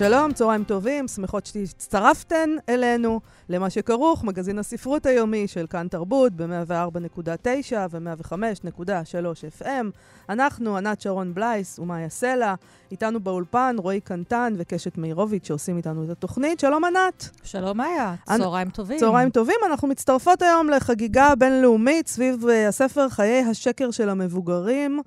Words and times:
שלום, 0.00 0.32
צהריים 0.32 0.64
טובים, 0.64 1.08
שמחות 1.08 1.46
שהצטרפתן 1.46 2.50
אלינו 2.68 3.20
למה 3.48 3.70
שכרוך, 3.70 4.24
מגזין 4.24 4.58
הספרות 4.58 5.06
היומי 5.06 5.48
של 5.48 5.66
כאן 5.66 5.88
תרבות 5.88 6.32
ב-104.9 6.32 7.72
ו-105.3 7.90 9.62
FM. 9.62 9.84
אנחנו, 10.28 10.76
ענת 10.76 11.00
שרון 11.00 11.34
בלייס 11.34 11.78
ומאיה 11.78 12.08
סלע, 12.08 12.54
איתנו 12.90 13.20
באולפן 13.20 13.76
רועי 13.78 14.00
קנטן 14.00 14.54
וקשת 14.56 14.98
מאירוביץ' 14.98 15.46
שעושים 15.46 15.76
איתנו 15.76 16.04
את 16.04 16.10
התוכנית. 16.10 16.60
שלום 16.60 16.84
ענת. 16.84 17.30
שלום 17.42 17.76
מאיה, 17.76 18.14
צהריים. 18.36 18.70
טובים. 18.70 18.98
צהריים 18.98 19.30
טובים, 19.30 19.56
אנחנו 19.66 19.88
מצטרפות 19.88 20.42
היום 20.42 20.70
לחגיגה 20.70 21.34
בינלאומית 21.34 22.08
סביב 22.08 22.44
uh, 22.44 22.68
הספר 22.68 23.08
חיי 23.08 23.44
השקר 23.50 23.90
של 23.90 24.08
המבוגרים. 24.08 25.00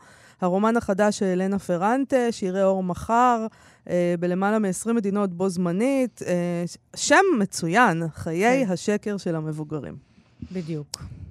הרומן 0.44 0.78
החדש 0.78 1.20
של 1.20 1.26
אלנה 1.26 1.60
פרנטה, 1.60 2.32
שירי 2.32 2.64
אור 2.64 2.84
מחר, 2.84 3.42
אה, 3.42 3.48
בלמעלה 4.20 4.60
מ-20 4.60 4.94
מדינות 4.94 5.34
בו 5.34 5.50
זמנית. 5.50 6.22
אה, 6.28 6.64
שם 6.96 7.24
מצוין, 7.40 8.04
חיי 8.14 8.66
כן. 8.66 8.72
השקר 8.72 9.18
של 9.18 9.36
המבוגרים. 9.36 9.96
בדיוק. 10.52 10.88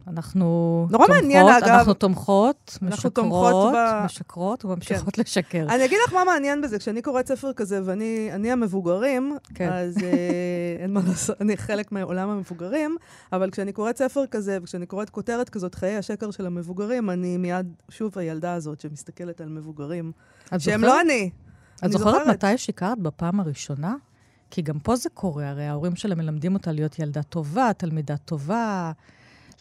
אנחנו 0.08 0.46
נורא 0.90 1.06
תומכות, 1.06 1.22
מעניין, 1.22 1.46
אגב. 1.46 1.68
אנחנו 1.68 1.94
תומכות, 1.94 2.78
אנחנו 2.82 2.96
משקרות, 2.96 3.14
תומכות 3.14 3.74
ב... 3.74 4.04
משקרות 4.04 4.64
וממשיכות 4.64 5.14
כן. 5.14 5.22
לשקר. 5.22 5.66
אני 5.68 5.84
אגיד 5.84 5.98
לך 6.06 6.14
מה 6.14 6.24
מעניין 6.24 6.60
בזה, 6.60 6.78
כשאני 6.78 7.02
קוראת 7.02 7.26
ספר 7.26 7.52
כזה 7.52 7.80
ואני 7.84 8.52
המבוגרים, 8.52 9.36
כן. 9.54 9.72
אז 9.72 9.98
אה, 10.02 10.82
אין 10.82 10.92
מה 10.92 11.00
לעשות, 11.08 11.42
אני 11.42 11.56
חלק 11.56 11.92
מעולם 11.92 12.28
המבוגרים, 12.28 12.96
אבל 13.32 13.50
כשאני 13.50 13.72
קוראת 13.72 13.96
ספר 13.96 14.26
כזה, 14.26 14.58
וכשאני 14.62 14.86
קוראת 14.86 15.10
כותרת 15.10 15.48
כזאת, 15.48 15.74
חיי 15.74 15.96
השקר 15.96 16.30
של 16.30 16.46
המבוגרים, 16.46 17.10
אני 17.10 17.36
מיד, 17.36 17.66
שוב, 17.88 18.18
הילדה 18.18 18.54
הזאת 18.54 18.80
שמסתכלת 18.80 19.40
על 19.40 19.48
מבוגרים, 19.48 20.12
שהם? 20.58 20.82
לא 20.82 21.00
אני. 21.00 21.30
את 21.84 21.92
זוכרת, 21.92 22.26
מתי 22.26 22.58
שיקרת 22.58 22.98
בפעם 22.98 23.40
הראשונה? 23.40 23.94
כי 24.50 24.62
גם 24.62 24.78
פה 24.78 24.96
זה 24.96 25.08
קורה, 25.14 25.48
הרי 25.48 25.66
ההורים 25.66 25.96
שלה 25.96 26.14
מלמדים 26.14 26.54
אותה 26.54 26.72
להיות 26.72 26.98
ילדה 26.98 27.22
טובה, 27.22 27.70
תלמידה 27.76 28.16
טובה. 28.16 28.92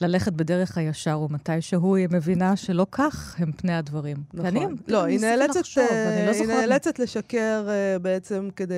ללכת 0.01 0.33
בדרך 0.33 0.77
הישר, 0.77 1.19
ומתישהו 1.19 1.95
היא 1.95 2.07
מבינה 2.11 2.55
שלא 2.55 2.87
כך 2.91 3.35
הם 3.39 3.51
פני 3.51 3.73
הדברים. 3.73 4.17
נכון. 4.33 4.45
ואני, 4.45 4.65
לא, 4.87 5.03
היא 5.03 5.19
נאלצת, 5.19 5.59
לחשוב, 5.59 5.83
uh, 5.89 6.27
לא 6.27 6.31
היא 6.31 6.47
נאלצת 6.47 6.99
לשקר 6.99 7.67
uh, 7.67 7.99
בעצם 7.99 8.49
כדי 8.55 8.75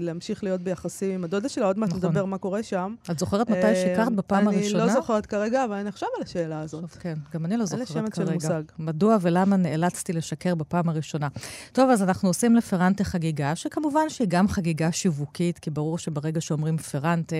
להמשיך 0.00 0.44
להיות 0.44 0.60
ביחסים 0.60 1.10
עם 1.10 1.24
הדודה 1.24 1.48
שלה. 1.48 1.66
עוד 1.66 1.78
מעט 1.78 1.88
נכון. 1.88 2.00
נדבר 2.04 2.24
מה 2.24 2.38
קורה 2.38 2.62
שם. 2.62 2.94
את 3.10 3.18
זוכרת 3.18 3.50
מתי 3.50 3.72
uh, 3.72 3.74
שיקרת 3.74 4.12
בפעם 4.12 4.48
אני 4.48 4.56
הראשונה? 4.56 4.82
אני 4.82 4.88
לא 4.88 4.94
זוכרת 4.94 5.26
כרגע, 5.26 5.64
אבל 5.64 5.74
אני 5.74 5.88
אחשוב 5.88 6.08
על 6.16 6.22
השאלה 6.22 6.60
הזאת. 6.60 6.80
טוב, 6.80 6.90
כן, 6.90 7.14
גם 7.34 7.44
אני 7.44 7.56
לא 7.56 7.64
זוכרת 7.64 8.08
כרגע. 8.08 8.60
מדוע 8.78 9.16
ולמה 9.20 9.56
נאלצתי 9.56 10.12
לשקר 10.12 10.54
בפעם 10.54 10.88
הראשונה? 10.88 11.28
טוב, 11.72 11.90
אז 11.90 12.02
אנחנו 12.02 12.28
עושים 12.28 12.56
לפרנטה 12.56 13.04
חגיגה, 13.04 13.56
שכמובן 13.56 14.08
שהיא 14.08 14.28
גם 14.30 14.48
חגיגה 14.48 14.92
שיווקית, 14.92 15.58
כי 15.58 15.70
ברור 15.70 15.98
שברגע 15.98 16.40
שאומרים 16.40 16.76
פרנטה, 16.76 17.36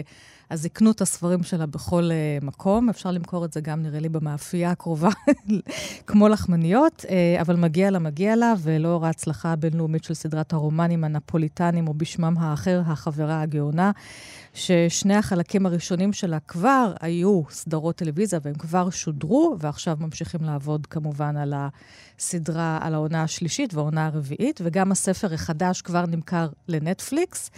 אז 0.51 0.67
יקנו 0.67 0.91
את 0.91 1.01
הספרים 1.01 1.43
שלה 1.43 1.67
בכל 1.67 2.11
uh, 2.11 2.45
מקום. 2.45 2.89
אפשר 2.89 3.11
למכור 3.11 3.45
את 3.45 3.53
זה 3.53 3.61
גם, 3.61 3.83
נראה 3.83 4.01
לי, 4.01 4.09
במאפייה 4.09 4.71
הקרובה, 4.71 5.09
כמו 6.07 6.29
לחמניות, 6.29 7.05
uh, 7.09 7.41
אבל 7.41 7.57
מגיע 7.57 7.91
לה, 7.91 7.99
מגיע 7.99 8.37
לה, 8.37 8.55
ולאור 8.63 9.07
ההצלחה 9.07 9.53
הבינלאומית 9.53 10.05
של 10.05 10.15
סדרת 10.15 10.53
הרומנים 10.53 11.05
הנפוליטנים, 11.05 11.89
או 11.89 11.95
בשמם 11.95 12.35
האחר, 12.39 12.83
החברה 12.87 13.41
הגאונה, 13.41 13.91
ששני 14.55 15.15
החלקים 15.15 15.67
הראשונים 15.67 16.13
שלה 16.13 16.41
כבר 16.41 16.93
היו 17.01 17.43
סדרות 17.51 17.97
טלוויזיה, 17.97 18.39
והם 18.43 18.55
כבר 18.55 18.91
שודרו, 18.91 19.57
ועכשיו 19.59 19.97
ממשיכים 20.01 20.41
לעבוד 20.45 20.87
כמובן 20.87 21.37
על 21.37 21.55
הסדרה, 22.21 22.79
על 22.83 22.95
העונה 22.95 23.23
השלישית 23.23 23.75
והעונה 23.75 24.07
הרביעית, 24.07 24.61
וגם 24.65 24.93
הספר 24.93 25.35
החדש 25.35 25.83
כבר 25.83 26.07
נמכר 26.07 26.49
לנטפליקס. 26.69 27.51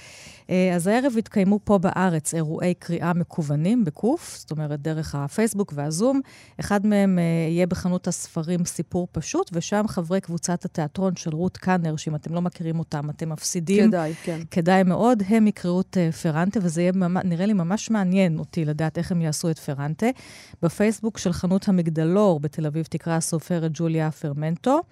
אה, 0.50 0.74
אז 0.74 0.86
הערב 0.86 1.16
יתקיימו 1.16 1.60
פה 1.64 1.78
בארץ 1.78 2.34
אירועי 2.34 2.74
קריאה 2.74 3.12
מקוונים 3.12 3.84
בקוף, 3.84 4.36
זאת 4.38 4.50
אומרת, 4.50 4.82
דרך 4.82 5.14
הפייסבוק 5.14 5.72
והזום. 5.76 6.20
אחד 6.60 6.86
מהם 6.86 7.18
אה, 7.18 7.24
יהיה 7.50 7.66
בחנות 7.66 8.08
הספרים 8.08 8.64
סיפור 8.64 9.08
פשוט, 9.12 9.50
ושם 9.52 9.84
חברי 9.88 10.20
קבוצת 10.20 10.64
התיאטרון 10.64 11.16
של 11.16 11.30
רות 11.34 11.56
קאנר, 11.56 11.96
שאם 11.96 12.14
אתם 12.14 12.34
לא 12.34 12.42
מכירים 12.42 12.78
אותם, 12.78 13.10
אתם 13.10 13.28
מפסידים. 13.28 13.88
כדאי, 13.88 14.14
כן. 14.22 14.40
כדאי 14.50 14.82
מאוד. 14.82 15.22
הם 15.28 15.46
יקראו 15.46 15.80
את 15.80 15.96
אה, 16.00 16.12
פרנטה, 16.12 16.60
וזה 16.62 16.82
יהיה, 16.82 16.92
נראה 17.24 17.46
לי 17.46 17.52
ממש 17.52 17.90
מעניין 17.90 18.38
אותי 18.38 18.64
לדעת 18.64 18.98
איך 18.98 19.12
הם 19.12 19.22
יעשו 19.22 19.50
את 19.50 19.58
פרנטה. 19.58 20.06
בפייסבוק 20.62 21.18
של 21.18 21.32
חנות 21.32 21.68
המגדלור 21.68 22.40
בתל 22.40 22.66
אביב 22.66 22.84
תקרא 22.84 23.12
הסופרת 23.12 23.70
ג'וליה 23.74 24.06
פרמנטו. 24.54 24.82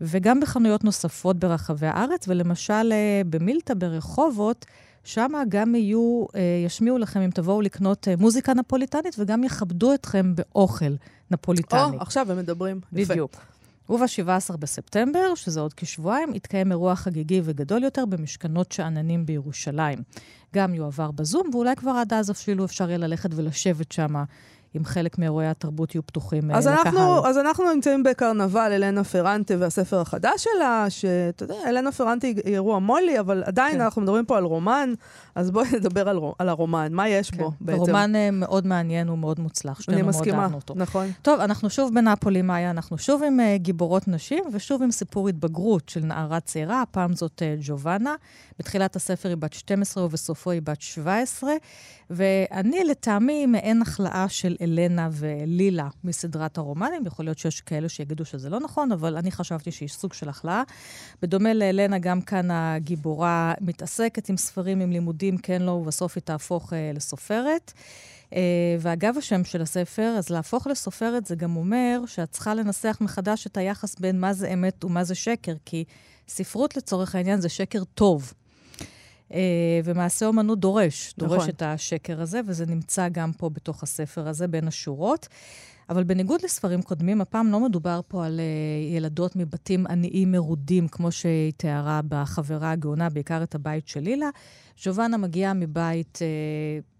וגם 0.00 0.40
בחנויות 0.40 0.84
נוספות 0.84 1.38
ברחבי 1.38 1.86
הארץ, 1.86 2.28
ולמשל 2.28 2.92
במילטה 3.30 3.74
ברחובות, 3.74 4.66
שם 5.04 5.32
גם 5.48 5.74
יהיו, 5.74 6.26
אה, 6.34 6.40
ישמיעו 6.66 6.98
לכם, 6.98 7.20
אם 7.20 7.30
תבואו 7.30 7.60
לקנות 7.60 8.08
אה, 8.08 8.14
מוזיקה 8.18 8.54
נפוליטנית, 8.54 9.16
וגם 9.18 9.44
יכבדו 9.44 9.94
אתכם 9.94 10.34
באוכל 10.34 10.94
נפוליטני. 11.30 11.80
או, 11.80 12.00
עכשיו 12.00 12.32
הם 12.32 12.38
מדברים. 12.38 12.80
בדיוק. 12.92 13.36
וב-17 13.90 14.56
בספטמבר, 14.56 15.34
שזה 15.34 15.60
עוד 15.60 15.74
כשבועיים, 15.74 16.34
יתקיים 16.34 16.70
אירוע 16.70 16.96
חגיגי 16.96 17.40
וגדול 17.44 17.82
יותר 17.82 18.04
במשכנות 18.06 18.72
שאננים 18.72 19.26
בירושלים. 19.26 19.98
גם 20.54 20.74
יועבר 20.74 21.10
בזום, 21.10 21.50
ואולי 21.52 21.76
כבר 21.76 21.90
עד 21.90 22.12
אז 22.12 22.30
אפילו 22.30 22.64
אפשר 22.64 22.88
יהיה 22.88 22.98
ללכת 22.98 23.30
ולשבת 23.34 23.92
שם 23.92 24.14
אם 24.76 24.84
חלק 24.84 25.18
מאירועי 25.18 25.46
התרבות 25.46 25.94
יהיו 25.94 26.06
פתוחים 26.06 26.50
אה, 26.50 26.56
אז 26.56 26.66
לקהל. 26.66 26.78
אנחנו, 26.86 27.26
אז 27.26 27.38
אנחנו 27.38 27.74
נמצאים 27.74 28.02
בקרנבל, 28.02 28.72
אלנה 28.72 29.04
פרנטה 29.04 29.54
והספר 29.58 30.00
החדש 30.00 30.44
שלה, 30.44 30.86
שאתה 30.88 31.44
יודע, 31.44 31.54
אלנה 31.66 31.92
פרנטה 31.92 32.26
היא 32.26 32.36
אירוע 32.44 32.78
מולי, 32.78 33.20
אבל 33.20 33.42
עדיין 33.46 33.74
כן. 33.74 33.80
אנחנו 33.80 34.02
מדברים 34.02 34.24
פה 34.24 34.36
על 34.36 34.44
רומן, 34.44 34.94
אז 35.34 35.50
בואי 35.50 35.68
נדבר 35.76 36.08
על, 36.08 36.18
על 36.38 36.48
הרומן, 36.48 36.92
מה 36.92 37.08
יש 37.08 37.30
כן. 37.30 37.38
בו 37.38 37.52
בעצם? 37.60 37.80
רומן 37.80 38.12
uh, 38.14 38.18
מאוד 38.32 38.66
מעניין 38.66 39.08
ומאוד 39.08 39.40
מוצלח, 39.40 39.80
שתינו 39.80 40.10
מאוד 40.12 40.28
אהבנו 40.28 40.56
אותו. 40.56 40.74
נכון. 40.76 41.06
טוב, 41.22 41.40
אנחנו 41.40 41.70
שוב 41.70 41.94
בנפולי, 41.94 42.42
מאיה, 42.42 42.70
אנחנו 42.70 42.98
שוב 42.98 43.22
עם 43.22 43.40
uh, 43.40 43.58
גיבורות 43.58 44.08
נשים, 44.08 44.44
ושוב 44.52 44.82
עם 44.82 44.90
סיפור 44.90 45.28
התבגרות 45.28 45.88
של 45.88 46.00
נערה 46.00 46.40
צעירה, 46.40 46.82
הפעם 46.82 47.14
זאת 47.14 47.42
uh, 47.42 47.66
ג'ובאנה. 47.66 48.14
בתחילת 48.58 48.96
הספר 48.96 49.28
היא 49.28 49.36
בת 49.36 49.52
12 49.52 50.04
ובסופו 50.04 50.50
היא 50.50 50.62
בת 50.64 50.80
17, 50.80 51.52
ואני, 52.10 52.84
לטעמי, 52.84 53.46
מעין 53.46 53.82
החלאה 53.82 54.28
של 54.28 54.56
אלנה 54.64 55.08
ולילה 55.12 55.88
מסדרת 56.04 56.58
הרומנים. 56.58 57.06
יכול 57.06 57.24
להיות 57.24 57.38
שיש 57.38 57.60
כאלה 57.60 57.88
שיגידו 57.88 58.24
שזה 58.24 58.50
לא 58.50 58.60
נכון, 58.60 58.92
אבל 58.92 59.16
אני 59.16 59.30
חשבתי 59.30 59.70
שהיא 59.70 59.88
סוג 59.88 60.12
של 60.12 60.28
החלאה. 60.28 60.62
בדומה 61.22 61.54
לאלנה, 61.54 61.98
גם 61.98 62.20
כאן 62.20 62.50
הגיבורה 62.50 63.54
מתעסקת 63.60 64.28
עם 64.28 64.36
ספרים, 64.36 64.80
עם 64.80 64.90
לימודים, 64.90 65.38
כן, 65.38 65.62
לא, 65.62 65.70
ובסוף 65.70 66.16
היא 66.16 66.22
תהפוך 66.22 66.72
uh, 66.72 66.76
לסופרת. 66.96 67.72
Uh, 68.30 68.34
ואגב 68.80 69.14
השם 69.18 69.44
של 69.44 69.62
הספר, 69.62 70.14
אז 70.18 70.30
להפוך 70.30 70.66
לסופרת 70.66 71.26
זה 71.26 71.34
גם 71.34 71.56
אומר 71.56 72.00
שאת 72.06 72.30
צריכה 72.30 72.54
לנסח 72.54 72.98
מחדש 73.00 73.46
את 73.46 73.56
היחס 73.56 73.98
בין 73.98 74.20
מה 74.20 74.32
זה 74.32 74.52
אמת 74.52 74.84
ומה 74.84 75.04
זה 75.04 75.14
שקר, 75.14 75.54
כי 75.64 75.84
ספרות 76.28 76.76
לצורך 76.76 77.14
העניין 77.14 77.40
זה 77.40 77.48
שקר 77.48 77.84
טוב. 77.84 78.32
Uh, 79.34 79.36
ומעשה 79.84 80.26
אומנות 80.26 80.60
דורש, 80.60 81.14
דורש 81.18 81.38
נכון. 81.38 81.48
את 81.48 81.62
השקר 81.62 82.20
הזה, 82.20 82.40
וזה 82.46 82.66
נמצא 82.66 83.08
גם 83.08 83.32
פה 83.32 83.50
בתוך 83.50 83.82
הספר 83.82 84.28
הזה, 84.28 84.48
בין 84.48 84.68
השורות. 84.68 85.28
אבל 85.90 86.04
בניגוד 86.04 86.40
לספרים 86.44 86.82
קודמים, 86.82 87.20
הפעם 87.20 87.52
לא 87.52 87.60
מדובר 87.60 88.00
פה 88.08 88.26
על 88.26 88.40
uh, 88.40 88.94
ילדות 88.96 89.36
מבתים 89.36 89.86
עניים 89.86 90.32
מרודים, 90.32 90.88
כמו 90.88 91.12
שהיא 91.12 91.52
תיארה 91.56 92.00
בחברה 92.08 92.70
הגאונה, 92.70 93.10
בעיקר 93.10 93.42
את 93.42 93.54
הבית 93.54 93.88
של 93.88 94.00
לילה. 94.00 94.28
ז'ובאנה 94.82 95.16
מגיעה 95.16 95.54
מבית 95.54 96.18
uh, 96.18 96.93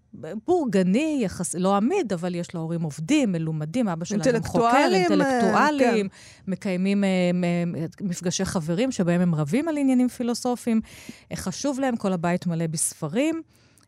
בורגני, 0.47 1.19
יחס, 1.23 1.55
לא 1.55 1.75
עמיד, 1.75 2.13
אבל 2.13 2.35
יש 2.35 2.55
לה 2.55 2.59
הורים 2.59 2.81
עובדים, 2.81 3.31
מלומדים, 3.31 3.87
אבא 3.87 4.05
שלה 4.05 4.31
גם 4.31 4.43
חוקר, 4.43 4.87
אינטלקטואלים, 4.91 6.09
כן. 6.09 6.51
מקיימים 6.51 7.03
uh, 7.03 7.07
מפגשי 8.01 8.45
חברים 8.45 8.91
שבהם 8.91 9.21
הם 9.21 9.35
רבים 9.35 9.67
על 9.67 9.77
עניינים 9.77 10.09
פילוסופיים. 10.09 10.81
חשוב 11.35 11.79
להם, 11.79 11.95
כל 11.95 12.13
הבית 12.13 12.47
מלא 12.47 12.67
בספרים, 12.67 13.41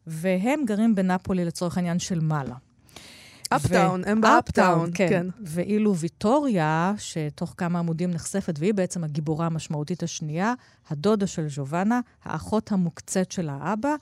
והם 0.08 0.66
גרים 0.66 0.96
בנפולי 0.96 1.46
לצורך 1.46 1.78
העניין 1.78 2.00
של 2.00 2.20
מעלה. 2.20 2.56
אפטאון, 3.50 4.04
הם 4.06 4.22
באפטאון, 4.22 4.90
כן. 4.94 5.08
כן. 5.10 5.28
ואילו 5.42 5.96
ויטוריה, 5.96 6.94
שתוך 6.98 7.54
כמה 7.58 7.80
עמודים 7.80 8.12
נחשפת, 8.12 8.56
והיא 8.60 8.74
בעצם 8.74 9.04
הגיבורה 9.04 9.46
המשמעותית 9.46 10.04
השנייה, 10.04 10.54
הדודה 10.90 11.28
של 11.28 11.50
ז'ובאנה, 11.50 12.00
האחות 12.24 12.72
המוקצת 12.72 13.32
של 13.32 13.50
האבא, 13.50 13.90
אה, 13.90 13.96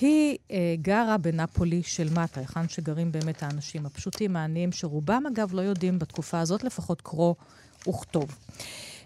היא 0.00 0.38
אה, 0.50 0.74
גרה 0.82 1.18
בנפולי 1.18 1.82
של 1.82 2.08
מטה, 2.10 2.40
היכן 2.40 2.68
שגרים 2.68 3.12
באמת 3.12 3.42
האנשים 3.42 3.86
הפשוטים, 3.86 4.36
העניים, 4.36 4.72
שרובם, 4.72 5.22
אגב, 5.32 5.54
לא 5.54 5.60
יודעים 5.60 5.98
בתקופה 5.98 6.40
הזאת 6.40 6.64
לפחות 6.64 7.00
קרוא 7.00 7.34
וכתוב. 7.88 8.38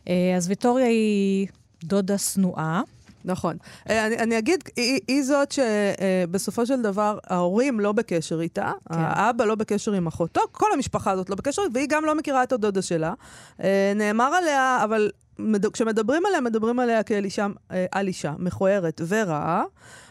אה, 0.08 0.34
אז 0.36 0.48
ויטוריה 0.48 0.86
היא 0.86 1.46
דודה 1.84 2.18
שנואה. 2.18 2.82
נכון. 3.26 3.56
אה, 3.90 4.06
אני, 4.06 4.18
אני 4.18 4.38
אגיד, 4.38 4.64
היא, 4.76 5.00
היא 5.08 5.22
זאת 5.22 5.52
שבסופו 5.52 6.66
של 6.66 6.82
דבר 6.82 7.18
ההורים 7.26 7.80
לא 7.80 7.92
בקשר 7.92 8.40
איתה, 8.40 8.72
כן. 8.88 8.94
האבא 8.98 9.44
לא 9.44 9.54
בקשר 9.54 9.92
עם 9.92 10.06
אחותו, 10.06 10.40
כל 10.52 10.66
המשפחה 10.74 11.10
הזאת 11.10 11.30
לא 11.30 11.36
בקשר, 11.36 11.62
והיא 11.74 11.88
גם 11.88 12.04
לא 12.04 12.14
מכירה 12.14 12.42
את 12.42 12.52
הדודה 12.52 12.82
שלה. 12.82 13.14
אה, 13.62 13.92
נאמר 13.96 14.34
עליה, 14.34 14.80
אבל 14.84 15.10
מד... 15.38 15.66
כשמדברים 15.66 16.26
עליה, 16.26 16.40
מדברים 16.40 16.78
עליה 16.78 17.02
כאל 17.02 17.24
אישה, 17.24 17.46
אה, 17.70 17.86
על 17.92 18.06
אישה 18.06 18.32
מכוערת 18.38 19.00
ורעה. 19.08 19.64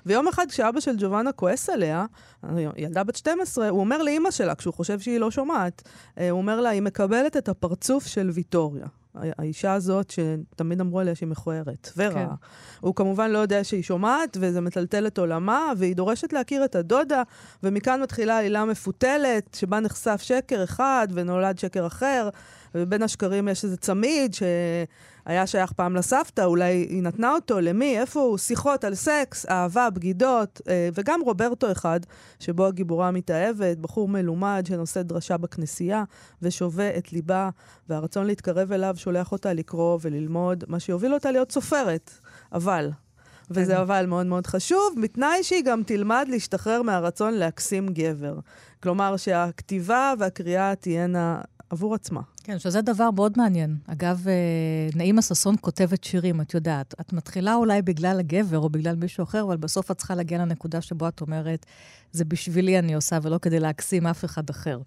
ויום 0.05 0.27
אחד 0.27 0.45
כשאבא 0.49 0.79
של 0.79 0.95
ג'ובאנה 0.97 1.31
כועס 1.31 1.69
עליה, 1.69 2.05
ילדה 2.77 3.03
בת 3.03 3.15
12, 3.15 3.69
הוא 3.69 3.79
אומר 3.79 4.03
לאימא 4.03 4.31
שלה, 4.31 4.55
כשהוא 4.55 4.73
חושב 4.73 4.99
שהיא 4.99 5.19
לא 5.19 5.31
שומעת, 5.31 5.81
הוא 6.17 6.31
אומר 6.31 6.61
לה, 6.61 6.69
היא 6.69 6.81
מקבלת 6.81 7.37
את 7.37 7.49
הפרצוף 7.49 8.05
של 8.05 8.29
ויטוריה. 8.33 8.85
האישה 9.37 9.73
הזאת, 9.73 10.09
שתמיד 10.09 10.81
אמרו 10.81 10.99
עליה 10.99 11.15
שהיא 11.15 11.29
מכוערת 11.29 11.89
ורעה. 11.97 12.13
כן. 12.13 12.27
הוא 12.79 12.95
כמובן 12.95 13.31
לא 13.31 13.37
יודע 13.37 13.63
שהיא 13.63 13.83
שומעת, 13.83 14.37
וזה 14.39 14.61
מטלטל 14.61 15.07
את 15.07 15.17
עולמה, 15.17 15.71
והיא 15.77 15.95
דורשת 15.95 16.33
להכיר 16.33 16.65
את 16.65 16.75
הדודה, 16.75 17.23
ומכאן 17.63 18.01
מתחילה 18.01 18.37
עלילה 18.37 18.65
מפותלת, 18.65 19.55
שבה 19.59 19.79
נחשף 19.79 20.21
שקר 20.21 20.63
אחד 20.63 21.07
ונולד 21.13 21.59
שקר 21.59 21.87
אחר, 21.87 22.29
ובין 22.75 23.03
השקרים 23.03 23.47
יש 23.47 23.63
איזה 23.63 23.77
צמיד 23.77 24.33
ש... 24.33 24.43
היה 25.25 25.47
שייך 25.47 25.71
פעם 25.71 25.95
לסבתא, 25.95 26.41
אולי 26.41 26.73
היא 26.89 27.03
נתנה 27.03 27.31
אותו, 27.31 27.59
למי, 27.59 27.99
איפה 27.99 28.19
הוא, 28.19 28.37
שיחות 28.37 28.83
על 28.83 28.95
סקס, 28.95 29.45
אהבה, 29.45 29.89
בגידות, 29.89 30.61
אה, 30.67 30.89
וגם 30.93 31.21
רוברטו 31.21 31.71
אחד, 31.71 31.99
שבו 32.39 32.65
הגיבורה 32.65 33.11
מתאהבת, 33.11 33.77
בחור 33.77 34.07
מלומד 34.07 34.63
שנושא 34.67 35.01
דרשה 35.01 35.37
בכנסייה 35.37 36.03
ושובה 36.41 36.97
את 36.97 37.13
ליבה, 37.13 37.49
והרצון 37.89 38.25
להתקרב 38.25 38.71
אליו 38.71 38.93
שולח 38.97 39.31
אותה 39.31 39.53
לקרוא 39.53 39.99
וללמוד, 40.01 40.63
מה 40.67 40.79
שיוביל 40.79 41.13
אותה 41.13 41.31
להיות 41.31 41.51
סופרת. 41.51 42.11
אבל, 42.53 42.91
וזה 43.51 43.73
כן. 43.73 43.79
אבל 43.79 44.05
מאוד 44.05 44.25
מאוד 44.25 44.47
חשוב, 44.47 44.95
בתנאי 45.01 45.43
שהיא 45.43 45.63
גם 45.63 45.83
תלמד 45.83 46.25
להשתחרר 46.29 46.81
מהרצון 46.81 47.33
להקסים 47.33 47.87
גבר. 47.87 48.39
כלומר, 48.83 49.17
שהכתיבה 49.17 50.13
והקריאה 50.19 50.75
תהיינה 50.75 51.41
עבור 51.69 51.95
עצמה. 51.95 52.21
כן, 52.45 52.59
שזה 52.59 52.81
דבר 52.81 53.11
מאוד 53.11 53.33
מעניין. 53.37 53.77
אגב, 53.87 54.27
אה, 54.27 54.33
נעימה 54.95 55.21
ששון 55.21 55.55
כותבת 55.61 56.03
שירים, 56.03 56.41
את 56.41 56.53
יודעת. 56.53 56.93
את 57.01 57.13
מתחילה 57.13 57.55
אולי 57.55 57.81
בגלל 57.81 58.19
הגבר 58.19 58.59
או 58.59 58.69
בגלל 58.69 58.95
מישהו 58.95 59.23
אחר, 59.23 59.43
אבל 59.43 59.57
בסוף 59.57 59.91
את 59.91 59.97
צריכה 59.97 60.15
להגיע 60.15 60.37
לנקודה 60.37 60.81
שבו 60.81 61.07
את 61.07 61.21
אומרת, 61.21 61.65
זה 62.11 62.25
בשבילי 62.25 62.79
אני 62.79 62.93
עושה 62.93 63.19
ולא 63.21 63.37
כדי 63.37 63.59
להקסים 63.59 64.07
אף 64.07 64.25
אחד 64.25 64.49
אחר. 64.49 64.79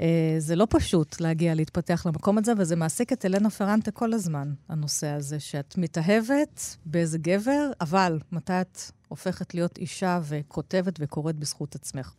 אה, 0.00 0.34
זה 0.38 0.56
לא 0.56 0.66
פשוט 0.70 1.20
להגיע, 1.20 1.54
להתפתח 1.54 2.06
למקום 2.06 2.38
הזה, 2.38 2.52
וזה 2.56 2.76
מעסיק 2.76 3.12
את 3.12 3.24
אלנה 3.24 3.50
פרנטה 3.50 3.90
כל 3.90 4.12
הזמן, 4.12 4.52
הנושא 4.68 5.06
הזה, 5.06 5.40
שאת 5.40 5.74
מתאהבת 5.78 6.76
באיזה 6.86 7.18
גבר, 7.18 7.70
אבל 7.80 8.18
מתי 8.32 8.60
את 8.60 8.78
הופכת 9.08 9.54
להיות 9.54 9.78
אישה 9.78 10.20
וכותבת 10.22 10.98
וקוראת 11.00 11.36
בזכות 11.36 11.74
עצמך. 11.74 12.14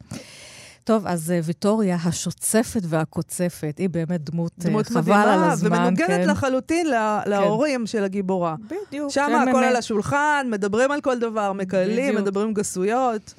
טוב, 0.84 1.08
אז 1.08 1.30
uh, 1.30 1.46
ויטוריה, 1.48 1.98
השוצפת 2.06 2.82
והקוצפת, 2.84 3.76
היא 3.78 3.90
באמת 3.90 4.30
דמות, 4.30 4.52
אה, 4.66 4.70
דמות 4.70 4.88
חבל 4.88 5.02
מדהימה, 5.02 5.34
על 5.34 5.52
הזמן. 5.52 5.78
ומנוגנת 5.78 6.08
כן. 6.08 6.30
לחלוטין 6.30 6.88
לה, 6.88 7.22
כן. 7.26 7.30
להורים 7.30 7.88
של 7.88 8.04
הגיבורה. 8.04 8.56
בדיוק. 8.88 9.12
שם 9.12 9.46
הכל 9.50 9.64
הם... 9.64 9.70
על 9.70 9.76
השולחן, 9.76 10.48
מדברים 10.50 10.92
על 10.92 11.02
כל 11.02 11.20
דבר, 11.20 11.54
מקללים, 11.54 12.16
מדברים 12.16 12.54
גסויות. 12.54 13.34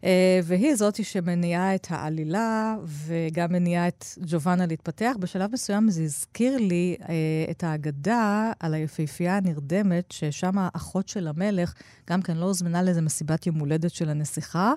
Uh, 0.00 0.04
והיא 0.44 0.74
זאתי 0.74 1.04
שמניעה 1.04 1.74
את 1.74 1.86
העלילה, 1.90 2.76
וגם 2.84 3.52
מניעה 3.52 3.88
את 3.88 4.04
ג'ובאנה 4.26 4.66
להתפתח. 4.66 5.12
בשלב 5.20 5.52
מסוים 5.52 5.90
זה 5.90 6.02
הזכיר 6.02 6.56
לי 6.56 6.96
uh, 7.00 7.04
את 7.50 7.64
האגדה 7.64 8.52
על 8.60 8.74
היפהפייה 8.74 9.36
הנרדמת, 9.36 10.12
ששם 10.12 10.52
האחות 10.56 11.08
של 11.08 11.28
המלך, 11.28 11.74
גם 12.10 12.22
כן 12.22 12.36
לא 12.36 12.44
הוזמנה 12.44 12.82
לאיזה 12.82 13.02
מסיבת 13.02 13.46
יום 13.46 13.58
הולדת 13.58 13.90
של 13.90 14.08
הנסיכה, 14.08 14.72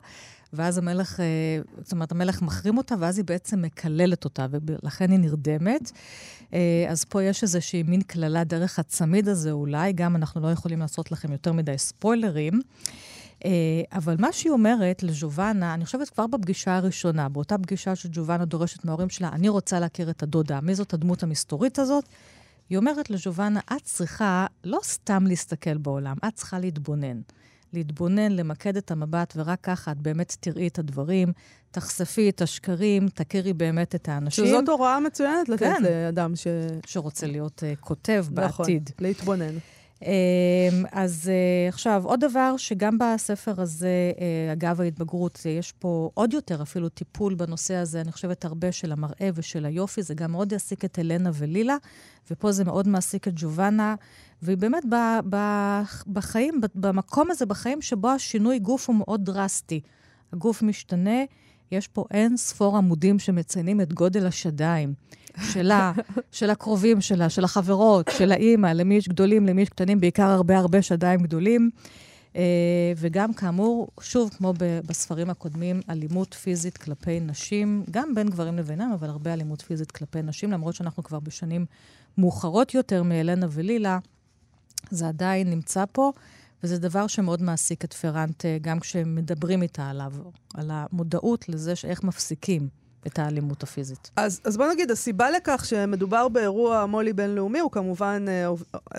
ואז 0.53 0.77
המלך, 0.77 1.19
אה, 1.19 1.25
זאת 1.83 1.91
אומרת, 1.91 2.11
המלך 2.11 2.41
מחרים 2.41 2.77
אותה, 2.77 2.95
ואז 2.99 3.17
היא 3.17 3.25
בעצם 3.25 3.61
מקללת 3.61 4.25
אותה, 4.25 4.45
ולכן 4.51 5.11
היא 5.11 5.19
נרדמת. 5.19 5.91
אה, 6.53 6.85
אז 6.89 7.03
פה 7.03 7.23
יש 7.23 7.43
איזושהי 7.43 7.83
מין 7.83 8.01
קללה 8.01 8.43
דרך 8.43 8.79
הצמיד 8.79 9.27
הזה 9.27 9.51
אולי, 9.51 9.93
גם 9.93 10.15
אנחנו 10.15 10.41
לא 10.41 10.47
יכולים 10.47 10.79
לעשות 10.79 11.11
לכם 11.11 11.31
יותר 11.31 11.53
מדי 11.53 11.77
ספוילרים. 11.77 12.61
אה, 13.45 13.51
אבל 13.91 14.15
מה 14.19 14.31
שהיא 14.31 14.51
אומרת 14.51 15.03
לג'ובאנה, 15.03 15.73
אני 15.73 15.85
חושבת 15.85 16.09
כבר 16.09 16.27
בפגישה 16.27 16.77
הראשונה, 16.77 17.29
באותה 17.29 17.57
פגישה 17.57 17.95
שג'ובאנה 17.95 18.45
דורשת 18.45 18.85
מההורים 18.85 19.09
שלה, 19.09 19.29
אני 19.29 19.49
רוצה 19.49 19.79
להכיר 19.79 20.09
את 20.09 20.23
הדודה, 20.23 20.61
מי 20.61 20.75
זאת 20.75 20.93
הדמות 20.93 21.23
המסתורית 21.23 21.79
הזאת? 21.79 22.05
היא 22.69 22.77
אומרת 22.77 23.09
לג'ובאנה, 23.09 23.59
את 23.75 23.81
צריכה 23.83 24.45
לא 24.63 24.79
סתם 24.83 25.23
להסתכל 25.27 25.77
בעולם, 25.77 26.17
את 26.27 26.35
צריכה 26.35 26.59
להתבונן. 26.59 27.21
להתבונן, 27.73 28.31
למקד 28.31 28.77
את 28.77 28.91
המבט, 28.91 29.33
ורק 29.35 29.59
ככה 29.63 29.91
את 29.91 29.97
באמת 29.97 30.35
תראי 30.39 30.67
את 30.67 30.79
הדברים, 30.79 31.33
תחשפי 31.71 32.29
את 32.29 32.41
השקרים, 32.41 33.07
תכירי 33.07 33.53
באמת 33.53 33.95
את 33.95 34.09
האנשים. 34.09 34.45
שזאת 34.45 34.69
הוראה 34.69 34.99
מצוינת 34.99 35.49
לתת 35.49 35.59
כן. 35.59 35.83
לאדם 35.83 36.35
ש... 36.35 36.47
שרוצה 36.85 37.27
להיות 37.27 37.63
uh, 37.63 37.79
כותב 37.79 38.25
נכון, 38.31 38.35
בעתיד. 38.35 38.89
נכון, 38.93 39.05
להתבונן. 39.07 39.57
Um, 39.99 40.03
אז 40.91 41.29
uh, 41.31 41.73
עכשיו, 41.73 42.01
עוד 42.05 42.19
דבר 42.19 42.57
שגם 42.57 42.97
בספר 42.97 43.61
הזה, 43.61 44.11
uh, 44.15 44.53
אגב 44.53 44.81
ההתבגרות, 44.81 45.39
uh, 45.43 45.47
יש 45.47 45.71
פה 45.71 46.09
עוד 46.13 46.33
יותר 46.33 46.61
אפילו 46.61 46.89
טיפול 46.89 47.33
בנושא 47.33 47.75
הזה, 47.75 48.01
אני 48.01 48.11
חושבת 48.11 48.45
הרבה 48.45 48.71
של 48.71 48.91
המראה 48.91 49.29
ושל 49.35 49.65
היופי, 49.65 50.03
זה 50.03 50.13
גם 50.13 50.31
מאוד 50.31 50.51
יעסיק 50.51 50.85
את 50.85 50.99
אלנה 50.99 51.29
ולילה, 51.33 51.75
ופה 52.31 52.51
זה 52.51 52.63
מאוד 52.63 52.87
מעסיק 52.87 53.27
את 53.27 53.33
ג'ובאנה. 53.35 53.95
והיא 54.41 54.57
באמת 54.57 54.83
ב, 54.89 54.95
ב, 55.29 55.37
בחיים, 56.07 56.61
במקום 56.75 57.31
הזה 57.31 57.45
בחיים 57.45 57.81
שבו 57.81 58.09
השינוי 58.09 58.59
גוף 58.59 58.89
הוא 58.89 58.95
מאוד 58.95 59.25
דרסטי. 59.25 59.81
הגוף 60.33 60.61
משתנה, 60.61 61.19
יש 61.71 61.87
פה 61.87 62.05
אין 62.11 62.37
ספור 62.37 62.77
עמודים 62.77 63.19
שמציינים 63.19 63.81
את 63.81 63.93
גודל 63.93 64.25
השדיים 64.25 64.93
שלה, 65.51 65.91
של 66.31 66.49
הקרובים 66.49 67.01
שלה, 67.01 67.29
של 67.29 67.43
החברות, 67.43 68.09
של 68.17 68.31
האימא, 68.31 68.67
למי 68.67 68.95
יש 68.95 69.07
גדולים, 69.07 69.45
למי 69.45 69.61
יש 69.61 69.69
קטנים, 69.69 69.99
בעיקר 69.99 70.27
הרבה 70.27 70.57
הרבה 70.57 70.81
שדיים 70.81 71.19
גדולים. 71.19 71.69
Uh, 72.33 72.35
וגם, 72.97 73.33
כאמור, 73.33 73.87
שוב, 74.01 74.29
כמו 74.37 74.53
בספרים 74.87 75.29
הקודמים, 75.29 75.81
אלימות 75.89 76.33
פיזית 76.33 76.77
כלפי 76.77 77.19
נשים, 77.19 77.83
גם 77.91 78.15
בין 78.15 78.29
גברים 78.29 78.57
לבינם, 78.57 78.91
אבל 78.93 79.09
הרבה 79.09 79.33
אלימות 79.33 79.61
פיזית 79.61 79.91
כלפי 79.91 80.21
נשים, 80.21 80.51
למרות 80.51 80.75
שאנחנו 80.75 81.03
כבר 81.03 81.19
בשנים 81.19 81.65
מאוחרות 82.17 82.73
יותר 82.73 83.03
מאלנה 83.03 83.47
ולילה, 83.49 83.99
זה 84.89 85.07
עדיין 85.07 85.49
נמצא 85.49 85.83
פה, 85.91 86.11
וזה 86.63 86.77
דבר 86.79 87.07
שמאוד 87.07 87.41
מעסיק 87.41 87.85
את 87.85 87.93
פרנט, 87.93 88.45
גם 88.61 88.79
כשמדברים 88.79 89.61
איתה 89.61 89.89
עליו, 89.89 90.13
על 90.53 90.69
המודעות 90.73 91.49
לזה 91.49 91.75
שאיך 91.75 92.03
מפסיקים 92.03 92.80
את 93.07 93.19
האלימות 93.19 93.63
הפיזית. 93.63 94.11
אז, 94.15 94.41
אז 94.43 94.57
בוא 94.57 94.65
נגיד, 94.67 94.91
הסיבה 94.91 95.31
לכך 95.31 95.65
שמדובר 95.65 96.27
באירוע 96.27 96.85
מו"לי 96.85 97.13
בינלאומי 97.13 97.59
הוא 97.59 97.71
כמובן 97.71 98.25
אה, 98.27 98.49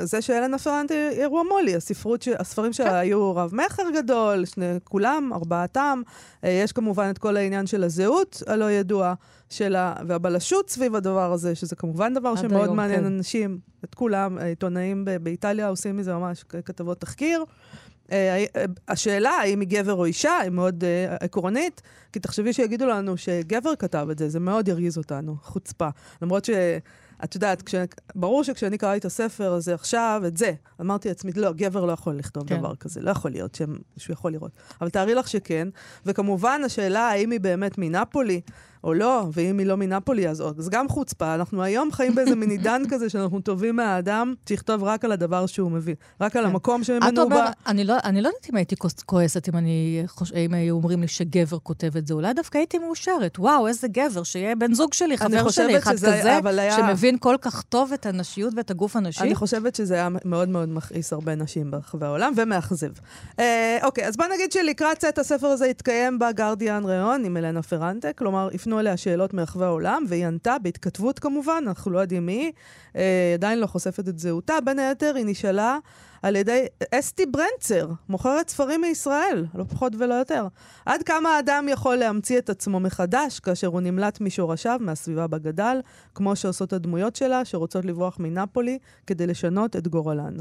זה 0.04 0.22
שאלנה 0.22 0.58
פרנט 0.58 0.90
היא 0.90 0.98
אירוע 0.98 1.42
מו"לי. 1.42 1.76
הספרות, 1.76 2.22
ש... 2.22 2.28
הספרים 2.28 2.72
שלה 2.72 2.88
כן. 2.90 2.94
היו 2.94 3.36
רב-מכר 3.36 3.82
גדול, 3.94 4.44
שני, 4.44 4.66
כולם, 4.84 5.30
ארבעתם. 5.32 6.02
אה, 6.44 6.50
יש 6.50 6.72
כמובן 6.72 7.10
את 7.10 7.18
כל 7.18 7.36
העניין 7.36 7.66
של 7.66 7.84
הזהות 7.84 8.42
הלא 8.46 8.70
ידועה 8.70 9.14
שלה, 9.50 9.94
והבלשות 10.06 10.70
סביב 10.70 10.94
הדבר 10.94 11.32
הזה, 11.32 11.54
שזה 11.54 11.76
כמובן 11.76 12.14
דבר 12.14 12.36
שמאוד 12.36 12.64
היום, 12.64 12.76
מעניין 12.76 13.00
כן. 13.00 13.06
אנשים, 13.06 13.58
את 13.84 13.94
כולם. 13.94 14.38
העיתונאים 14.38 15.04
באיטליה 15.22 15.68
עושים 15.68 15.96
מזה 15.96 16.14
ממש 16.14 16.44
כתבות 16.64 17.00
תחקיר. 17.00 17.44
אה, 18.12 18.44
השאלה 18.88 19.30
האם 19.30 19.60
היא 19.60 19.68
גבר 19.68 19.94
או 19.94 20.04
אישה 20.04 20.38
היא 20.38 20.50
מאוד 20.50 20.84
uh, 20.84 21.24
עקרונית, 21.24 21.82
כי 22.12 22.20
תחשבי 22.20 22.52
שיגידו 22.52 22.86
לנו 22.86 23.16
שגבר 23.16 23.76
כתב 23.76 24.08
את 24.10 24.18
זה, 24.18 24.28
זה 24.28 24.40
מאוד 24.40 24.68
ירגיז 24.68 24.98
אותנו, 24.98 25.36
חוצפה. 25.42 25.88
למרות 26.22 26.44
שאת 26.44 27.34
יודעת, 27.34 27.62
כש... 27.62 27.74
ברור 28.14 28.44
שכשאני 28.44 28.78
קראתי 28.78 28.98
את 28.98 29.04
הספר 29.04 29.52
הזה 29.52 29.74
עכשיו, 29.74 30.22
את 30.26 30.36
זה, 30.36 30.52
אמרתי 30.80 31.08
לעצמי, 31.08 31.32
לא, 31.36 31.52
גבר 31.52 31.84
לא 31.84 31.92
יכול 31.92 32.14
לכתוב 32.14 32.48
כן. 32.48 32.58
דבר 32.58 32.74
כזה, 32.74 33.00
לא 33.00 33.10
יכול 33.10 33.30
להיות 33.30 33.54
שמישהו 33.54 34.12
יכול 34.12 34.32
לראות. 34.32 34.52
אבל 34.80 34.90
תארי 34.90 35.14
לך 35.14 35.28
שכן, 35.28 35.68
וכמובן 36.06 36.60
השאלה 36.64 37.00
האם 37.00 37.30
היא 37.30 37.40
באמת 37.40 37.78
מנפולי, 37.78 38.40
או 38.84 38.94
לא, 38.94 39.24
ואם 39.32 39.58
היא 39.58 39.66
לא 39.66 39.76
מנפולי, 39.76 40.28
אז, 40.28 40.42
אז 40.58 40.68
גם 40.68 40.88
חוצפה. 40.88 41.34
אנחנו 41.34 41.62
היום 41.62 41.92
חיים 41.92 42.14
באיזה 42.14 42.34
מין 42.36 42.50
עידן 42.50 42.82
כזה 42.90 43.10
שאנחנו 43.10 43.40
טובים 43.40 43.76
מהאדם 43.76 44.34
שיכתוב 44.48 44.84
רק 44.84 45.04
על 45.04 45.12
הדבר 45.12 45.46
שהוא 45.46 45.70
מבין, 45.70 45.94
רק 46.20 46.36
על 46.36 46.44
כן. 46.44 46.50
המקום 46.50 46.84
שממנו 46.84 47.22
הוא 47.22 47.30
בא. 47.30 47.50
אני 47.66 47.84
לא, 47.84 47.94
אני 48.04 48.22
לא 48.22 48.28
יודעת 48.28 48.46
אם 48.50 48.56
הייתי 48.56 48.74
כועסת 49.06 49.48
אם, 49.48 49.56
אני, 49.56 50.02
חוש- 50.06 50.32
אם 50.32 50.54
היו 50.54 50.74
אומרים 50.74 51.00
לי 51.00 51.08
שגבר 51.08 51.58
כותב 51.62 51.96
את 51.96 52.06
זה. 52.06 52.14
אולי 52.14 52.34
דווקא 52.34 52.58
הייתי 52.58 52.78
מאושרת. 52.78 53.38
וואו, 53.38 53.66
איזה 53.68 53.88
גבר, 53.88 54.22
שיהיה 54.22 54.56
בן 54.56 54.74
זוג 54.74 54.92
שלי, 54.94 55.18
חבר 55.18 55.50
שלי, 55.50 55.78
אחד 55.78 55.96
שזה 55.96 56.06
כזה, 56.06 56.36
היה- 56.62 56.76
שמבין 56.76 57.18
כל 57.18 57.36
כך 57.40 57.62
טוב 57.62 57.92
את 57.92 58.06
הנשיות 58.06 58.52
ואת 58.56 58.70
הגוף 58.70 58.96
הנשי. 58.96 59.20
אני 59.24 59.34
חושבת 59.34 59.74
שזה 59.74 59.94
היה 59.94 60.08
מאוד 60.24 60.48
מאוד 60.48 60.68
מכעיס 60.68 61.12
הרבה 61.12 61.34
נשים 61.34 61.70
ברחבי 61.70 62.06
העולם, 62.06 62.32
ומאכזב. 62.36 62.90
אה, 63.38 63.78
אוקיי, 63.82 64.06
אז 64.06 64.16
בוא 64.16 64.26
נגיד 64.34 64.52
שלקראת 64.52 64.98
צאת 64.98 65.18
הספר 65.18 65.46
הזה 65.46 65.64
התקיים 65.64 66.18
בגרדיאן 66.18 66.82
ראיון 66.84 67.24
עם 67.24 67.36
אלנה 67.36 67.62
פרנטה, 67.62 68.12
כלומר, 68.12 68.48
הפנו 68.72 68.80
אליה 68.80 68.96
שאלות 68.96 69.34
מרחבי 69.34 69.64
העולם, 69.64 70.04
והיא 70.08 70.26
ענתה, 70.26 70.56
בהתכתבות 70.62 71.18
כמובן, 71.18 71.64
אנחנו 71.66 71.90
לא 71.90 71.98
יודעים 71.98 72.26
מי 72.26 72.32
היא, 72.32 72.52
אה, 72.96 73.34
עדיין 73.34 73.60
לא 73.60 73.66
חושפת 73.66 74.08
את 74.08 74.18
זהותה. 74.18 74.54
בין 74.64 74.78
היתר, 74.78 75.12
היא 75.16 75.24
נשאלה 75.26 75.78
על 76.22 76.36
ידי 76.36 76.66
אסתי 76.94 77.26
ברנצר, 77.26 77.88
מוכרת 78.08 78.48
ספרים 78.48 78.80
מישראל, 78.80 79.46
לא 79.54 79.64
פחות 79.64 79.92
ולא 79.98 80.14
יותר. 80.14 80.46
עד 80.86 81.02
כמה 81.02 81.28
האדם 81.28 81.66
יכול 81.70 81.96
להמציא 81.96 82.38
את 82.38 82.50
עצמו 82.50 82.80
מחדש 82.80 83.40
כאשר 83.40 83.66
הוא 83.66 83.80
נמלט 83.80 84.20
משורשיו, 84.20 84.78
מהסביבה 84.80 85.26
בה 85.26 85.38
גדל, 85.38 85.80
כמו 86.14 86.36
שעושות 86.36 86.72
הדמויות 86.72 87.16
שלה, 87.16 87.44
שרוצות 87.44 87.84
לברוח 87.84 88.16
מנפולי 88.20 88.78
כדי 89.06 89.26
לשנות 89.26 89.76
את 89.76 89.88
גורלן. 89.88 90.34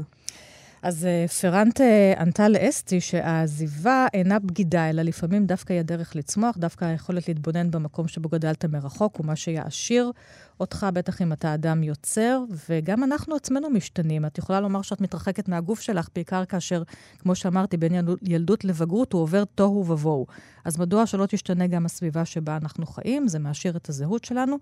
אז 0.82 1.06
אה, 1.06 1.28
פרנטה 1.28 1.84
ענתה 2.18 2.48
לאסתי 2.48 3.00
שהעזיבה 3.00 4.06
אינה 4.14 4.38
בגידה, 4.38 4.90
אלא 4.90 5.02
לפעמים 5.02 5.46
דווקא 5.46 5.72
היא 5.72 5.80
הדרך 5.80 6.16
לצמוח, 6.16 6.56
דווקא 6.58 6.84
היכולת 6.84 7.28
להתבונן 7.28 7.70
במקום 7.70 8.08
שבו 8.08 8.28
גדלת 8.28 8.64
מרחוק, 8.64 9.16
הוא 9.16 9.26
מה 9.26 9.36
שיעשיר 9.36 10.12
אותך, 10.60 10.86
בטח 10.92 11.22
אם 11.22 11.32
אתה 11.32 11.54
אדם 11.54 11.82
יוצר, 11.82 12.42
וגם 12.68 13.04
אנחנו 13.04 13.36
עצמנו 13.36 13.70
משתנים. 13.70 14.26
את 14.26 14.38
יכולה 14.38 14.60
לומר 14.60 14.82
שאת 14.82 15.00
מתרחקת 15.00 15.48
מהגוף 15.48 15.80
שלך, 15.80 16.08
בעיקר 16.14 16.44
כאשר, 16.44 16.82
כמו 17.18 17.34
שאמרתי, 17.34 17.76
בין 17.76 17.92
ילדות- 18.22 18.64
לבגרות 18.64 19.12
הוא 19.12 19.22
עובר 19.22 19.44
תוהו 19.44 19.86
ובוהו. 19.88 20.26
אז 20.64 20.78
מדוע 20.78 21.06
שלא 21.06 21.26
תשתנה 21.26 21.66
גם 21.66 21.86
הסביבה 21.86 22.24
שבה 22.24 22.56
אנחנו 22.56 22.86
חיים? 22.86 23.28
זה 23.28 23.38
מעשיר 23.38 23.76
את 23.76 23.88
הזהות 23.88 24.24
שלנו. 24.24 24.56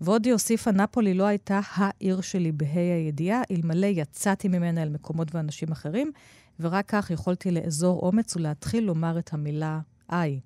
ועוד 0.00 0.24
היא 0.24 0.32
הוסיפה, 0.32 0.70
נפולי 0.70 1.14
לא 1.14 1.24
הייתה 1.24 1.60
העיר 1.74 2.20
שלי 2.20 2.52
בה"א 2.52 2.78
הידיעה, 2.78 3.42
אלמלא 3.50 3.86
יצאתי 3.86 4.48
ממנה 4.48 4.82
אל 4.82 4.88
מקומות 4.88 5.34
ואנשים 5.34 5.72
אחרים, 5.72 6.12
ורק 6.60 6.84
כך 6.88 7.10
יכולתי 7.10 7.50
לאזור 7.50 8.00
אומץ 8.00 8.36
ולהתחיל 8.36 8.84
לומר 8.84 9.18
את 9.18 9.32
המילה 9.32 9.80
איי. 10.12 10.40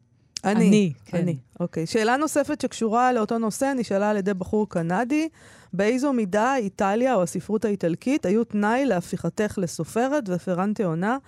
אני. 0.45 0.69
אני, 0.69 0.93
כן. 1.05 1.19
אני. 1.19 1.37
אוקיי. 1.61 1.87
שאלה 1.87 2.17
נוספת 2.17 2.61
שקשורה 2.61 3.13
לאותו 3.13 3.39
נושא 3.39 3.73
נשאלה 3.77 4.11
על 4.11 4.17
ידי 4.17 4.35
בחור 4.35 4.69
קנדי, 4.69 5.29
באיזו 5.73 6.13
מידה 6.13 6.57
איטליה 6.57 7.15
או 7.15 7.23
הספרות 7.23 7.65
האיטלקית 7.65 8.27
היו 8.27 8.45
תנאי 8.45 8.87
להפיכתך 8.87 9.55
לסופרת, 9.59 10.25
ופרנטה 10.27 10.85
עונה 10.85 11.19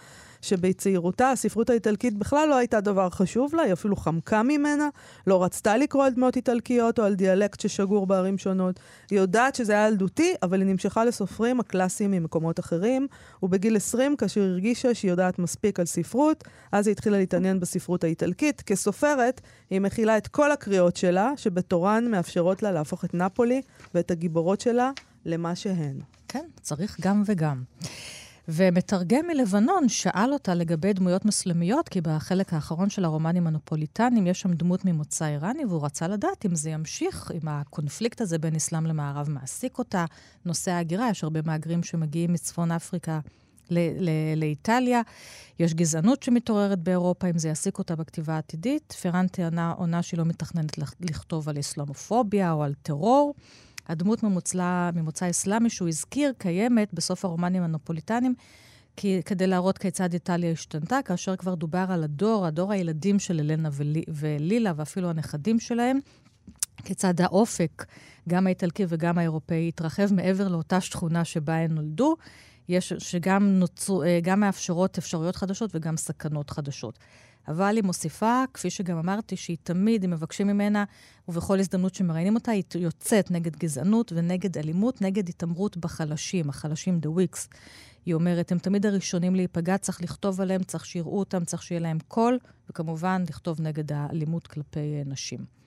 שבצעירותה 0.43 1.31
הספרות 1.31 1.71
האיטלקית 1.71 2.19
בכלל 2.19 2.49
לא 2.49 2.57
הייתה 2.57 2.81
דבר 2.81 3.11
חשוב 3.11 3.55
לה, 3.55 3.63
היא 3.63 3.73
אפילו 3.73 3.97
חמקה 3.97 4.43
ממנה, 4.43 4.89
לא 5.27 5.45
רצתה 5.45 5.77
לקרוא 5.77 6.05
על 6.05 6.13
דמות 6.13 6.37
איטלקיות 6.37 6.99
או 6.99 7.05
על 7.05 7.15
דיאלקט 7.15 7.61
ששגור 7.61 8.07
בערים 8.07 8.39
שונות. 8.39 8.81
היא 9.11 9.19
יודעת 9.19 9.55
שזה 9.55 9.73
היה 9.73 9.89
ילדותי, 9.89 10.35
אבל 10.43 10.61
היא 10.61 10.69
נמשכה 10.69 11.05
לסופרים 11.05 11.61
הקלאסיים 11.61 12.11
ממקומות 12.11 12.61
אחרים, 12.61 13.07
ובגיל 13.43 13.77
20, 13.77 14.17
כאשר 14.17 14.41
הרגישה 14.41 14.95
שהיא 14.95 15.11
יודעת 15.11 15.39
מספיק 15.39 15.81
על 15.81 15.87
ספרות, 15.87 16.45
אז 16.73 16.87
היא 16.87 16.93
התחילה 16.93 17.19
להתעניין 17.19 17.61
בספרות 17.61 18.05
האיטלקית. 18.05 18.63
כסופרת, 18.63 19.41
היא 19.71 19.81
מכילה 19.81 20.17
את 20.17 20.29
כל 20.29 20.53
הקריאות 20.53 20.97
שלה, 20.97 21.33
שבתורן 21.37 22.09
מאפשרות 22.11 22.63
לה 22.63 22.73
להפוך 22.73 23.05
את 23.05 23.15
נפולי 23.15 23.63
ואת 23.95 24.11
הגיבורות 24.11 24.61
שלה 24.61 24.91
למה 25.25 25.55
שהן. 25.55 26.01
כן, 26.29 26.45
צריך 26.63 26.97
גם 27.01 27.23
וגם. 27.27 27.63
ומתרגם 28.55 29.27
מלבנון 29.27 29.89
שאל 29.89 30.33
אותה 30.33 30.55
לגבי 30.55 30.93
דמויות 30.93 31.25
מוסלמיות, 31.25 31.89
כי 31.89 32.01
בחלק 32.01 32.55
האחרון 32.55 32.91
של 32.91 33.05
הרומנים 33.05 33.47
הנופוליטנים 33.47 34.27
יש 34.27 34.41
שם 34.41 34.53
דמות 34.53 34.85
ממוצא 34.85 35.27
איראני, 35.27 35.65
והוא 35.65 35.85
רצה 35.85 36.09
לדעת 36.09 36.47
אם 36.47 36.55
זה 36.55 36.71
ימשיך, 36.71 37.31
אם 37.43 37.49
הקונפליקט 37.49 38.21
הזה 38.21 38.39
בין 38.39 38.55
אסלאם 38.55 38.87
למערב 38.87 39.31
מעסיק 39.31 39.79
אותה. 39.79 40.05
נושא 40.45 40.71
ההגירה, 40.71 41.11
יש 41.11 41.25
הרבה 41.25 41.41
מהגרים 41.45 41.83
שמגיעים 41.83 42.33
מצפון 42.33 42.73
אפריקה 42.73 43.21
ל- 43.71 44.05
ל- 44.09 44.35
לאיטליה. 44.37 45.01
יש 45.59 45.75
גזענות 45.75 46.23
שמתעוררת 46.23 46.79
באירופה, 46.79 47.27
אם 47.31 47.39
זה 47.39 47.49
יעסיק 47.49 47.79
אותה 47.79 47.97
בכתיבה 47.97 48.35
העתידית. 48.35 48.93
פרנטה 49.03 49.73
עונה, 49.77 50.03
שהיא 50.03 50.19
לא 50.19 50.25
מתכננת 50.25 50.79
לכ- 50.79 50.95
לכתוב 51.01 51.49
על 51.49 51.59
אסלאמופוביה 51.61 52.53
או 52.53 52.63
על 52.63 52.75
טרור. 52.83 53.35
הדמות 53.93 54.23
ממוצא, 54.23 54.91
ממוצא 54.95 55.31
אסלאמי 55.31 55.71
שהוא 55.71 55.89
הזכיר 55.89 56.33
קיימת 56.39 56.95
בסוף 56.95 57.25
הרומנים 57.25 57.63
הנופוליטנים, 57.63 58.35
כי, 58.97 59.21
כדי 59.25 59.47
להראות 59.47 59.79
כיצד 59.79 60.13
איטליה 60.13 60.51
השתנתה, 60.51 60.99
כאשר 61.05 61.37
כבר 61.37 61.55
דובר 61.55 61.87
על 61.89 62.05
הדור, 62.05 62.47
הדור 62.47 62.73
הילדים 62.73 63.19
של 63.19 63.41
אלנה 63.41 63.69
ולי, 63.73 64.03
ולילה, 64.09 64.73
ואפילו 64.77 65.11
הנכדים 65.11 65.61
שלהם, 65.61 65.99
כיצד 66.85 67.21
האופק, 67.21 67.85
גם 68.29 68.47
האיטלקי 68.47 68.85
וגם 68.89 69.19
האירופאי, 69.19 69.69
התרחב 69.69 70.15
מעבר 70.15 70.49
לאותה 70.49 70.81
שכונה 70.81 71.25
שבה 71.25 71.57
הם 71.57 71.73
נולדו, 71.73 72.17
יש, 72.69 72.93
שגם 72.93 73.47
נוצרו, 73.47 74.03
אה, 74.03 74.19
גם 74.23 74.41
מאפשרות 74.41 74.99
אפשרויות 74.99 75.37
חדשות 75.37 75.71
וגם 75.75 75.97
סכנות 75.97 76.51
חדשות. 76.51 76.99
אבל 77.49 77.77
היא 77.77 77.85
מוסיפה, 77.85 78.45
כפי 78.55 78.71
שגם 78.71 78.99
אמרתי, 78.99 79.37
שהיא 79.37 79.57
תמיד, 79.63 80.05
אם 80.05 80.11
מבקשים 80.11 80.47
ממנה, 80.47 80.85
ובכל 81.29 81.59
הזדמנות 81.59 81.95
שמראיינים 81.95 82.35
אותה, 82.35 82.53
היא 82.53 82.63
יוצאת 82.75 83.31
נגד 83.31 83.57
גזענות 83.57 84.13
ונגד 84.17 84.59
אלימות, 84.59 85.03
נגד 85.03 85.29
התעמרות 85.29 85.77
בחלשים, 85.77 86.49
החלשים, 86.49 87.01
the 87.03 87.09
weaks. 87.09 87.57
היא 88.07 88.15
אומרת, 88.15 88.53
הם 88.53 88.59
תמיד 88.59 88.87
הראשונים 88.87 89.35
להיפגע, 89.35 89.79
צריך 89.79 90.03
לכתוב 90.03 90.41
עליהם, 90.41 90.63
צריך 90.63 90.87
שיראו 90.87 91.19
אותם, 91.19 91.45
צריך 91.45 91.63
שיהיה 91.63 91.81
להם 91.81 91.99
קול, 92.09 92.39
וכמובן, 92.71 93.25
לכתוב 93.29 93.61
נגד 93.61 93.93
האלימות 93.93 94.47
כלפי 94.47 94.81
אה, 94.81 95.03
נשים. 95.07 95.63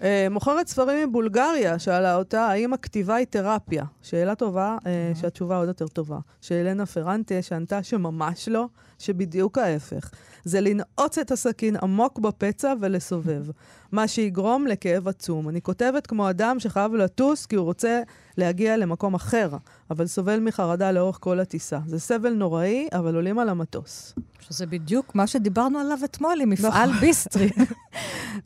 Uh, 0.00 0.02
מוכרת 0.30 0.68
ספרים 0.68 1.08
מבולגריה 1.08 1.78
שאלה 1.78 2.16
אותה, 2.16 2.46
האם 2.46 2.72
הכתיבה 2.72 3.14
היא 3.14 3.26
תרפיה? 3.26 3.84
שאלה 4.02 4.34
טובה, 4.34 4.76
uh, 4.80 5.18
שהתשובה 5.18 5.56
עוד 5.56 5.68
יותר 5.68 5.88
טובה. 5.88 6.18
שאלנה 6.40 6.86
פרנטה, 6.86 7.42
שענתה 7.42 7.82
שממש 7.82 8.48
לא, 8.48 8.66
שבדיוק 9.00 9.58
ההפך. 9.58 10.10
זה 10.44 10.60
לנעוץ 10.60 11.18
את 11.20 11.30
הסכין 11.30 11.76
עמוק 11.82 12.18
בפצע 12.18 12.74
ולסובב. 12.80 13.44
מה 13.92 14.08
שיגרום 14.08 14.66
לכאב 14.66 15.08
עצום. 15.08 15.48
אני 15.48 15.62
כותבת 15.62 16.06
כמו 16.06 16.30
אדם 16.30 16.60
שחייב 16.60 16.94
לטוס 16.94 17.46
כי 17.46 17.56
הוא 17.56 17.64
רוצה 17.64 18.02
להגיע 18.38 18.76
למקום 18.76 19.14
אחר, 19.14 19.50
אבל 19.90 20.06
סובל 20.06 20.40
מחרדה 20.40 20.92
לאורך 20.92 21.18
כל 21.20 21.40
הטיסה. 21.40 21.78
זה 21.86 21.98
סבל 21.98 22.32
נוראי, 22.32 22.88
אבל 22.92 23.14
עולים 23.14 23.38
על 23.38 23.48
המטוס. 23.48 24.14
שזה 24.40 24.66
בדיוק 24.66 25.14
מה 25.14 25.26
שדיברנו 25.26 25.78
עליו 25.78 25.98
אתמול 26.04 26.40
עם 26.40 26.50
מפעל 26.50 26.92
ביסטרי. 26.92 27.50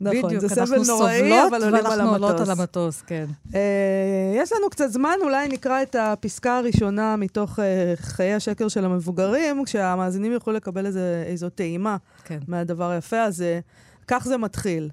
נכון, 0.01 0.21
בדיוק, 0.23 0.41
זה 0.41 0.49
סבל 0.49 0.77
אנחנו 0.77 0.93
נוראי, 0.93 1.47
אבל 1.49 1.63
עולים 1.63 1.85
על 1.85 1.91
ואנחנו 1.91 2.09
עולות 2.09 2.29
המטוס. 2.29 2.49
על 2.49 2.59
המטוס, 2.59 3.01
כן. 3.01 3.25
Uh, 3.51 3.55
יש 4.35 4.51
לנו 4.53 4.69
קצת 4.69 4.91
זמן, 4.91 5.15
אולי 5.21 5.47
נקרא 5.47 5.81
את 5.81 5.95
הפסקה 5.99 6.57
הראשונה 6.57 7.15
מתוך 7.15 7.59
uh, 7.59 7.61
חיי 8.01 8.33
השקר 8.33 8.67
של 8.67 8.85
המבוגרים, 8.85 9.65
כשהמאזינים 9.65 10.33
יוכלו 10.45 10.53
לקבל 10.53 10.85
איזה, 10.85 11.23
איזו 11.27 11.49
טעימה 11.49 11.97
כן. 12.23 12.39
מהדבר 12.47 12.89
היפה 12.89 13.23
הזה. 13.23 13.59
כך 14.07 14.25
זה 14.27 14.37
מתחיל. 14.37 14.89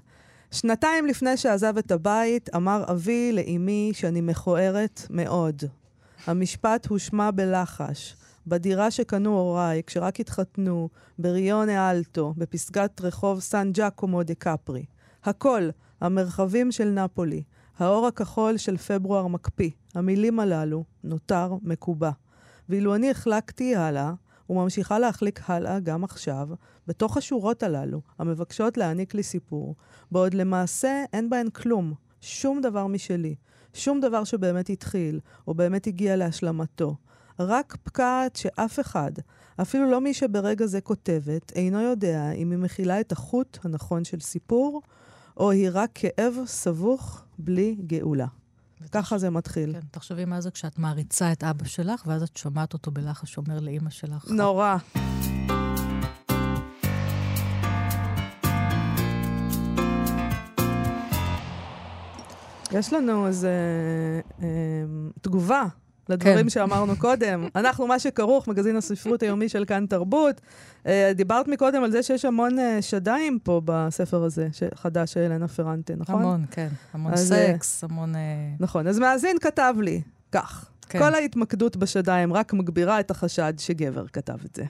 שנתיים 0.51 1.05
לפני 1.05 1.37
שעזב 1.37 1.77
את 1.77 1.91
הבית, 1.91 2.49
אמר 2.55 2.83
אבי 2.91 3.31
לאמי 3.33 3.91
שאני 3.93 4.21
מכוערת 4.21 5.01
מאוד. 5.09 5.63
המשפט 6.27 6.85
הושמע 6.87 7.31
בלחש. 7.31 8.15
בדירה 8.47 8.91
שקנו 8.91 9.29
הוריי, 9.39 9.81
כשרק 9.87 10.19
התחתנו, 10.19 10.89
בריונה 11.19 11.91
אלטו, 11.91 12.33
בפסגת 12.37 13.01
רחוב 13.01 13.39
סן 13.39 13.71
ג'קומו 13.73 14.23
דה 14.23 14.33
קפרי. 14.33 14.85
הכל, 15.23 15.69
המרחבים 16.01 16.71
של 16.71 16.89
נפולי, 16.89 17.43
האור 17.77 18.07
הכחול 18.07 18.57
של 18.57 18.77
פברואר 18.77 19.27
מקפיא, 19.27 19.69
המילים 19.95 20.39
הללו, 20.39 20.83
נותר 21.03 21.53
מקובע. 21.61 22.11
ואילו 22.69 22.95
אני 22.95 23.11
החלקתי 23.11 23.75
הלאה, 23.75 24.13
וממשיכה 24.49 24.99
להחליק 24.99 25.39
הלאה 25.49 25.79
גם 25.79 26.03
עכשיו, 26.03 26.49
בתוך 26.87 27.17
השורות 27.17 27.63
הללו, 27.63 28.01
המבקשות 28.19 28.77
להעניק 28.77 29.13
לי 29.13 29.23
סיפור, 29.23 29.75
בעוד 30.11 30.33
למעשה 30.33 31.03
אין 31.13 31.29
בהן 31.29 31.49
כלום, 31.49 31.93
שום 32.21 32.61
דבר 32.61 32.87
משלי, 32.87 33.35
שום 33.73 33.99
דבר 33.99 34.23
שבאמת 34.23 34.69
התחיל, 34.69 35.19
או 35.47 35.53
באמת 35.53 35.87
הגיע 35.87 36.15
להשלמתו. 36.15 36.95
רק 37.39 37.77
פקעת 37.83 38.35
שאף 38.35 38.79
אחד, 38.79 39.11
אפילו 39.61 39.91
לא 39.91 40.01
מי 40.01 40.13
שברגע 40.13 40.65
זה 40.65 40.81
כותבת, 40.81 41.51
אינו 41.55 41.81
יודע 41.81 42.31
אם 42.31 42.51
היא 42.51 42.59
מכילה 42.59 42.99
את 42.99 43.11
החוט 43.11 43.57
הנכון 43.63 44.03
של 44.03 44.19
סיפור, 44.19 44.81
או 45.37 45.51
היא 45.51 45.69
רק 45.71 45.89
כאב 45.93 46.35
סבוך 46.45 47.25
בלי 47.37 47.75
גאולה. 47.87 48.27
ככה 48.91 49.17
זה 49.17 49.29
מתחיל. 49.29 49.73
כן, 49.73 49.87
תחשבי 49.91 50.25
מה 50.25 50.41
זה 50.41 50.51
כשאת 50.51 50.79
מעריצה 50.79 51.31
את 51.31 51.43
אבא 51.43 51.65
שלך, 51.65 52.03
ואז 52.07 52.23
את 52.23 52.37
שומעת 52.37 52.73
אותו 52.73 52.91
בלחש 52.91 53.37
אומר 53.37 53.59
לאימא 53.59 53.89
שלך. 53.89 54.31
נורא. 54.31 54.77
יש 62.71 62.93
לנו 62.93 63.27
איזה 63.27 63.51
אה, 64.41 64.47
תגובה 65.21 65.65
לדברים 66.09 66.43
כן. 66.43 66.49
שאמרנו 66.49 66.95
קודם. 66.97 67.47
אנחנו, 67.55 67.87
מה 67.87 67.99
שכרוך, 67.99 68.47
מגזין 68.47 68.75
הספרות 68.75 69.23
היומי 69.23 69.49
של 69.49 69.65
כאן 69.65 69.85
תרבות. 69.85 70.41
אה, 70.87 71.11
דיברת 71.15 71.47
מקודם 71.47 71.83
על 71.83 71.91
זה 71.91 72.03
שיש 72.03 72.25
המון 72.25 72.59
אה, 72.59 72.81
שדיים 72.81 73.39
פה 73.43 73.61
בספר 73.65 74.23
הזה, 74.23 74.47
חדש 74.75 75.13
של 75.13 75.19
אלנה 75.19 75.47
פרנטה, 75.47 75.93
נכון? 75.97 76.15
המון, 76.15 76.45
כן. 76.51 76.67
המון 76.93 77.13
אז, 77.13 77.31
אה, 77.31 77.53
סקס, 77.53 77.83
המון... 77.83 78.13
נכון. 78.59 78.87
אז 78.87 78.99
מאזין 78.99 79.37
כתב 79.41 79.75
לי, 79.81 80.01
כך. 80.31 80.65
כן. 80.89 80.99
כל 80.99 81.15
ההתמקדות 81.15 81.77
בשדיים 81.77 82.33
רק 82.33 82.53
מגבירה 82.53 82.99
את 82.99 83.11
החשד 83.11 83.53
שגבר 83.57 84.07
כתב 84.07 84.37
את 84.45 84.55
זה. 84.55 84.63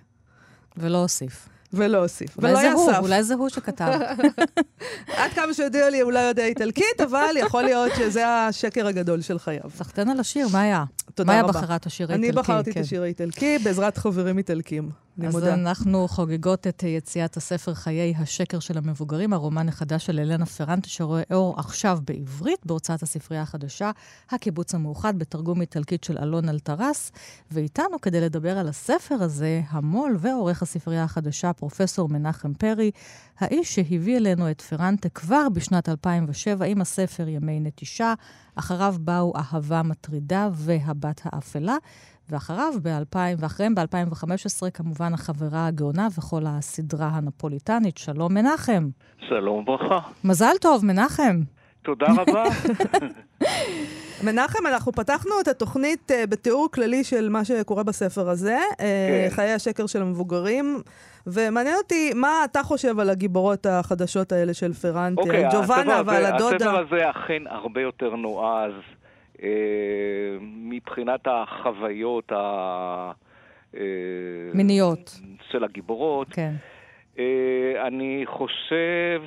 ולא 0.77 0.97
הוסיף. 0.97 1.49
ולא 1.73 1.97
הוסיף. 1.97 2.37
אולי 2.37 2.51
ולא 2.51 2.61
זה 2.61 2.71
הוא. 2.71 2.91
אולי 2.97 3.23
זה 3.23 3.33
הוא 3.33 3.49
שכתב. 3.49 3.85
עד 5.17 5.31
כמה 5.31 5.53
שהודיע 5.53 5.89
לי, 5.89 5.99
הוא 6.01 6.11
לא 6.11 6.19
יודע 6.19 6.45
איטלקית, 6.45 7.01
אבל 7.03 7.35
יכול 7.35 7.63
להיות 7.63 7.91
שזה 7.97 8.27
השקר 8.27 8.87
הגדול 8.87 9.21
של 9.21 9.39
חייו. 9.39 9.69
סחטיין 9.75 10.09
על 10.09 10.19
השיר, 10.19 10.47
מה 10.51 10.61
היה? 10.61 10.83
תודה 11.15 11.27
מה 11.27 11.33
היה 11.33 11.43
רבה. 11.43 11.51
בחרת 11.61 11.85
השיר 11.85 12.11
האיטלקי? 12.11 12.29
אני 12.29 12.41
בחרתי 12.41 12.69
את 12.69 12.75
כן. 12.75 12.81
השיר 12.81 13.03
האיטלקי 13.03 13.57
בעזרת 13.63 13.97
חברים 13.97 14.37
איטלקים. 14.37 14.89
אני 15.19 15.27
אז 15.27 15.33
מודה. 15.33 15.53
אנחנו 15.53 16.07
חוגגות 16.07 16.67
את 16.67 16.83
יציאת 16.83 17.37
הספר 17.37 17.73
חיי 17.73 18.13
השקר 18.17 18.59
של 18.59 18.77
המבוגרים, 18.77 19.33
הרומן 19.33 19.69
החדש 19.69 20.05
של 20.05 20.19
אלנה 20.19 20.45
פרנטה, 20.45 20.89
שרואה 20.89 21.23
אור 21.33 21.59
עכשיו 21.59 21.99
בעברית, 22.07 22.65
בהוצאת 22.65 23.03
הספרייה 23.03 23.43
החדשה, 23.43 23.91
הקיבוץ 24.29 24.75
המאוחד, 24.75 25.19
בתרגום 25.19 25.61
איטלקית 25.61 26.03
של 26.03 26.17
אלון 26.17 26.49
אלטרס. 26.49 27.11
ואיתנו, 27.51 28.01
כדי 28.01 28.21
לדבר 28.21 28.57
על 28.57 28.67
הספר 28.67 29.15
הזה, 29.19 29.61
המו"ל 29.69 30.17
ועורך 30.19 30.61
הספרייה 30.61 31.03
החדשה, 31.03 31.53
פרופסור 31.53 32.09
מנחם 32.09 32.53
פרי, 32.53 32.91
האיש 33.39 33.75
שהביא 33.75 34.17
אלינו 34.17 34.51
את 34.51 34.61
פרנטה 34.61 35.09
כבר 35.09 35.47
בשנת 35.53 35.89
2007 35.89 36.65
עם 36.65 36.81
הספר 36.81 37.27
ימי 37.27 37.59
נטישה, 37.59 38.13
אחריו 38.55 38.95
באו 38.99 39.33
אהבה 39.35 39.83
מטרידה 39.83 40.49
והבת 40.53 41.21
האפלה. 41.23 41.77
ואחריו 42.29 42.73
ב-2000, 42.83 43.17
ואחריהם 43.37 43.75
ב-2015, 43.75 44.69
כמובן 44.73 45.13
החברה 45.13 45.67
הגאונה 45.67 46.07
וכל 46.17 46.41
הסדרה 46.45 47.07
הנפוליטנית. 47.13 47.97
שלום, 47.97 48.33
מנחם. 48.33 48.89
שלום 49.29 49.59
וברכה. 49.59 49.99
מזל 50.23 50.53
טוב, 50.61 50.85
מנחם. 50.85 51.39
תודה 51.83 52.05
רבה. 52.17 52.43
מנחם, 54.25 54.67
אנחנו 54.67 54.91
פתחנו 54.91 55.31
את 55.41 55.47
התוכנית 55.47 56.11
uh, 56.11 56.27
בתיאור 56.27 56.67
כללי 56.73 57.03
של 57.03 57.29
מה 57.29 57.45
שקורה 57.45 57.83
בספר 57.83 58.29
הזה, 58.29 58.59
uh, 58.71 58.77
כן. 58.77 59.27
חיי 59.29 59.53
השקר 59.53 59.85
של 59.87 60.01
המבוגרים, 60.01 60.81
ומעניין 61.27 61.75
אותי 61.77 62.11
מה 62.15 62.45
אתה 62.45 62.63
חושב 62.63 62.99
על 62.99 63.09
הגיבורות 63.09 63.65
החדשות 63.65 64.31
האלה 64.31 64.53
של 64.53 64.73
פרנטה, 64.73 65.21
אוקיי, 65.21 65.45
על 65.45 65.51
ג'ובאנה 65.51 65.95
הספר 65.95 66.07
ועל 66.11 66.25
הזה- 66.25 66.35
הדודה. 66.35 66.55
הספר 66.55 66.79
הזה 66.79 67.09
אכן 67.09 67.43
הרבה 67.49 67.81
יותר 67.81 68.15
נועז 68.15 68.71
אה, 68.71 68.92
מבחינת 70.41 71.27
החוויות 71.27 72.31
ה... 72.31 73.11
אה, 73.77 73.81
מיניות. 74.53 75.19
של 75.51 75.63
הגיבורות. 75.63 76.27
כן. 76.31 76.53
אה, 77.19 77.87
אני 77.87 78.23
חושב 78.25 79.21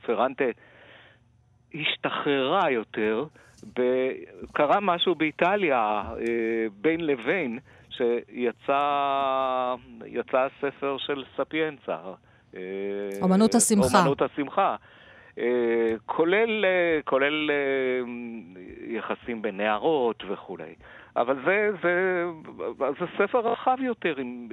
שפרנטה 0.00 0.44
השתחררה 1.74 2.70
יותר. 2.70 3.24
קרה 4.52 4.80
משהו 4.80 5.14
באיטליה 5.14 6.02
אה, 6.18 6.66
בין 6.80 7.06
לבין, 7.06 7.58
שיצא 7.90 9.74
יצא 10.06 10.46
הספר 10.46 10.96
של 10.98 11.24
ספיאנצה. 11.36 11.98
אה, 12.56 12.60
אומנות 13.22 13.54
השמחה. 13.54 13.98
אומנות 13.98 14.22
השמחה. 14.22 14.76
אה, 15.38 15.94
כולל, 16.06 16.64
אה, 16.64 17.00
כולל 17.04 17.50
אה, 17.50 18.00
יחסים 18.86 19.42
בין 19.42 19.56
נערות 19.56 20.22
וכולי. 20.28 20.74
אבל 21.16 21.36
זה, 21.44 21.70
זה, 21.82 22.24
זה 22.78 23.06
ספר 23.18 23.38
רחב 23.38 23.76
יותר, 23.80 24.14
עם, 24.18 24.48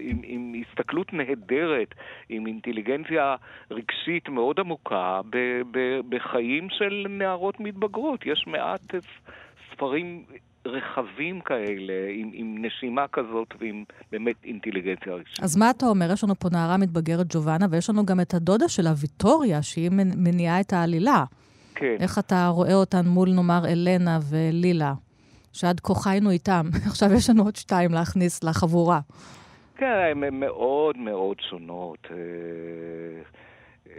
עם, 0.00 0.20
עם 0.22 0.54
הסתכלות 0.60 1.12
נהדרת, 1.12 1.94
עם 2.28 2.46
אינטליגנציה 2.46 3.36
רגשית 3.70 4.28
מאוד 4.28 4.60
עמוקה 4.60 5.20
ב, 5.30 5.36
ב, 5.70 6.00
בחיים 6.08 6.70
של 6.70 7.06
נערות 7.08 7.60
מתבגרות. 7.60 8.26
יש 8.26 8.46
מעט 8.46 8.94
ספרים 9.70 10.24
רחבים 10.66 11.40
כאלה, 11.40 11.92
עם, 12.14 12.30
עם 12.32 12.56
נשימה 12.64 13.04
כזאת 13.12 13.54
ועם 13.60 13.84
באמת 14.12 14.36
אינטליגנציה 14.44 15.14
רגשית. 15.14 15.42
אז 15.44 15.56
מה 15.56 15.70
אתה 15.70 15.86
אומר? 15.86 16.12
יש 16.12 16.24
לנו 16.24 16.34
פה 16.38 16.48
נערה 16.52 16.76
מתבגרת 16.76 17.26
ג'ובאנה, 17.34 17.66
ויש 17.70 17.90
לנו 17.90 18.06
גם 18.06 18.20
את 18.20 18.34
הדודה 18.34 18.68
שלה, 18.68 18.90
ויטוריה, 19.00 19.62
שהיא 19.62 19.90
מנ- 19.90 20.14
מניעה 20.16 20.60
את 20.60 20.72
העלילה. 20.72 21.24
כן. 21.74 21.96
איך 22.00 22.18
אתה 22.18 22.46
רואה 22.48 22.74
אותן 22.74 23.06
מול, 23.06 23.30
נאמר, 23.30 23.62
אלנה 23.68 24.18
ולילה, 24.30 24.94
שעד 25.52 25.80
כה 25.80 25.94
חיינו 25.94 26.30
איתם. 26.30 26.66
עכשיו 26.90 27.12
יש 27.12 27.30
לנו 27.30 27.42
עוד 27.42 27.56
שתיים 27.56 27.92
להכניס 27.92 28.44
לחבורה. 28.44 29.00
כן, 29.76 29.86
הן 30.26 30.40
מאוד 30.40 30.96
מאוד 30.98 31.36
שונות. 31.50 31.98
אה, 32.10 32.16
אה, 33.90 33.96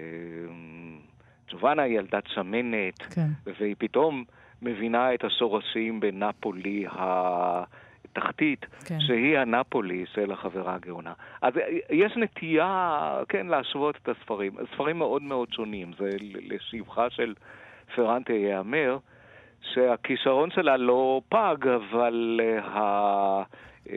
ג'ובאנה 1.51 1.81
היא 1.81 1.97
ילדת 1.99 2.23
שמנת, 2.33 3.01
כן. 3.01 3.27
והיא 3.59 3.75
פתאום 3.79 4.23
מבינה 4.63 5.13
את 5.13 5.23
השורשים 5.23 5.99
בנפולי 5.99 6.85
התחתית, 6.91 8.65
כן. 8.85 8.99
שהיא 8.99 9.37
הנפולי 9.37 10.05
של 10.13 10.31
החברה 10.31 10.75
הגאונה. 10.75 11.13
אז 11.41 11.53
יש 11.89 12.17
נטייה, 12.17 13.19
כן, 13.29 13.47
להשוות 13.47 13.95
את 14.03 14.09
הספרים. 14.09 14.53
ספרים 14.73 14.97
מאוד 14.97 15.21
מאוד 15.21 15.53
שונים. 15.53 15.91
זה 15.97 16.09
לשבחה 16.21 17.09
של 17.09 17.33
פרנטה 17.95 18.33
ייאמר. 18.33 18.97
שהכישרון 19.73 20.51
שלה 20.51 20.77
לא 20.77 21.21
פג, 21.29 21.67
אבל 21.67 22.41
uh, 22.43 22.63
ה... 22.67 23.43
uh, 23.85 23.89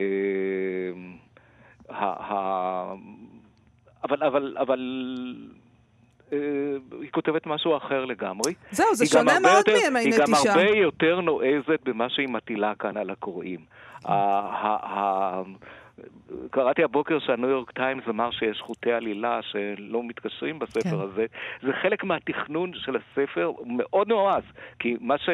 ה... 1.89 2.33
ה... 2.33 2.93
אבל, 4.03 4.23
אבל, 4.23 4.57
אבל 4.59 4.79
היא 6.31 7.11
כותבת 7.11 7.45
משהו 7.47 7.77
אחר 7.77 8.05
לגמרי. 8.05 8.53
זהו, 8.71 8.95
זה 8.95 9.05
שונה 9.05 9.39
מאוד 9.39 9.57
יותר- 9.57 9.71
מימי 9.83 9.99
היא 9.99 10.13
גם 10.19 10.31
נטישה. 10.31 10.53
הרבה 10.53 10.69
יותר 10.71 11.21
נועזת 11.21 11.79
במה 11.83 12.09
שהיא 12.09 12.27
מטילה 12.29 12.73
כאן 12.79 12.97
על 12.97 13.09
הקוראים. 13.09 13.59
קראתי 16.51 16.83
הבוקר 16.83 17.19
שהניו 17.19 17.49
יורק 17.49 17.71
טיימס 17.71 18.03
אמר 18.09 18.31
שיש 18.31 18.61
חוטי 18.61 18.91
עלילה 18.91 19.39
שלא 19.41 20.03
מתקשרים 20.03 20.59
בספר 20.59 20.89
כן. 20.89 20.99
הזה. 20.99 21.25
זה 21.61 21.73
חלק 21.81 22.03
מהתכנון 22.03 22.71
של 22.73 22.95
הספר, 22.95 23.51
מאוד 23.65 24.07
נועז. 24.07 24.43
כי 24.79 24.97
מה 25.01 25.17
ש... 25.17 25.29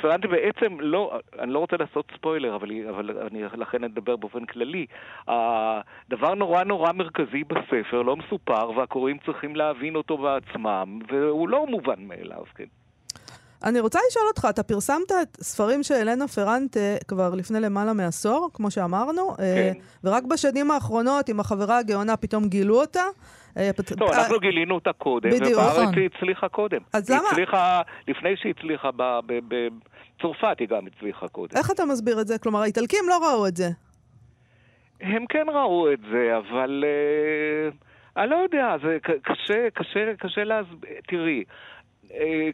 פרנטה 0.00 0.28
בעצם 0.28 0.80
לא, 0.80 1.18
אני 1.38 1.52
לא 1.52 1.58
רוצה 1.58 1.76
לעשות 1.76 2.12
ספוילר, 2.16 2.56
אבל, 2.56 2.70
אבל 2.88 3.18
אני 3.18 3.42
לכן 3.56 3.84
אדבר 3.84 4.16
באופן 4.16 4.44
כללי. 4.44 4.86
הדבר 5.28 6.34
נורא 6.34 6.64
נורא 6.64 6.92
מרכזי 6.92 7.44
בספר 7.44 8.02
לא 8.02 8.16
מסופר, 8.16 8.70
והקוראים 8.70 9.18
צריכים 9.18 9.56
להבין 9.56 9.96
אותו 9.96 10.18
בעצמם, 10.18 10.98
והוא 11.08 11.48
לא 11.48 11.66
מובן 11.66 12.04
מאליו, 12.04 12.44
כן. 12.54 12.64
אני 13.64 13.80
רוצה 13.80 13.98
לשאול 14.10 14.24
אותך, 14.28 14.46
אתה 14.50 14.62
פרסמת 14.62 15.12
את 15.22 15.36
ספרים 15.40 15.82
של 15.82 15.94
אלנה 15.94 16.28
פרנטה 16.28 16.80
כבר 17.08 17.34
לפני 17.34 17.60
למעלה 17.60 17.92
מעשור, 17.92 18.50
כמו 18.54 18.70
שאמרנו, 18.70 19.30
אה, 19.30 19.34
כן. 19.74 19.80
ורק 20.04 20.22
בשנים 20.24 20.70
האחרונות, 20.70 21.28
עם 21.28 21.40
החברה 21.40 21.78
הגאונה, 21.78 22.16
פתאום 22.16 22.48
גילו 22.48 22.80
אותה. 22.80 23.02
אה, 23.56 23.70
פת- 23.76 23.92
טוב, 23.98 24.10
אנחנו 24.12 24.38
גילינו 24.40 24.74
אותה 24.74 24.92
קודם. 24.92 25.28
ובארץ 25.32 25.78
נכון. 25.78 25.94
היא 25.98 26.08
הצליחה 26.16 26.48
קודם. 26.48 26.78
אז 26.92 27.10
היא 27.10 27.18
למה- 27.18 27.28
הצליחה, 27.30 27.80
לפני 28.08 28.36
שהיא 28.36 28.54
הצליחה 28.58 28.90
בצרפת, 28.96 30.56
היא 30.58 30.68
גם 30.68 30.82
הצליחה 30.86 31.28
קודם. 31.28 31.56
איך 31.56 31.70
אתה 31.70 31.84
מסביר 31.84 32.20
את 32.20 32.26
זה? 32.28 32.38
כלומר, 32.38 32.60
האיטלקים 32.62 33.04
לא 33.08 33.18
ראו 33.28 33.46
את 33.46 33.56
זה. 33.56 33.68
הם 35.00 35.26
כן 35.28 35.46
ראו 35.54 35.92
את 35.92 36.00
זה, 36.12 36.36
אבל... 36.38 36.84
אה, 36.86 37.70
אני 38.22 38.30
לא 38.30 38.36
יודע, 38.36 38.76
זה 38.82 38.96
קשה, 39.22 39.68
קשה, 39.74 40.00
קשה 40.18 40.44
להסביר. 40.44 40.90
תראי, 41.08 41.44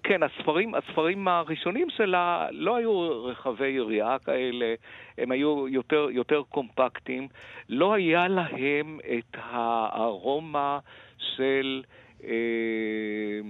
כן, 0.03 0.23
הספרים, 0.23 0.75
הספרים 0.75 1.29
הראשונים 1.29 1.91
שלה 1.91 2.47
לא 2.51 2.77
היו 2.77 3.25
רחבי 3.25 3.69
יריעה 3.69 4.19
כאלה, 4.19 4.75
הם 5.19 5.33
היו 5.33 5.69
יותר, 5.69 6.09
יותר 6.11 6.43
קומפקטיים. 6.49 7.29
לא 7.69 7.95
היה 7.95 8.29
להם 8.29 8.99
את 9.19 9.37
הארומה 9.41 10.79
של... 11.19 11.83
אה, 12.25 13.41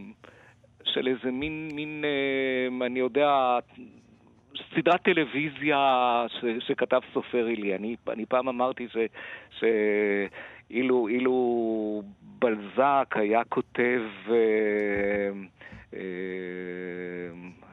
של 0.85 1.07
איזה 1.07 1.31
מין, 1.31 1.69
מין, 1.73 2.05
אה, 2.05 2.87
אני 2.87 2.99
יודע, 2.99 3.59
סדרת 4.75 5.03
טלוויזיה 5.03 6.25
ש, 6.29 6.45
שכתב 6.67 7.01
סופר 7.13 7.49
אילי. 7.49 7.75
אני, 7.75 7.97
אני 8.09 8.27
פעם 8.27 8.49
אמרתי 8.49 8.89
ש, 8.89 8.97
שאילו 9.59 11.09
אילו 11.09 12.03
בלזק 12.23 13.15
היה 13.15 13.45
כותב, 13.45 14.01
אה, 14.29 14.35
אה, 14.35 15.31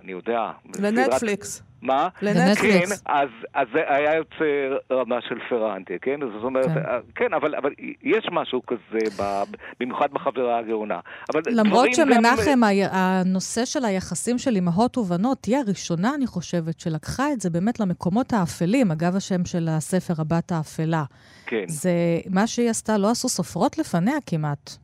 אני 0.04 0.12
יודע, 0.12 0.52
לנטפליקס. 0.80 1.64
מה? 1.82 2.08
לנטפליקס. 2.22 2.90
כן, 3.04 3.12
אז, 3.14 3.30
אז 3.54 3.68
זה 3.74 3.80
היה 3.88 4.16
יוצא 4.16 4.46
רמה 4.92 5.16
של 5.30 5.36
פרנטה, 5.50 5.94
כן? 6.02 6.20
זאת 6.36 6.44
אומרת, 6.44 6.66
כן. 6.66 6.74
כן, 6.74 6.82
כן 7.28 7.34
אבל, 7.34 7.56
אבל 7.56 7.72
יש 8.04 8.26
משהו 8.32 8.62
כזה, 8.66 9.24
ב, 9.24 9.44
במיוחד 9.80 10.08
בחברה 10.14 10.60
הגאונה. 10.60 11.00
למרות 11.48 11.86
גם- 11.88 11.94
שמנחם, 11.94 12.64
ה- 12.64 12.90
הנושא 12.92 13.66
של 13.66 13.86
היחסים 13.86 14.38
של 14.38 14.56
אמהות 14.58 14.98
ובנות, 14.98 15.46
היא 15.46 15.58
הראשונה, 15.58 16.16
אני 16.16 16.28
חושבת, 16.28 16.80
שלקחה 16.80 17.32
את 17.34 17.42
זה 17.42 17.50
באמת 17.50 17.80
למקומות 17.80 18.34
האפלים, 18.34 18.92
אגב 18.92 19.16
השם 19.16 19.46
של 19.46 19.68
הספר, 19.72 20.14
הבת 20.18 20.52
האפלה. 20.52 21.04
כן. 21.46 21.64
זה, 21.68 21.92
מה 22.30 22.48
שהיא 22.48 22.70
עשתה, 22.70 22.98
לא 22.98 23.10
עשו 23.12 23.30
סופרות 23.30 23.78
לפניה 23.78 24.16
כמעט. 24.26 24.78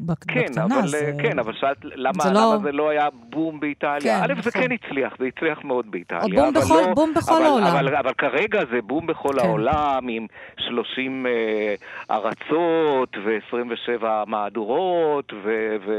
בק- 0.00 0.24
כן, 0.28 0.40
בקטנה, 0.40 0.78
אבל, 0.80 0.88
זה... 0.88 1.12
כן, 1.22 1.38
אבל 1.38 1.52
שאלת 1.60 1.76
למה, 1.82 2.24
זה 2.24 2.30
לא- 2.30 2.40
למה 2.54 2.62
זה 2.62 2.72
לא 2.72 2.88
היה 2.90 3.08
בום 3.30 3.60
באיטליה? 3.60 4.00
כן, 4.00 4.30
א', 4.30 4.42
זה 4.42 4.50
נכון. 4.50 4.62
כן 4.62 4.68
הצליח, 4.72 5.12
זה 5.18 5.24
הצליח 5.36 5.64
מאוד 5.64 5.90
באיטליה. 5.90 6.22
או 6.22 6.28
בום 6.28 6.38
אבל 6.56 6.60
בכל- 6.60 6.80
לא, 6.88 6.94
בום 6.94 7.14
בכל 7.16 7.34
אבל, 7.36 7.44
העולם. 7.44 7.66
אבל, 7.66 7.96
אבל 7.96 8.12
כרגע 8.18 8.60
זה 8.70 8.82
בום 8.86 9.06
בכל 9.06 9.32
כן. 9.40 9.46
העולם, 9.46 10.08
עם 10.08 10.26
30 10.58 11.26
אה, 11.26 11.74
ארצות 12.10 13.16
ו-27 13.24 14.04
מהדורות, 14.26 15.32
ו... 15.32 15.48
ו 15.86 15.92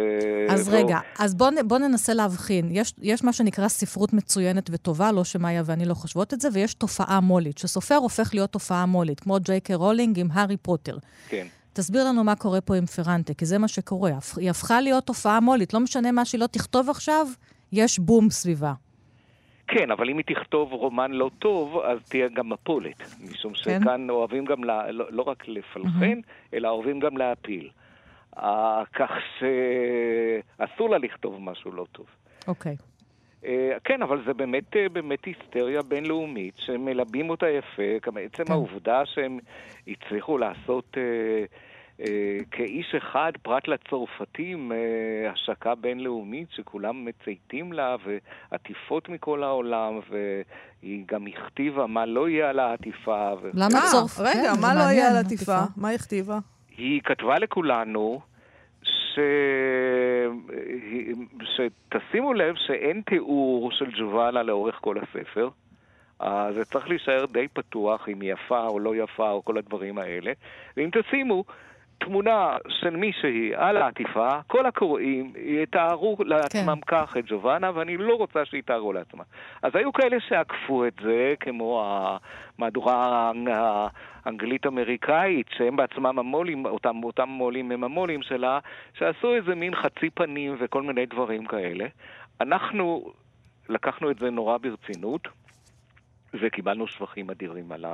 אז 0.50 0.70
ו- 0.70 0.72
רגע, 0.72 0.98
אז 1.20 1.36
בואו 1.36 1.50
בוא 1.68 1.78
ננסה 1.78 2.14
להבחין. 2.14 2.68
יש, 2.72 2.94
יש 3.02 3.24
מה 3.24 3.34
שנקרא 3.34 3.68
ספרות 3.68 4.14
מצוינת 4.14 4.70
וטובה, 4.74 5.12
לא 5.12 5.24
שמאיה 5.24 5.62
ואני 5.66 5.86
לא 5.86 5.94
חושבות 5.94 6.34
את 6.34 6.42
זה, 6.42 6.48
ויש 6.54 6.74
תופעה 6.74 7.20
מולית, 7.20 7.58
שסופר 7.58 7.96
הופך 7.96 8.30
להיות 8.34 8.50
תופעה 8.52 8.86
מולית, 8.86 9.20
כמו 9.20 9.38
ג'יי 9.42 9.60
קיי 9.62 9.76
רולינג 9.76 10.20
עם 10.20 10.28
הארי 10.34 10.58
פוטר. 10.58 10.98
כן. 11.30 11.46
תסביר 11.76 12.04
לנו 12.04 12.24
מה 12.24 12.36
קורה 12.36 12.62
פה 12.62 12.76
עם 12.76 12.86
פרנטה, 12.86 13.34
כי 13.34 13.46
זה 13.46 13.58
מה 13.58 13.68
שקורה. 13.68 14.12
היא 14.38 14.50
הפכה 14.50 14.82
להיות 14.82 15.06
תופעה 15.06 15.40
מולית, 15.40 15.74
לא 15.74 15.80
משנה 15.80 16.12
מה 16.12 16.26
שהיא 16.26 16.42
לא 16.42 16.48
תכתוב 16.48 16.90
עכשיו, 16.90 17.28
יש 17.72 18.00
בום 18.00 18.30
סביבה. 18.30 18.74
כן, 19.68 19.92
אבל 19.92 20.10
אם 20.10 20.18
היא 20.18 20.26
תכתוב 20.36 20.72
רומן 20.74 21.12
לא 21.12 21.30
טוב, 21.40 21.78
אז 21.78 21.98
תהיה 22.10 22.28
גם 22.28 22.50
מפולת. 22.50 23.04
משום 23.32 23.54
כן. 23.54 23.80
שכאן 23.82 24.10
אוהבים 24.10 24.46
גם, 24.46 24.64
לה, 24.64 24.92
לא, 24.92 25.06
לא 25.10 25.22
רק 25.22 25.48
לפלחן, 25.48 26.20
אלא 26.54 26.70
אוהבים 26.70 27.00
גם 27.00 27.18
להפיל. 27.18 27.70
Uh, 28.36 28.40
כך 28.94 29.12
שאסור 29.40 30.90
לה 30.90 30.98
לכתוב 30.98 31.42
משהו 31.42 31.72
לא 31.72 31.86
טוב. 31.92 32.06
אוקיי. 32.48 32.72
אה, 32.72 32.95
כן, 33.84 34.02
אבל 34.02 34.22
זה 34.26 34.34
באמת, 34.34 34.76
אה, 34.76 34.90
באמת 34.90 35.26
היסטריה 35.26 35.82
בינלאומית, 35.82 36.54
שמלבים 36.58 37.30
אותה 37.30 37.50
יפה, 37.50 38.08
גם 38.08 38.18
עצם 38.18 38.44
כן. 38.44 38.52
העובדה 38.52 39.06
שהם 39.06 39.40
הצליחו 39.88 40.38
לעשות 40.38 40.98
אה, 40.98 41.46
אה, 42.00 42.38
כאיש 42.52 42.96
אחד, 42.96 43.32
פרט 43.42 43.68
לצרפתים, 43.68 44.72
אה, 44.72 45.32
השקה 45.32 45.76
בינלאומית 45.76 46.48
שכולם 46.52 47.06
מצייתים 47.06 47.74
לה, 47.74 47.96
ועטיפות 48.06 49.10
מכל 49.10 49.44
העולם, 49.44 50.00
והיא 50.10 51.04
גם 51.08 51.26
הכתיבה 51.28 51.88
מה 51.88 52.06
לא 52.06 52.30
יהיה 52.30 52.50
על 52.50 52.60
העטיפה. 52.60 53.34
ו... 53.42 53.50
למה 53.54 53.80
אה, 53.80 53.92
צורף? 53.92 54.20
רגע, 54.20 54.54
כן, 54.56 54.62
מה 54.62 54.74
לא 54.74 54.80
היה 54.80 54.86
מעניין, 54.86 55.12
על 55.12 55.26
עטיפה? 55.26 55.58
עטיפה. 55.58 55.82
מה 55.82 55.88
היא 55.88 55.96
הכתיבה? 55.96 56.38
היא 56.78 57.02
כתבה 57.04 57.40
לכולנו 57.40 58.22
ש... 59.16 59.20
שתשימו 61.44 62.34
לב 62.34 62.56
שאין 62.56 63.02
תיאור 63.06 63.72
של 63.72 63.92
ג'ובאנה 64.00 64.44
לאורך 64.44 64.76
כל 64.82 64.96
הספר. 64.98 65.50
אה, 66.22 66.54
זה 66.54 66.66
צריך 66.66 66.90
להישאר 66.90 67.26
די 67.26 67.48
פתוח 67.48 68.10
אם 68.10 68.22
היא 68.22 68.34
יפה 68.34 68.68
או 68.68 68.80
לא 68.80 68.96
יפה 68.96 69.32
או 69.32 69.46
כל 69.46 69.58
הדברים 69.58 69.98
האלה. 69.98 70.32
ואם 70.78 70.90
תשימו 70.94 71.44
תמונה 71.98 72.58
של 72.68 72.96
מישהי 72.96 73.52
על 73.56 73.78
העטיפה, 73.78 74.30
כל 74.48 74.66
הקוראים 74.66 75.34
יתארו 75.38 76.18
לעצמם 76.20 76.76
כן. 76.76 76.82
כך 76.88 77.18
את 77.18 77.24
ג'ובאנה, 77.28 77.72
ואני 77.76 77.98
לא 77.98 78.16
רוצה 78.16 78.46
שיתארו 78.46 78.94
לעצמם. 78.94 79.24
אז 79.62 79.72
היו 79.76 79.94
כאלה 79.94 80.18
שעקפו 80.20 80.86
את 80.86 80.94
זה, 81.04 81.34
כמו 81.40 81.84
המהדורה 82.58 83.32
האנגלית-אמריקאית, 84.26 85.48
שהם 85.58 85.76
בעצמם 85.76 86.20
המו"לים, 86.20 86.66
אותם, 86.66 87.04
אותם 87.04 87.30
מו"לים 87.30 87.72
הם 87.72 87.84
המו"לים 87.84 88.22
שלה, 88.22 88.60
שעשו 88.94 89.36
איזה 89.36 89.56
מין 89.56 89.76
חצי 89.76 90.10
פנים 90.10 90.56
וכל 90.60 90.82
מיני 90.82 91.06
דברים 91.06 91.46
כאלה. 91.46 91.86
אנחנו 92.42 93.14
לקחנו 93.70 94.12
את 94.12 94.20
זה 94.20 94.30
נורא 94.30 94.58
ברצינות. 94.58 95.28
וקיבלנו 96.42 96.88
שבחים 96.88 97.30
אדירים 97.30 97.72
על 97.72 97.86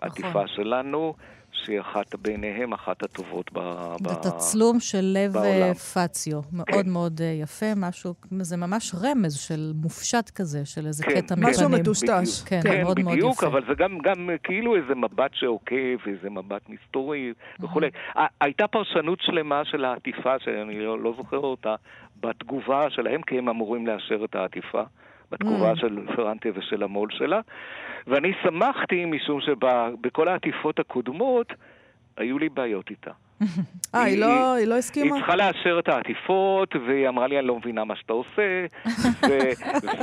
העטיפה 0.00 0.28
נכון. 0.28 0.48
שלנו, 0.48 1.14
שהיא 1.52 1.80
אחת 1.80 2.14
ביניהם 2.14 2.72
אחת 2.72 3.02
הטובות 3.02 3.52
ב... 3.52 3.58
ב- 3.58 3.96
בתצלום 4.02 4.80
של 4.80 5.00
לב 5.02 5.32
בעולם. 5.32 5.48
אה, 5.48 5.74
פציו. 5.74 6.40
מאוד 6.52 6.86
מאוד 6.86 7.20
אה, 7.20 7.26
יפה, 7.26 7.66
משהו, 7.76 8.14
זה 8.40 8.56
ממש 8.56 8.94
רמז 8.94 9.34
של 9.34 9.72
מופשט 9.74 10.30
כזה, 10.30 10.64
של 10.64 10.86
איזה 10.86 11.04
כן, 11.04 11.20
קטע 11.20 11.34
כן. 11.34 11.46
משהו. 11.46 11.68
מטושטש. 11.68 12.08
בדיוק. 12.08 12.48
כן, 12.48 12.60
כן, 12.62 12.82
מאוד 12.82 13.00
מאוד 13.00 13.14
בדיוק, 13.14 13.36
יפה. 13.36 13.46
אבל 13.46 13.62
זה 13.68 13.74
גם, 13.78 13.98
גם 13.98 14.30
כאילו 14.42 14.76
איזה 14.76 14.94
מבט 14.94 15.30
שעוקב, 15.34 15.96
איזה 16.06 16.30
מבט 16.30 16.62
מסתורי 16.68 17.32
וכולי. 17.60 17.90
הייתה 18.40 18.68
פרשנות 18.68 19.18
שלמה 19.22 19.64
של 19.64 19.84
העטיפה, 19.84 20.38
שאני 20.38 20.80
לא, 20.80 20.98
לא 20.98 21.14
זוכר 21.16 21.38
אותה, 21.38 21.74
בתגובה 22.20 22.90
שלהם, 22.90 23.22
כי 23.22 23.38
הם 23.38 23.48
אמורים 23.48 23.86
לאשר 23.86 24.24
את 24.24 24.34
העטיפה, 24.34 24.82
בתגובה 25.32 25.76
של 25.76 26.06
פרנטה 26.16 26.48
ושל 26.54 26.82
המו"ל 26.82 27.08
שלה. 27.10 27.40
ואני 28.06 28.32
שמחתי 28.42 29.04
משום 29.04 29.40
שבכל 29.40 30.28
העטיפות 30.28 30.78
הקודמות 30.78 31.52
היו 32.16 32.38
לי 32.38 32.48
בעיות 32.48 32.90
איתה. 32.90 33.10
אה, 33.94 34.02
היא 34.02 34.18
לא- 34.18 34.54
היא 34.54 34.66
לא 34.66 34.74
הסכימה? 34.74 35.14
היא 35.16 35.22
צריכה 35.22 35.36
לאשר 35.36 35.78
את 35.78 35.88
העטיפות, 35.88 36.68
והיא 36.86 37.08
אמרה 37.08 37.26
לי, 37.26 37.38
אני 37.38 37.46
לא 37.46 37.56
מבינה 37.58 37.84
מה 37.84 37.96
שאתה 37.96 38.12
עושה, 38.12 38.64
ו- 39.28 39.50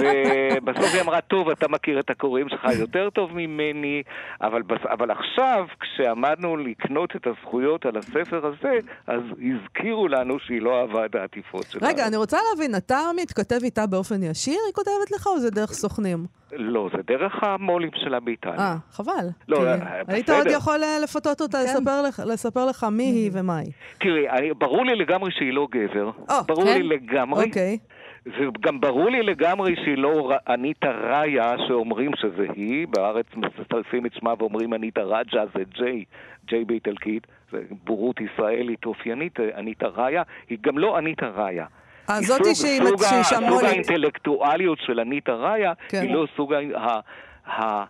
ובסוף 0.01 0.93
היא 0.93 1.01
אמרה, 1.01 1.21
טוב, 1.21 1.49
אתה 1.49 1.67
מכיר 1.67 1.99
את 1.99 2.09
הקוראים 2.09 2.49
שלך 2.49 2.61
יותר 2.79 3.09
טוב 3.09 3.29
ממני, 3.33 4.03
אבל, 4.41 4.61
בס- 4.61 4.85
אבל 4.91 5.11
עכשיו, 5.11 5.65
כשעמדנו 5.79 6.57
לקנות 6.57 7.15
את 7.15 7.27
הזכויות 7.27 7.85
על 7.85 7.97
הספר 7.97 8.45
הזה, 8.45 8.77
אז 9.07 9.21
הזכירו 9.31 10.07
לנו 10.07 10.39
שהיא 10.39 10.61
לא 10.61 10.81
אהבה 10.81 11.05
את 11.05 11.15
העטיפות 11.15 11.65
שלה. 11.69 11.87
רגע, 11.87 12.07
אני 12.07 12.17
רוצה 12.17 12.37
להבין, 12.51 12.75
אתה 12.75 12.99
מתכתב 13.21 13.59
איתה 13.63 13.87
באופן 13.87 14.23
ישיר, 14.23 14.57
היא 14.67 14.73
כותבת 14.73 15.11
לך, 15.15 15.27
או 15.27 15.39
זה 15.39 15.49
דרך 15.51 15.71
סוכנים? 15.73 16.25
לא, 16.53 16.89
זה 16.95 17.01
דרך 17.07 17.33
המו"לים 17.41 17.89
שלה 17.95 18.19
באיטליה. 18.19 18.55
אה, 18.59 18.75
חבל. 18.91 19.11
לא, 19.47 19.57
כי 19.57 19.63
אה, 19.65 20.01
היית 20.07 20.25
בסדר. 20.29 20.37
עוד 20.37 20.47
יכול 20.47 20.83
אה, 20.83 20.99
לפתות 21.03 21.41
אותה, 21.41 21.57
לספר 21.63 22.01
לך- 22.01 22.21
לספר 22.25 22.65
לך 22.65 22.85
מי 22.91 23.03
היא 23.03 23.26
היא. 23.35 23.71
תראי, 23.99 24.29
אני, 24.29 24.53
ברור 24.53 24.85
לי 24.85 24.95
לגמרי 24.95 25.31
שהיא 25.31 25.53
לא 25.53 25.67
גבר. 25.71 26.05
או, 26.29 26.35
ברור 26.47 26.65
כן? 26.65 26.81
לי 26.81 26.83
לגמרי. 26.83 27.45
אוקיי. 27.45 27.77
וגם 28.25 28.79
ברור 28.81 29.09
לי 29.09 29.23
לגמרי 29.23 29.75
שהיא 29.75 29.97
לא 29.97 30.31
אניטה 30.49 30.87
ראיה 30.91 31.55
שאומרים 31.67 32.11
שזה 32.17 32.45
היא, 32.55 32.87
בארץ 32.87 33.25
מסלפים 33.35 34.05
את 34.05 34.13
שמה 34.13 34.33
ואומרים 34.37 34.73
אניטה 34.73 35.01
רג'ה, 35.01 35.43
זה 35.55 35.63
ג'יי, 35.73 36.03
ג'יי 36.47 36.65
באיטלקית, 36.65 37.27
זה 37.51 37.57
בורות 37.83 38.15
ישראלית 38.21 38.85
אופיינית, 38.85 39.39
אניטה 39.39 39.87
ראיה, 39.87 40.23
היא 40.49 40.57
גם 40.61 40.77
לא 40.77 40.97
אניטה 40.99 41.27
ראיה. 41.35 41.65
אה, 42.09 42.15
היא 42.17 42.27
זאתי 42.27 42.43
סוג- 42.55 42.67
שהיא 42.67 42.81
סוג 42.89 42.97
שהיא 43.03 43.23
סוג 43.23 43.39
שמולית. 43.47 43.63
האינטלקטואליות 43.69 44.77
של 44.81 44.99
אניטה 44.99 45.33
ראיה, 45.33 45.73
כן. 45.89 46.01
היא 46.01 46.13
לא 46.15 46.27
סוג 46.37 46.53
ה- 46.53 46.59
ה- 46.79 46.99
ה- 47.45 47.63
אה, 47.73 47.83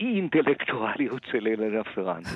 אי-אינטלקטואליות 0.00 1.22
של 1.30 1.46
אלנה 1.46 1.84
פרנס. 1.94 2.28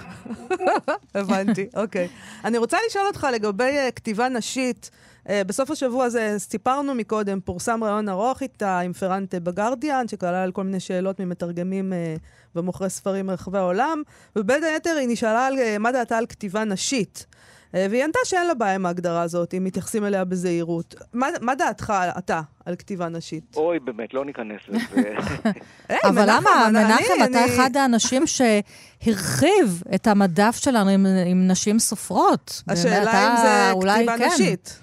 הבנתי, 1.14 1.66
אוקיי. 1.76 2.08
אני 2.44 2.58
רוצה 2.58 2.78
לשאול 2.86 3.04
אותך 3.06 3.26
לגבי 3.32 3.64
אה, 3.64 3.90
כתיבה 3.90 4.28
נשית. 4.28 4.90
אה, 5.28 5.44
בסוף 5.46 5.70
השבוע 5.70 6.04
הזה, 6.04 6.34
סיפרנו 6.38 6.94
מקודם, 6.94 7.40
פורסם 7.40 7.84
ראיון 7.84 8.08
ארוך 8.08 8.42
איתה 8.42 8.80
עם 8.80 8.92
פרנטה 8.92 9.40
בגרדיאן, 9.40 10.08
שכלל 10.08 10.50
כל 10.52 10.62
מיני 10.64 10.80
שאלות 10.80 11.20
ממתרגמים 11.20 11.92
אה, 11.92 12.16
ומוכרי 12.56 12.90
ספרים 12.90 13.26
מרחבי 13.26 13.58
העולם, 13.58 14.02
ובין 14.36 14.64
היתר 14.64 14.96
היא 15.00 15.08
נשאלה 15.08 15.46
על 15.46 15.58
אה, 15.58 15.78
מה 15.78 15.92
דעתה 15.92 16.18
על 16.18 16.26
כתיבה 16.26 16.64
נשית. 16.64 17.26
אה, 17.74 17.86
והיא 17.90 18.04
ענתה 18.04 18.18
שאין 18.24 18.46
לה 18.46 18.54
בעיה 18.54 18.74
עם 18.74 18.86
ההגדרה 18.86 19.22
הזאת, 19.22 19.54
אם 19.54 19.64
מתייחסים 19.64 20.04
אליה 20.04 20.24
בזהירות. 20.24 20.94
מה, 21.12 21.26
מה 21.40 21.54
דעתך, 21.54 21.92
אתה, 22.18 22.40
על 22.66 22.76
כתיבה 22.76 23.08
נשית? 23.08 23.56
אוי, 23.56 23.78
באמת, 23.78 24.14
לא 24.14 24.24
ניכנס 24.24 24.60
לזה. 24.68 25.14
אבל 26.08 26.22
למה, 26.26 26.50
מנחם, 26.72 27.02
אתה 27.24 27.44
אני- 27.44 27.54
אחד 27.56 27.76
האנשים 27.76 28.22
שהרחיב 28.26 29.82
את 29.94 30.06
המדף 30.06 30.56
שלנו 30.56 30.90
עם, 30.90 31.06
עם 31.26 31.48
נשים 31.48 31.78
סופרות. 31.78 32.62
באמת, 32.66 32.78
השאלה 32.78 33.02
אתה 33.02 33.30
אם 33.30 33.36
זה 33.36 33.72
כתיבה 33.94 34.18
כן. 34.18 34.26
נשית. 34.26 34.80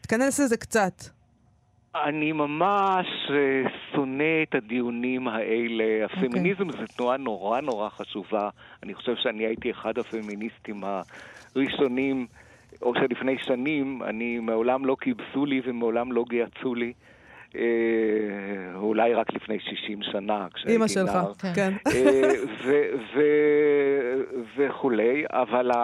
תיכנס 0.00 0.40
לזה 0.40 0.56
קצת. 0.56 1.02
אני 2.06 2.32
ממש 2.32 3.06
אה, 3.30 3.70
שונא 3.92 4.24
את 4.48 4.54
הדיונים 4.54 5.28
האלה. 5.28 5.84
הפמיניזם 6.04 6.68
אוקיי. 6.68 6.80
זו 6.86 6.92
תנועה 6.96 7.16
נורא 7.16 7.60
נורא 7.60 7.88
חשובה. 7.88 8.48
אני 8.82 8.94
חושב 8.94 9.12
שאני 9.16 9.46
הייתי 9.46 9.70
אחד 9.70 9.98
הפמיניסטים 9.98 10.84
הראשונים, 11.56 12.26
או 12.82 12.94
שלפני 12.94 13.36
שנים, 13.38 14.02
אני 14.02 14.38
מעולם 14.38 14.86
לא 14.86 14.96
קיבצו 15.00 15.46
לי 15.46 15.60
ומעולם 15.64 16.12
לא 16.12 16.24
גייצו 16.28 16.74
לי. 16.74 16.92
אה, 17.56 17.60
אולי 18.74 19.14
רק 19.14 19.32
לפני 19.32 19.58
60 19.60 20.02
שנה, 20.02 20.46
כשהייתי 20.54 20.72
אימא 20.72 20.88
שלך, 20.88 21.14
נער. 21.14 21.32
כן. 21.54 21.72
אה, 21.86 22.30
ו- 22.64 22.90
ו- 23.14 24.22
וכולי, 24.56 25.24
אבל 25.30 25.70
ה- 25.70 25.76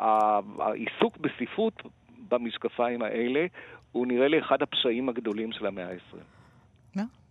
ה- 0.00 0.40
העיסוק 0.58 1.18
בספרות 1.18 1.82
במשקפיים 2.28 3.02
האלה 3.02 3.46
הוא 3.92 4.06
נראה 4.06 4.28
לי 4.28 4.38
אחד 4.38 4.62
הפשעים 4.62 5.08
הגדולים 5.08 5.52
של 5.52 5.66
המאה 5.66 5.88
ה-20. 5.88 6.18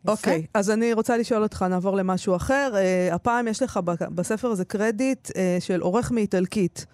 אוקיי, 0.07 0.43
okay, 0.45 0.47
אז 0.53 0.71
אני 0.71 0.93
רוצה 0.93 1.17
לשאול 1.17 1.43
אותך, 1.43 1.65
נעבור 1.69 1.95
למשהו 1.95 2.35
אחר. 2.35 2.71
Uh, 2.73 3.13
הפעם 3.15 3.47
יש 3.47 3.63
לך 3.63 3.79
בספר 4.15 4.47
הזה 4.47 4.65
קרדיט 4.65 5.27
uh, 5.27 5.33
של 5.59 5.81
עורך 5.81 6.11
מאיטלקית. 6.11 6.85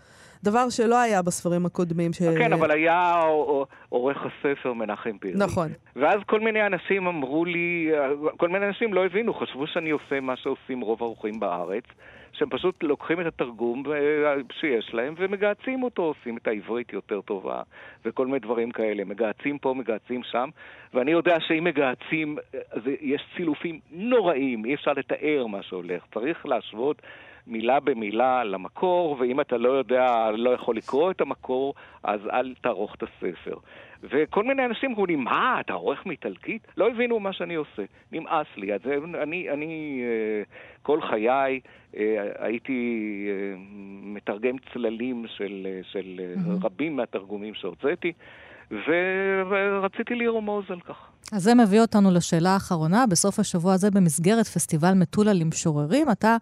דבר 0.46 0.70
שלא 0.70 1.00
היה 1.00 1.22
בספרים 1.22 1.66
הקודמים. 1.66 2.14
ש... 2.14 2.22
כן, 2.38 2.54
אבל 2.54 2.72
היה 2.72 3.14
עורך 3.90 4.18
הספר 4.18 4.74
מנחם 4.74 5.18
פירי. 5.18 5.34
נכון. 5.38 5.68
ואז 5.96 6.20
כל 6.26 6.40
מיני 6.40 6.66
אנשים 6.66 7.08
אמרו 7.08 7.46
לי, 7.46 7.92
כל 8.38 8.50
מיני 8.50 8.68
אנשים 8.68 8.94
לא 8.94 9.06
הבינו, 9.06 9.34
חשבו 9.34 9.68
שאני 9.68 9.90
עושה 9.90 10.20
מה 10.20 10.36
שעושים 10.36 10.82
רוב 10.82 11.04
העורכים 11.04 11.40
בארץ. 11.40 11.84
שהם 12.38 12.50
פשוט 12.50 12.84
לוקחים 12.84 13.22
את 13.22 13.26
התרגום 13.26 13.84
שיש 14.60 14.94
להם 14.94 15.14
ומגהצים 15.18 15.84
אותו, 15.84 16.02
עושים 16.02 16.38
את 16.38 16.48
העברית 16.48 16.94
יותר 16.94 17.22
טובה 17.22 17.62
וכל 18.06 18.26
מיני 18.26 18.40
דברים 18.40 18.72
כאלה. 18.72 19.04
מגהצים 19.04 19.58
פה, 19.58 19.74
מגהצים 19.74 20.22
שם, 20.24 20.50
ואני 20.94 21.12
יודע 21.12 21.36
שאם 21.40 21.64
מגהצים, 21.64 22.38
אז 22.72 22.82
יש 23.02 23.22
צילופים 23.38 23.80
נוראים, 23.92 24.66
אי 24.66 24.74
אפשר 24.74 24.92
לתאר 24.94 25.46
מה 25.48 25.64
שהולך. 25.64 26.04
צריך 26.14 26.46
להשוות 26.46 27.02
מילה 27.48 27.80
במילה 27.80 28.44
למקור, 28.44 29.18
ואם 29.20 29.42
אתה 29.42 29.58
לא 29.58 29.70
יודע, 29.70 30.32
לא 30.32 30.50
יכול 30.50 30.78
לקרוא 30.78 31.12
את 31.12 31.22
המקור, 31.22 31.74
אז 32.04 32.20
אל 32.34 32.54
תערוך 32.62 32.96
את 32.96 33.04
הספר. 33.04 33.58
וכל 34.04 34.44
מיני 34.44 34.66
אנשים 34.66 34.92
אמרו 34.92 35.06
לי, 35.06 35.16
מה, 35.16 35.58
אתה 35.60 35.74
עורך 35.74 36.06
מאיטלקית? 36.06 36.68
לא 36.78 36.90
הבינו 36.90 37.20
מה 37.20 37.34
שאני 37.34 37.56
עושה, 37.56 37.84
נמאס 38.12 38.48
לי. 38.58 38.74
אז 38.74 38.82
אני, 39.22 39.50
אני 39.50 40.02
אה, 40.04 40.44
כל 40.82 41.02
חיי 41.02 41.60
אה, 41.98 42.28
הייתי 42.40 42.80
אה, 43.30 43.58
מתרגם 44.04 44.56
צללים 44.74 45.26
של, 45.28 45.68
של. 45.92 46.22
רבים 46.62 46.96
מהתרגומים 46.96 47.54
שהוצאתי. 47.54 48.14
ורציתי 48.72 50.16
לרמוז 50.16 50.66
על 50.70 50.80
כך. 50.80 50.98
אז 51.32 51.44
זה 51.44 51.56
מביא 51.56 51.82
אותנו 51.82 52.12
לשאלה 52.12 52.50
האחרונה. 52.50 53.06
בסוף 53.10 53.40
השבוע 53.40 53.74
הזה, 53.74 53.92
במסגרת 53.92 54.46
פסטיבל 54.46 54.94
מטולה 54.94 55.34
למשוררים, 55.34 56.12
אתה 56.12 56.38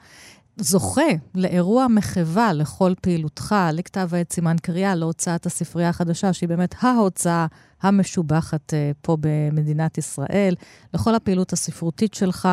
זוכה 0.57 1.11
לאירוע 1.35 1.87
מחווה 1.87 2.53
לכל 2.53 2.93
פעילותך, 3.01 3.55
לכתב 3.73 4.09
העת 4.11 4.33
סימן 4.33 4.55
קריאה, 4.61 4.95
להוצאת 4.95 5.45
הספרייה 5.45 5.89
החדשה, 5.89 6.33
שהיא 6.33 6.49
באמת 6.49 6.75
ההוצאה 6.81 7.45
המשובחת 7.81 8.73
אה, 8.73 8.91
פה 9.01 9.17
במדינת 9.19 9.97
ישראל, 9.97 10.55
לכל 10.93 11.15
הפעילות 11.15 11.53
הספרותית 11.53 12.13
שלך. 12.13 12.47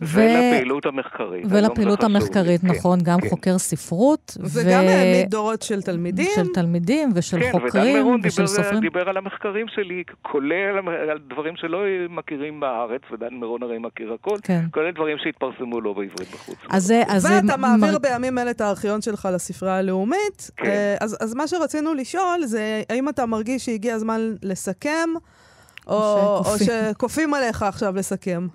ולפעילות 0.00 0.86
המחקרית. 0.86 1.44
ולפעילות 1.48 2.04
המחקרית, 2.04 2.60
כן, 2.60 2.66
נכון, 2.66 2.98
גם 3.02 3.20
כן. 3.20 3.28
חוקר 3.28 3.58
ספרות. 3.58 4.36
וגם 4.40 4.84
ו... 4.84 4.88
העמיד 4.88 5.30
דורות 5.30 5.62
של 5.62 5.82
תלמידים. 5.82 6.30
של 6.34 6.46
תלמידים 6.54 7.10
ושל 7.14 7.40
כן, 7.40 7.52
חוקרים 7.52 8.20
ושל 8.22 8.46
סופרים. 8.46 8.64
כן, 8.64 8.68
ודן 8.68 8.72
מירון 8.72 8.80
דיבר 8.80 9.08
על 9.08 9.16
המחקרים 9.16 9.66
שלי, 9.68 10.02
כולל 10.22 10.88
על 11.10 11.18
דברים 11.30 11.56
שלא 11.56 11.78
מכירים 12.08 12.60
בארץ, 12.60 13.00
ודן 13.12 13.34
מירון 13.34 13.62
הרי 13.62 13.78
מכיר 13.78 14.12
הכל, 14.12 14.36
כן. 14.42 14.64
כולל 14.70 14.90
דברים 14.90 15.16
שהתפרסמו 15.18 15.80
לו 15.80 15.94
בעברית 15.94 16.30
בחוץ. 16.32 16.56
אז, 16.70 16.92
אז 17.08 17.24
ואתה 17.24 17.56
מ... 17.56 17.60
מעביר 17.60 17.98
בימים 17.98 18.38
אלה 18.38 18.50
את 18.50 18.60
הארכיון 18.60 19.02
שלך 19.02 19.28
לספרייה 19.32 19.76
הלאומית. 19.76 20.50
כן. 20.56 20.66
אה, 20.66 20.96
אז, 21.00 21.16
אז 21.20 21.34
מה 21.34 21.48
שרצינו 21.48 21.94
לשאול 21.94 22.44
זה, 22.44 22.82
האם 22.90 23.08
אתה 23.08 23.26
מרגיש 23.26 23.64
שהגיע 23.64 23.94
הזמן 23.94 24.20
לסכם, 24.42 25.08
או, 25.86 26.38
או 26.38 26.58
שכופים 26.58 27.34
עליך 27.34 27.62
עכשיו 27.62 27.96
לסכם? 27.96 28.46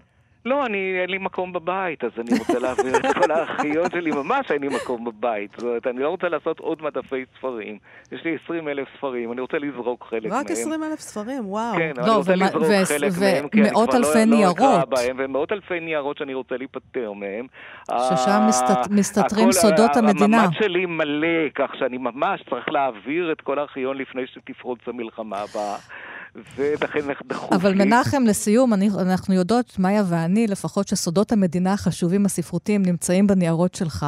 לא, 0.45 0.65
אני, 0.65 0.99
אין 1.01 1.09
לי 1.09 1.17
מקום 1.17 1.53
בבית, 1.53 2.03
אז 2.03 2.11
אני 2.17 2.39
רוצה 2.39 2.59
להעביר 2.59 2.97
את 2.97 3.15
כל 3.15 3.31
הארכיון 3.31 3.89
שלי, 3.91 4.11
ממש 4.11 4.51
אין 4.51 4.61
לי 4.61 4.67
מקום 4.75 5.05
בבית. 5.05 5.51
זאת 5.51 5.63
אומרת, 5.63 5.87
אני 5.87 5.99
לא 5.99 6.09
רוצה 6.09 6.29
לעשות 6.29 6.59
עוד 6.59 6.81
מדפי 6.81 7.25
ספרים. 7.37 7.77
יש 8.11 8.23
לי 8.25 8.37
20 8.43 8.67
אלף 8.67 8.87
ספרים, 8.97 9.31
אני 9.31 9.41
רוצה 9.41 9.57
לזרוק 9.57 10.05
חלק 10.09 10.25
מהם. 10.31 10.39
רק 10.39 10.51
20 10.51 10.83
אלף 10.83 10.99
ספרים, 10.99 11.49
וואו. 11.49 11.75
כן, 11.77 11.91
לא, 11.97 12.03
אני 12.03 12.11
רוצה 12.11 12.31
ומה, 12.35 12.45
לזרוק 12.45 12.63
ו- 12.63 12.85
חלק 12.85 13.11
ו- 13.13 13.21
מהם, 13.21 13.49
כי 13.49 13.61
אני 13.61 13.69
כבר 13.69 13.85
לא, 13.99 14.25
לא 14.25 14.51
אקרא 14.51 14.85
בהם, 14.85 15.15
ומאות 15.19 15.51
אלפי 15.51 15.79
ניירות 15.79 16.17
שאני 16.17 16.33
רוצה 16.33 16.57
להיפטר 16.57 17.11
מהם. 17.13 17.47
ששם 17.91 18.41
מסת, 18.47 18.77
מסתתרים 18.89 19.49
הכל, 19.49 19.51
סודות 19.51 19.95
המדינה. 19.95 20.43
הממ"ד 20.43 20.53
שלי 20.53 20.85
מלא, 20.85 21.49
כך 21.55 21.71
שאני 21.79 21.97
ממש 21.97 22.43
צריך 22.49 22.69
להעביר 22.69 23.31
את 23.31 23.41
כל 23.41 23.59
הארכיון 23.59 23.97
לפני 23.97 24.21
שתפרוץ 24.27 24.79
המלחמה 24.87 25.37
הבאה. 25.37 25.77
ולכן 26.57 26.99
דחוף 27.27 27.53
אבל 27.53 27.73
מנחם, 27.73 28.23
לסיום, 28.23 28.73
אני, 28.73 28.89
אנחנו 28.99 29.33
יודעות, 29.33 29.79
מאיה 29.79 30.03
ואני, 30.07 30.47
לפחות 30.47 30.87
שסודות 30.87 31.31
המדינה 31.31 31.73
החשובים 31.73 32.25
הספרותיים 32.25 32.81
נמצאים 32.85 33.27
בניירות 33.27 33.75
שלך, 33.75 34.05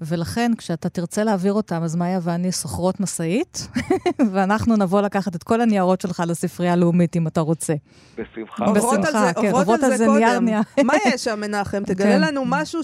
ולכן 0.00 0.52
כשאתה 0.58 0.88
תרצה 0.88 1.24
להעביר 1.24 1.52
אותם, 1.52 1.82
אז 1.82 1.96
מאיה 1.96 2.18
ואני 2.22 2.52
סוחרות 2.52 3.00
משאית, 3.00 3.68
ואנחנו 4.32 4.76
נבוא 4.76 5.02
לקחת 5.02 5.36
את 5.36 5.42
כל 5.42 5.60
הניירות 5.60 6.00
שלך 6.00 6.22
לספרייה 6.26 6.72
הלאומית, 6.72 7.16
אם 7.16 7.26
אתה 7.26 7.40
רוצה. 7.40 7.74
בשמחה. 8.18 8.72
בשמחה, 8.72 9.32
כן, 9.32 9.52
עוברות 9.52 9.82
על 9.82 9.96
זה 9.96 10.06
קודם. 10.06 10.46
מה 10.86 10.94
יש 11.06 11.24
שם, 11.24 11.40
מנחם? 11.40 11.82
תגלה 11.86 12.10
כן. 12.10 12.20
לנו 12.20 12.42
משהו 12.46 12.80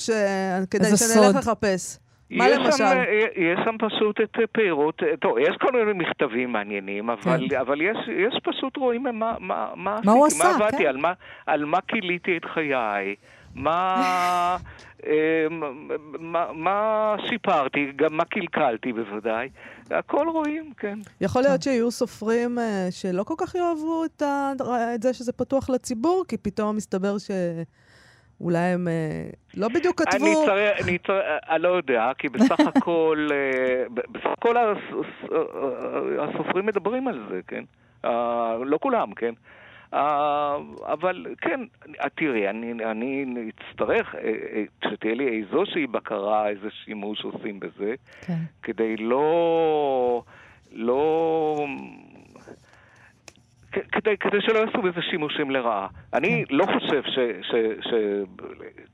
כדי 0.70 0.96
שנלך 0.96 1.36
לחפש. 1.36 2.05
מה 2.30 2.48
למשל? 2.48 2.72
שם, 2.76 3.02
יש 3.36 3.58
שם 3.64 3.76
פשוט 3.78 4.20
את 4.20 4.36
פירות, 4.52 5.02
טוב, 5.20 5.38
יש 5.38 5.56
כל 5.60 5.72
מיני 5.72 5.92
מכתבים 5.92 6.52
מעניינים, 6.52 7.10
אבל, 7.10 7.48
כן. 7.50 7.56
אבל 7.56 7.80
יש, 7.80 7.96
יש 8.08 8.40
פשוט 8.44 8.76
רואים 8.76 9.02
מה, 9.02 9.12
מה, 9.12 9.36
מה, 9.40 9.68
מה 9.76 9.92
עשיתי, 9.92 10.10
הוא 10.10 10.26
עשה, 10.26 10.44
מה 10.44 10.54
עבדתי, 10.54 10.82
כן. 10.82 10.88
על, 10.88 10.96
מה, 10.96 11.12
על 11.46 11.64
מה 11.64 11.78
כיליתי 11.88 12.36
את 12.36 12.44
חיי, 12.44 13.14
מה, 13.54 14.56
אה, 15.06 15.46
מה, 16.18 16.46
מה 16.52 17.14
שיפרתי, 17.28 17.92
גם 17.96 18.16
מה 18.16 18.24
קלקלתי 18.24 18.92
בוודאי. 18.92 19.48
הכל 19.90 20.28
רואים, 20.28 20.72
כן. 20.76 20.98
יכול 21.20 21.42
להיות 21.42 21.62
שיהיו 21.62 21.90
סופרים 21.90 22.58
אה, 22.58 22.86
שלא 22.90 23.22
כל 23.22 23.34
כך 23.38 23.54
יאהבו 23.54 24.04
את, 24.04 24.22
ה, 24.22 24.52
את 24.94 25.02
זה 25.02 25.14
שזה 25.14 25.32
פתוח 25.32 25.70
לציבור, 25.70 26.24
כי 26.28 26.36
פתאום 26.36 26.76
מסתבר 26.76 27.18
ש... 27.18 27.30
אולי 28.40 28.58
הם 28.58 28.88
אה, 28.88 29.30
לא 29.56 29.68
בדיוק 29.68 30.02
כתבו... 30.02 30.26
אני 30.26 30.34
צריך, 30.46 30.88
אני 30.88 30.98
צריך, 30.98 31.24
אני 31.50 31.62
לא 31.62 31.68
יודע, 31.68 32.12
כי 32.18 32.28
בסך 32.28 32.60
הכל, 32.76 33.28
אה, 33.32 33.84
בסך 33.88 34.26
הכל 34.26 34.56
הסופרים 36.18 36.66
מדברים 36.66 37.08
על 37.08 37.26
זה, 37.30 37.40
כן? 37.46 37.64
אה, 38.04 38.56
לא 38.64 38.78
כולם, 38.82 39.14
כן? 39.14 39.34
אבל 40.82 41.26
כן, 41.40 41.60
תראי, 42.14 42.48
אני, 42.48 42.72
אני 42.72 43.24
אצטרך 43.48 44.14
שתהיה 44.84 45.14
לי 45.14 45.42
איזושהי 45.42 45.86
בקרה, 45.86 46.48
איזה 46.48 46.68
שימוש 46.84 47.24
עושים 47.24 47.60
בזה, 47.60 47.94
כן. 48.20 48.38
כדי 48.62 48.96
לא... 48.96 50.22
לא 50.72 51.66
כדי, 53.72 54.16
כדי 54.16 54.40
שלא 54.40 54.58
יעשו 54.58 54.82
בזה 54.82 55.02
שימושים 55.10 55.50
לרעה. 55.50 55.86
אני 56.12 56.44
כן. 56.48 56.54
לא 56.54 56.66
חושב 56.66 57.02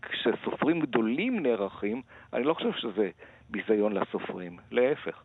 שכשסופרים 0.00 0.80
גדולים 0.80 1.42
נערכים, 1.42 2.02
אני 2.32 2.44
לא 2.44 2.54
חושב 2.54 2.72
שזה 2.72 3.10
ביזיון 3.50 3.92
לסופרים, 3.92 4.56
להפך. 4.70 5.22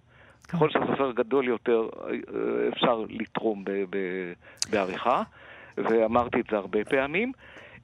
כן. 0.47 0.57
ככל 0.57 0.69
שהסופר 0.69 1.11
גדול 1.11 1.47
יותר, 1.47 1.89
אפשר 2.73 3.03
לתרום 3.09 3.63
בעריכה, 4.69 5.23
ואמרתי 5.77 6.39
את 6.39 6.45
זה 6.51 6.57
הרבה 6.57 6.85
פעמים. 6.85 7.31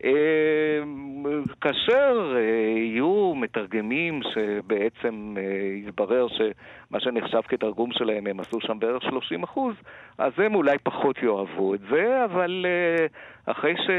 אמ, 0.03 1.43
כאשר 1.61 2.35
אה, 2.35 2.41
יהיו 2.79 3.33
מתרגמים 3.35 4.21
שבעצם 4.33 5.35
אה, 5.37 5.43
יתברר 5.87 6.27
שמה 6.27 6.99
שנחשב 6.99 7.41
כתרגום 7.47 7.91
שלהם 7.91 8.27
הם 8.27 8.39
עשו 8.39 8.61
שם 8.61 8.79
בערך 8.79 9.03
30 9.03 9.43
אחוז, 9.43 9.75
אז 10.17 10.33
הם 10.37 10.55
אולי 10.55 10.77
פחות 10.83 11.17
יאהבו 11.23 11.75
את 11.75 11.79
זה, 11.91 12.25
אבל 12.25 12.65
אה, 12.65 13.05
אחרי 13.53 13.73
ש... 13.77 13.89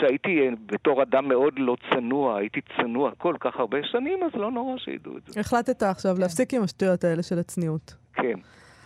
שהייתי 0.00 0.50
בתור 0.66 1.02
אדם 1.02 1.28
מאוד 1.28 1.54
לא 1.56 1.76
צנוע, 1.90 2.38
הייתי 2.38 2.60
צנוע 2.76 3.10
כל 3.18 3.34
כך 3.40 3.56
הרבה 3.56 3.78
שנים, 3.82 4.22
אז 4.22 4.30
לא 4.34 4.50
נורא 4.50 4.78
שידעו 4.78 5.16
את 5.16 5.22
זה. 5.26 5.40
החלטת 5.40 5.82
עכשיו 5.82 6.12
להפסיק 6.18 6.54
עם 6.54 6.62
השטויות 6.62 7.04
האלה 7.04 7.22
של 7.22 7.38
הצניעות. 7.38 7.94
כן. 8.14 8.38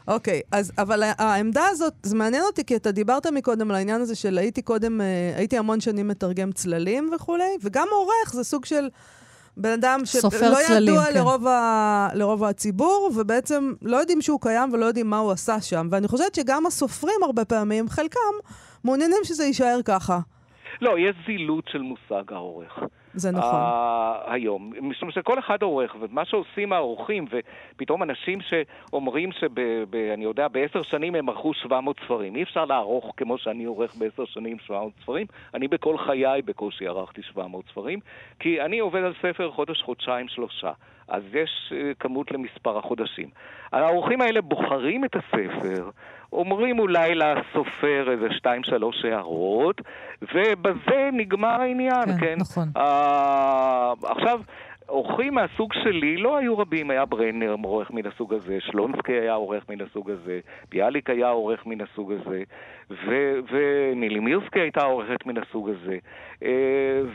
אוקיי, 0.09 0.41
אז, 0.53 0.73
אבל 0.79 1.03
העמדה 1.19 1.67
הזאת, 1.71 1.95
זה 2.03 2.17
מעניין 2.17 2.43
אותי, 2.43 2.65
כי 2.65 2.77
אתה 2.77 2.93
דיברת 2.93 3.27
מקודם 3.27 3.71
על 3.71 3.77
העניין 3.77 4.01
הזה 4.01 4.15
של 4.15 4.39
הייתי 4.39 4.63
קודם, 4.63 5.01
אה, 5.01 5.33
הייתי 5.37 5.59
המון 5.59 5.81
שנים 5.81 6.09
מתרגם 6.09 6.53
צללים 6.53 7.11
וכולי, 7.15 7.57
וגם 7.63 7.87
עורך 7.93 8.33
זה 8.33 8.45
סוג 8.45 8.65
של 8.65 8.89
בן 9.57 9.71
אדם 9.71 10.01
שלא 10.05 10.59
ידוע 10.71 11.05
כן. 11.05 11.15
לרוב, 11.15 11.47
ה, 11.47 12.09
לרוב 12.15 12.45
הציבור, 12.45 13.11
ובעצם 13.17 13.73
לא 13.83 13.97
יודעים 13.97 14.23
שהוא 14.23 14.41
קיים 14.41 14.73
ולא 14.73 14.87
יודעים 14.87 15.11
מה 15.11 15.19
הוא 15.19 15.33
עשה 15.33 15.61
שם. 15.61 15.89
ואני 15.91 16.09
חושבת 16.09 16.35
שגם 16.35 16.67
הסופרים 16.67 17.23
הרבה 17.23 17.45
פעמים, 17.45 17.89
חלקם, 17.89 18.35
מעוניינים 18.85 19.19
שזה 19.25 19.45
יישאר 19.45 19.81
ככה. 19.85 20.19
לא, 20.81 20.99
יש 20.99 21.17
זילות 21.27 21.65
של 21.69 21.79
מושג 21.79 22.33
העורך. 22.33 22.79
זה 23.15 23.31
נכון. 23.31 23.61
Uh, 23.61 24.33
היום. 24.33 24.73
משום 24.81 25.11
שכל 25.11 25.39
אחד 25.39 25.63
עורך, 25.63 25.97
ומה 26.01 26.25
שעושים 26.25 26.73
העורכים, 26.73 27.25
ופתאום 27.31 28.03
אנשים 28.03 28.39
שאומרים 28.41 29.33
שב... 29.33 29.61
ב, 29.91 29.95
אני 30.15 30.25
יודע, 30.25 30.49
בעשר 30.49 30.83
שנים 30.83 31.15
הם 31.15 31.29
ערכו 31.29 31.55
700 31.55 31.97
ספרים. 32.05 32.37
אי 32.37 32.43
אפשר 32.43 32.65
לערוך 32.65 33.13
כמו 33.17 33.39
שאני 33.39 33.65
עורך 33.65 33.95
בעשר 33.97 34.25
שנים 34.25 34.59
700 34.59 34.93
ספרים. 35.03 35.27
אני 35.55 35.69
בכל 35.69 35.99
חיי 35.99 36.43
בקושי 36.43 36.87
ערכתי 36.87 37.23
700 37.23 37.65
ספרים, 37.71 37.99
כי 38.39 38.61
אני 38.61 38.79
עובד 38.79 39.03
על 39.03 39.15
ספר 39.23 39.51
חודש, 39.51 39.83
חודשיים, 39.83 40.29
שלושה. 40.29 40.73
אז 41.11 41.23
יש 41.33 41.73
אה, 41.77 41.93
כמות 42.01 42.31
למספר 42.31 42.79
החודשים. 42.79 43.29
האורחים 43.73 44.21
האלה 44.21 44.41
בוחרים 44.41 45.05
את 45.05 45.17
הספר, 45.17 45.91
אומרים 46.33 46.79
אולי 46.79 47.15
לסופר 47.15 48.11
איזה 48.11 48.27
שתיים 48.31 48.65
שלוש 48.65 49.05
הערות, 49.05 49.81
ובזה 50.23 51.11
נגמר 51.13 51.61
העניין, 51.61 52.07
כן? 52.07 52.21
כן, 52.21 52.35
נכון. 52.39 52.69
Uh, 52.77 54.11
עכשיו... 54.11 54.41
אורחים 54.91 55.35
מהסוג 55.35 55.73
שלי 55.73 56.17
לא 56.17 56.37
היו 56.37 56.59
רבים, 56.59 56.91
היה 56.91 57.05
ברנר 57.05 57.57
עורך 57.63 57.91
מן 57.91 58.07
הסוג 58.07 58.35
הזה, 58.35 58.59
שלונסקי 58.61 59.13
היה 59.13 59.33
עורך 59.33 59.65
מן 59.69 59.81
הסוג 59.81 60.11
הזה, 60.11 60.41
ביאליק 60.71 61.11
היה 61.11 61.29
עורך 61.29 61.67
מן 61.67 61.81
הסוג 61.81 62.13
הזה, 62.13 62.43
ונילי 62.91 64.21
מירסקי 64.21 64.61
הייתה 64.61 64.81
עורכת 64.81 65.27
מן 65.27 65.35
הסוג 65.39 65.69
הזה. 65.69 65.97
אה, 66.43 66.49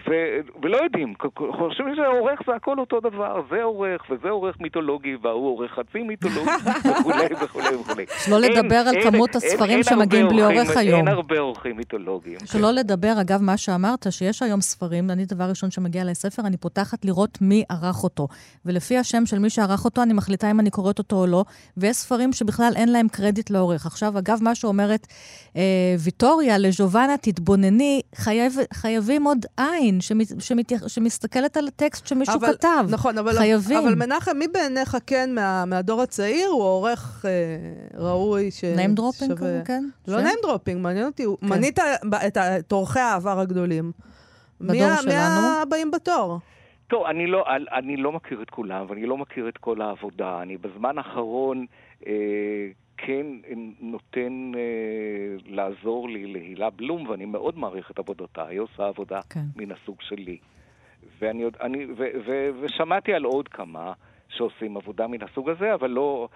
ו- 0.08 0.62
ולא 0.64 0.78
יודעים, 0.78 1.14
חושבים 1.58 1.96
שעורך 1.96 2.40
זה 2.48 2.56
הכל 2.56 2.80
אותו 2.80 3.00
דבר, 3.00 3.42
זה 3.50 3.64
עורך 3.64 4.02
וזה 4.10 4.30
עורך 4.30 4.56
מיתולוגי 4.60 5.16
וההוא 5.22 5.48
עורך 5.48 5.72
חצי 5.72 6.04
מיתולוגי 6.04 6.52
וכולי 6.90 7.26
וכולי 7.44 7.76
וכולי. 7.76 8.06
שלא 8.26 8.40
לדבר 8.40 8.76
על 8.76 8.96
כמות 9.04 9.36
הספרים 9.36 9.84
שמגיעים 9.84 10.28
בלי 10.28 10.42
עורך 10.42 10.78
היום. 10.78 11.00
אין 11.00 11.08
הרבה 11.08 11.40
עורכים 11.40 11.78
מיתולוגיים. 11.78 12.38
שלא 12.46 12.72
לדבר, 12.72 13.14
אגב, 13.22 13.42
מה 13.42 13.58
שאמרת, 13.58 14.06
שיש 14.10 14.42
היום 14.42 14.62
ספרים, 14.62 15.10
אני 15.12 15.26
דבר 15.26 15.44
ראשון 15.50 15.72
שמגיע 15.72 16.04
לספר, 16.04 16.42
אני 16.48 16.58
פותחת 16.58 17.06
לראות 17.06 17.38
מי 17.42 17.64
ערך 17.70 18.04
אותו. 18.04 18.28
ולפי 18.66 18.98
השם 18.98 19.26
של 19.26 19.40
מי 19.40 19.50
שערך 19.50 19.86
אותו, 19.86 20.04
אני 20.04 20.14
מחליטה 20.14 20.52
אם 20.52 20.60
אני 20.60 20.70
קוראת 20.70 21.00
אותו 21.00 21.16
או 21.16 21.28
לא, 21.28 21.44
ויש 21.78 21.98
ספרים 21.98 22.34
שבכלל 22.34 22.74
אין 22.76 22.92
להם 22.92 23.08
קרדיט 23.08 23.50
לעורך. 23.50 23.86
עכשיו, 23.86 24.20
אגב, 24.20 24.38
מה 24.42 24.56
שאומרת 24.56 25.08
אה, 25.56 25.65
ויטוריה 26.00 26.58
לג'ובאנה, 26.58 27.18
תתבונני, 27.18 28.02
חייב, 28.16 28.54
חייבים 28.74 29.24
עוד 29.24 29.46
עין 29.58 30.02
שמת, 30.02 30.28
שמת, 30.40 30.72
שמסתכלת 30.88 31.58
על 31.58 31.68
הטקסט 31.68 32.08
שמישהו 32.08 32.36
אבל, 32.36 32.54
כתב. 32.54 32.86
נכון, 32.90 33.18
אבל, 33.18 33.34
חייבים. 33.34 33.78
אבל 33.78 33.96
מנחם, 33.96 34.38
מי 34.38 34.48
בעיניך 34.48 34.98
כן 35.08 35.30
מה, 35.36 35.66
מהדור 35.66 36.02
הצעיר 36.02 36.48
הוא 36.48 36.64
עורך 36.64 37.26
אה, 37.26 38.02
ראוי 38.02 38.52
ש... 38.52 38.64
name 38.64 39.00
dropping 39.00 39.36
כזה, 39.36 39.62
כן? 39.66 39.84
לא 40.08 40.20
name 40.20 40.46
dropping, 40.46 40.78
מעניין 40.78 41.06
אותי. 41.06 41.24
כן. 41.42 41.48
מנית 41.48 41.80
את, 42.28 42.38
את 42.38 42.72
עורכי 42.72 43.00
העבר 43.00 43.40
הגדולים. 43.40 43.92
בדור 44.62 44.74
מי, 44.74 45.02
שלנו? 45.02 45.42
מי 45.42 45.48
הבאים 45.62 45.92
בתור? 45.92 46.40
טוב, 46.88 47.06
אני 47.06 47.28
לא, 47.28 47.46
אני 47.80 47.98
לא 47.98 48.12
מכיר 48.12 48.42
את 48.42 48.50
כולם, 48.50 48.86
ואני 48.90 49.06
לא 49.06 49.18
מכיר 49.18 49.50
את 49.50 49.58
כל 49.58 49.82
העבודה. 49.82 50.42
אני 50.42 50.58
בזמן 50.58 50.98
האחרון... 50.98 51.66
אה, 52.08 52.14
כן 52.98 53.28
נותן 53.80 54.52
אה, 54.56 55.36
לעזור 55.46 56.10
לי 56.10 56.26
להילה 56.28 56.70
בלום, 56.70 57.10
ואני 57.10 57.26
מאוד 57.26 57.58
מעריך 57.58 57.92
את 57.92 58.00
עבודתה, 58.00 58.48
היא 58.48 58.60
עושה 58.60 58.88
עבודה 58.88 59.20
כן. 59.30 59.46
מן 59.56 59.72
הסוג 59.72 60.02
שלי. 60.02 60.38
ואני, 61.20 61.46
אני, 61.62 61.86
ו, 61.86 62.04
ו, 62.26 62.50
ושמעתי 62.62 63.14
על 63.14 63.24
עוד 63.24 63.48
כמה 63.48 63.94
שעושים 64.30 64.78
עבודה 64.78 65.08
מן 65.08 65.24
הסוג 65.24 65.50
הזה, 65.50 65.74
אבל 65.74 65.90
לא... 65.90 66.28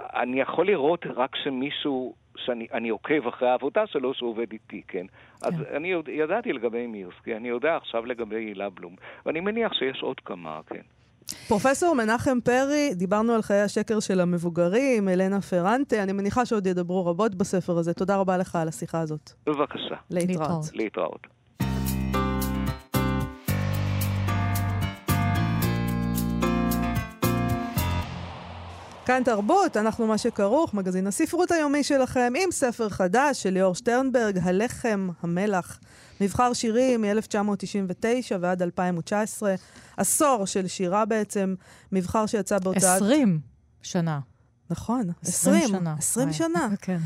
אני 0.00 0.40
יכול 0.40 0.66
לראות 0.66 1.06
רק 1.06 1.36
שמישהו, 1.36 2.14
שאני 2.36 2.88
עוקב 2.88 3.26
אחרי 3.26 3.48
העבודה 3.48 3.86
שלו 3.86 4.14
שהוא 4.14 4.30
עובד 4.30 4.52
איתי, 4.52 4.82
כן? 4.88 5.06
כן. 5.06 5.46
אז 5.46 5.54
אני 5.76 5.94
ידעתי 6.08 6.52
לגבי 6.52 6.86
מירסקי, 6.86 7.36
אני 7.36 7.48
יודע 7.48 7.76
עכשיו 7.76 8.06
לגבי 8.06 8.36
הילה 8.36 8.70
בלום, 8.70 8.96
ואני 9.26 9.40
מניח 9.40 9.72
שיש 9.72 10.02
עוד 10.02 10.20
כמה, 10.20 10.60
כן. 10.66 10.82
פרופסור 11.48 11.94
מנחם 11.94 12.38
פרי, 12.44 12.90
דיברנו 12.94 13.32
על 13.32 13.42
חיי 13.42 13.60
השקר 13.60 14.00
של 14.00 14.20
המבוגרים, 14.20 15.08
אלנה 15.08 15.40
פרנטה, 15.40 16.02
אני 16.02 16.12
מניחה 16.12 16.46
שעוד 16.46 16.66
ידברו 16.66 17.06
רבות 17.06 17.34
בספר 17.34 17.78
הזה. 17.78 17.94
תודה 17.94 18.16
רבה 18.16 18.36
לך 18.36 18.56
על 18.56 18.68
השיחה 18.68 19.00
הזאת. 19.00 19.30
בבקשה. 19.46 19.94
להתראות. 20.10 20.70
להתראות. 20.74 21.26
כאן 29.06 29.22
תרבות, 29.24 29.76
אנחנו 29.76 30.06
מה 30.06 30.18
שכרוך, 30.18 30.74
מגזין 30.74 31.06
הספרות 31.06 31.50
היומי 31.50 31.84
שלכם, 31.84 32.32
עם 32.36 32.50
ספר 32.50 32.88
חדש 32.88 33.42
של 33.42 33.50
ליאור 33.50 33.74
שטרנברג, 33.74 34.38
הלחם, 34.42 35.08
המלח. 35.22 35.78
מבחר 36.20 36.52
שירים 36.52 37.02
מ-1999 37.02 38.04
ועד 38.40 38.62
2019. 38.62 39.54
עשור 39.96 40.46
של 40.46 40.66
שירה 40.66 41.04
בעצם, 41.04 41.54
מבחר 41.92 42.26
שיצא 42.26 42.58
בהוצאת... 42.58 42.82
20 43.02 43.40
שנה. 43.82 44.20
נכון, 44.70 45.10
20 45.22 45.68
שנה. 45.68 45.94
20 45.98 46.32
שנה. 46.32 46.68
כן. 46.82 46.98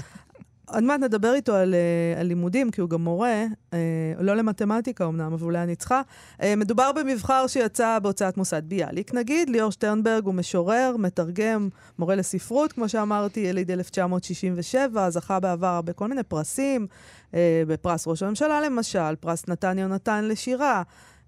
עוד 0.67 0.83
מעט 0.85 1.01
נדבר 1.01 1.35
איתו 1.35 1.55
על, 1.55 1.75
uh, 1.75 2.21
על 2.21 2.27
לימודים, 2.27 2.71
כי 2.71 2.81
הוא 2.81 2.91
גם 2.91 3.05
מורה, 3.05 3.45
uh, 3.71 3.75
לא 4.21 4.35
למתמטיקה 4.35 5.07
אמנם, 5.07 5.33
אבל 5.33 5.45
אולי 5.45 5.63
אני 5.63 5.77
צריכה. 5.77 6.03
Uh, 6.41 6.45
מדובר 6.57 6.93
במבחר 6.93 7.47
שיצא 7.47 7.99
בהוצאת 7.99 8.37
מוסד 8.37 8.63
ביאליק, 8.65 9.15
נגיד. 9.15 9.51
ליאור 9.51 9.73
שטרנברג 9.73 10.25
הוא 10.25 10.35
משורר, 10.35 10.97
מתרגם, 10.99 11.69
מורה 11.99 12.15
לספרות, 12.15 12.73
כמו 12.73 12.89
שאמרתי, 12.89 13.41
יליד 13.41 13.71
1967, 13.71 15.11
זכה 15.11 15.41
בעבר 15.41 15.81
בכל 15.81 16.09
מיני 16.09 16.23
פרסים, 16.23 16.87
uh, 17.31 17.35
בפרס 17.69 18.09
ראש 18.09 18.23
הממשלה 18.23 18.61
למשל, 18.61 19.17
פרס 19.21 19.49
נתן 19.49 19.79
יונתן 19.79 20.25
לשירה. 20.25 20.83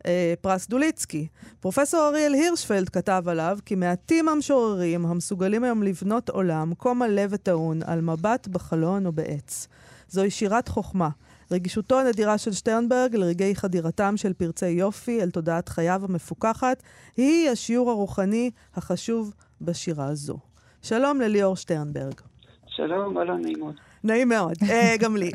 אה, 0.07 0.35
פרס 0.41 0.69
דוליצקי. 0.69 1.27
פרופסור 1.61 2.09
אריאל 2.09 2.35
הירשפלד 2.35 2.89
כתב 2.89 3.25
עליו 3.27 3.59
כי 3.67 3.75
מעטים 3.75 4.29
המשוררים 4.29 5.07
המסוגלים 5.07 5.65
היום 5.65 5.83
לבנות 5.83 6.29
עולם 6.29 6.73
כה 6.79 6.95
מלא 6.95 7.23
וטעון 7.31 7.81
על 7.87 8.01
מבט 8.01 8.49
בחלון 8.49 9.07
או 9.07 9.13
בעץ. 9.13 9.69
זוהי 10.09 10.31
שירת 10.31 10.69
חוכמה. 10.69 11.09
רגישותו 11.51 12.01
הנדירה 12.01 12.39
של 12.39 12.53
שטרנברג 12.53 13.17
לרגעי 13.17 13.55
חדירתם 13.55 14.17
של 14.17 14.33
פרצי 14.33 14.69
יופי 14.69 15.23
אל 15.23 15.31
תודעת 15.31 15.69
חייו 15.69 16.03
המפוכחת, 16.09 16.83
היא 17.17 17.51
השיעור 17.51 17.91
הרוחני 17.91 18.51
החשוב 18.75 19.35
בשירה 19.61 20.07
הזו. 20.07 20.39
שלום 20.83 21.21
לליאור 21.21 21.57
שטרנברג. 21.57 22.21
שלום, 22.67 23.19
אהלן, 23.19 23.41
נעים 23.41 23.59
מאוד. 23.59 23.75
נעים 24.07 24.29
מאוד, 24.29 24.57
uh, 24.63 24.67
גם 24.99 25.17
לי. 25.17 25.31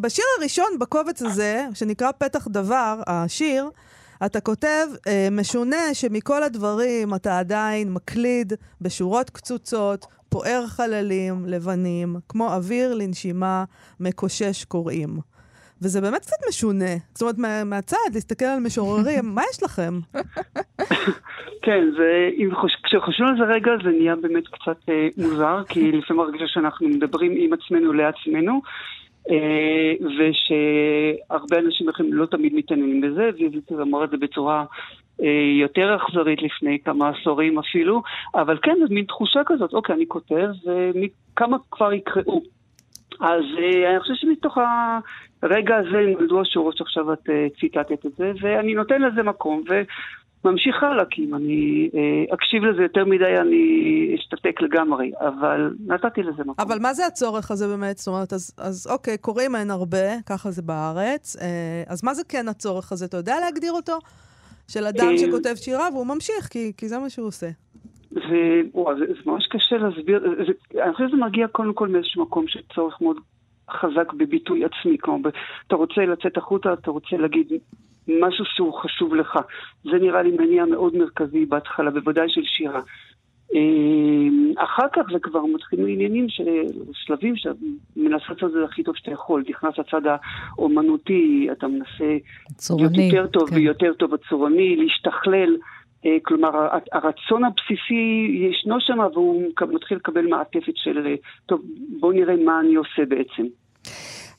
בשיר 0.00 0.24
הראשון 0.38 0.78
בקובץ 0.80 1.22
הזה, 1.22 1.66
שנקרא 1.74 2.10
פתח 2.18 2.48
דבר, 2.48 3.00
השיר, 3.06 3.70
אתה 4.26 4.40
כותב, 4.40 4.86
uh, 4.96 5.00
משונה 5.30 5.94
שמכל 5.94 6.42
הדברים 6.42 7.14
אתה 7.14 7.38
עדיין 7.38 7.92
מקליד 7.92 8.52
בשורות 8.80 9.30
קצוצות, 9.30 10.06
פוער 10.28 10.66
חללים 10.66 11.46
לבנים, 11.46 12.16
כמו 12.28 12.54
אוויר 12.54 12.94
לנשימה 12.94 13.64
מקושש 14.00 14.64
קוראים. 14.64 15.18
וזה 15.82 16.00
באמת 16.00 16.20
קצת 16.20 16.36
משונה. 16.48 16.94
זאת 17.14 17.22
אומרת, 17.22 17.38
מה, 17.38 17.64
מהצד, 17.64 17.96
להסתכל 18.14 18.44
על 18.44 18.60
משוררים, 18.60 19.24
מה 19.34 19.42
יש 19.50 19.62
לכם? 19.62 20.00
כן, 21.62 21.84
זה, 21.96 22.30
כשחושבים 22.82 23.28
על 23.28 23.36
זה 23.36 23.44
רגע, 23.44 23.72
זה 23.84 23.90
נהיה 23.90 24.16
באמת 24.16 24.48
קצת 24.48 24.88
אה, 24.88 25.08
מוזר, 25.16 25.62
כי 25.68 25.92
לפעמים 25.92 26.22
מרגישה 26.22 26.46
שאנחנו 26.46 26.88
מדברים 26.88 27.34
עם 27.36 27.52
עצמנו 27.52 27.92
לעצמנו, 27.92 28.60
אה, 29.30 29.92
ושהרבה 30.18 31.58
אנשים 31.58 31.88
לכם 31.88 32.04
לא 32.12 32.26
תמיד 32.26 32.54
מתעניינים 32.54 33.00
בזה, 33.00 33.30
ויזיתי 33.38 33.74
אמר 33.74 34.04
את 34.04 34.10
זה 34.10 34.16
בצורה 34.16 34.64
אה, 35.22 35.60
יותר 35.60 35.96
אכזרית 35.96 36.42
לפני 36.42 36.78
כמה 36.84 37.08
עשורים 37.08 37.58
אפילו, 37.58 38.02
אבל 38.34 38.58
כן, 38.62 38.74
זו 38.80 38.94
מין 38.94 39.04
תחושה 39.04 39.40
כזאת, 39.46 39.72
אוקיי, 39.72 39.94
אני 39.94 40.04
כותב, 40.08 40.48
וכמה 40.64 41.56
כבר 41.70 41.92
יקראו. 41.92 42.57
אז 43.20 43.44
אה, 43.58 43.90
אני 43.90 44.00
חושב 44.00 44.14
שמתוך 44.14 44.58
הרגע 45.42 45.76
הזה 45.76 45.98
נולדו 46.18 46.40
השורות 46.40 46.76
שעכשיו 46.76 47.12
את 47.12 47.30
אה, 47.30 47.46
ציטטת 47.60 48.06
את 48.06 48.12
זה, 48.18 48.32
ואני 48.40 48.74
נותן 48.74 49.02
לזה 49.02 49.22
מקום, 49.22 49.62
וממשיך 50.44 50.82
הלאה, 50.82 51.04
כי 51.10 51.24
אם 51.24 51.34
אני 51.34 51.90
אה, 51.94 52.34
אקשיב 52.34 52.64
לזה 52.64 52.82
יותר 52.82 53.04
מדי, 53.04 53.36
אני 53.40 54.16
אשתתק 54.18 54.60
לגמרי, 54.60 55.12
אבל 55.20 55.74
נתתי 55.86 56.22
לזה 56.22 56.42
מקום. 56.42 56.54
אבל 56.58 56.78
מה 56.80 56.94
זה 56.94 57.06
הצורך 57.06 57.50
הזה 57.50 57.66
באמת? 57.68 57.98
זאת 57.98 58.08
אומרת, 58.08 58.32
אז, 58.32 58.54
אז 58.58 58.88
אוקיי, 58.90 59.18
קוראים 59.18 59.56
אין 59.56 59.70
הרבה, 59.70 60.20
ככה 60.26 60.50
זה 60.50 60.62
בארץ, 60.62 61.36
אז 61.86 62.04
מה 62.04 62.14
זה 62.14 62.22
כן 62.28 62.48
הצורך 62.48 62.92
הזה? 62.92 63.04
אתה 63.04 63.16
יודע 63.16 63.40
להגדיר 63.40 63.72
אותו? 63.72 63.98
של 64.68 64.86
אדם 64.86 65.16
שכותב 65.16 65.54
שירה 65.54 65.88
והוא 65.92 66.06
ממשיך, 66.06 66.48
כי, 66.50 66.72
כי 66.76 66.88
זה 66.88 66.98
מה 66.98 67.10
שהוא 67.10 67.26
עושה. 67.26 67.48
זה, 68.10 68.60
וואו, 68.74 68.98
זה, 68.98 69.06
זה 69.06 69.20
ממש 69.26 69.46
קשה 69.46 69.76
להסביר, 69.76 70.20
זה, 70.46 70.82
אני 70.82 70.92
חושב 70.92 71.08
שזה 71.08 71.16
מגיע 71.16 71.48
קודם 71.48 71.74
כל 71.74 71.88
מאיזשהו 71.88 72.22
מקום 72.22 72.48
של 72.48 72.60
צורך 72.74 73.00
מאוד 73.00 73.16
חזק 73.70 74.12
בביטוי 74.12 74.64
עצמי, 74.64 74.96
כלומר, 75.00 75.30
אתה 75.66 75.76
רוצה 75.76 76.00
לצאת 76.00 76.36
החוצה, 76.36 76.72
אתה 76.72 76.90
רוצה 76.90 77.16
להגיד 77.16 77.52
משהו 78.08 78.44
שהוא 78.44 78.74
חשוב 78.82 79.14
לך. 79.14 79.38
זה 79.84 79.98
נראה 80.00 80.22
לי 80.22 80.30
מניע 80.30 80.64
מאוד 80.64 80.96
מרכזי 80.96 81.46
בהתחלה, 81.46 81.90
בוודאי 81.90 82.28
של 82.28 82.42
שירה. 82.44 82.80
אה, 83.54 84.64
אחר 84.64 84.86
כך 84.92 85.02
זה 85.12 85.18
כבר 85.18 85.40
מתחילים 85.54 85.86
עניינים, 85.88 86.26
שלבים 86.92 87.36
שמנסה 87.36 87.62
לעשות 87.96 88.44
את 88.44 88.52
זה 88.52 88.64
הכי 88.64 88.82
טוב 88.82 88.96
שאתה 88.96 89.10
יכול. 89.10 89.44
נכנס 89.48 89.74
הצד 89.78 90.02
האומנותי, 90.06 91.48
אתה 91.52 91.68
מנסה 91.68 92.16
צורני, 92.56 92.98
להיות 92.98 93.12
יותר 93.12 93.26
טוב 93.26 93.50
כן. 93.50 93.56
ויותר 93.56 93.92
טוב 93.92 94.14
הצורני, 94.14 94.76
להשתכלל. 94.76 95.56
אה, 96.06 96.16
כלומר, 96.22 96.48
הרצון 96.92 97.44
הבסיסי 97.44 98.28
ישנו 98.50 98.76
שם, 98.80 98.98
והוא 99.14 99.42
מתחיל 99.72 99.96
לקבל 99.96 100.26
מעטפת 100.26 100.76
של, 100.76 101.06
אה, 101.06 101.14
טוב, 101.46 101.60
בואו 102.00 102.12
נראה 102.12 102.36
מה 102.36 102.60
אני 102.60 102.74
עושה 102.74 103.02
בעצם. 103.08 103.46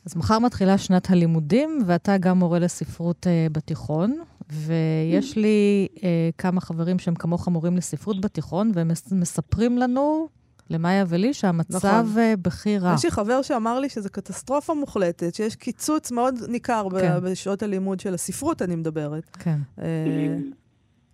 אז 0.06 0.18
מחר 0.18 0.40
מתחילה 0.40 0.78
שנת 0.78 1.10
הלימודים, 1.10 1.80
ואתה 1.86 2.18
גם 2.18 2.40
מורה 2.40 2.60
לספרות 2.60 3.28
uh, 3.28 3.54
בתיכון. 3.54 4.16
ויש 4.52 5.38
לי 5.38 5.88
אה, 6.04 6.30
כמה 6.38 6.62
חברים 6.62 7.00
שהם 7.00 7.16
כמוך 7.16 7.48
מורים 7.48 7.78
לספרות 7.78 8.22
בתיכון, 8.22 8.72
והם 8.74 8.92
מספרים 9.12 9.78
לנו, 9.78 10.28
למאיה 10.70 11.06
ולי, 11.08 11.34
שהמצב 11.34 12.06
נכון. 12.06 12.36
בכי 12.42 12.78
רע. 12.78 12.94
יש 12.94 13.06
לי 13.06 13.12
חבר 13.12 13.42
שאמר 13.42 13.80
לי 13.80 13.90
שזו 13.90 14.10
קטסטרופה 14.12 14.74
מוחלטת, 14.74 15.36
שיש 15.36 15.56
קיצוץ 15.56 16.12
מאוד 16.12 16.36
ניכר 16.48 16.88
כן. 17.00 17.20
בשעות 17.24 17.64
הלימוד 17.64 18.00
של 18.00 18.14
הספרות, 18.14 18.62
אני 18.62 18.76
מדברת. 18.76 19.38
כן. 19.40 19.58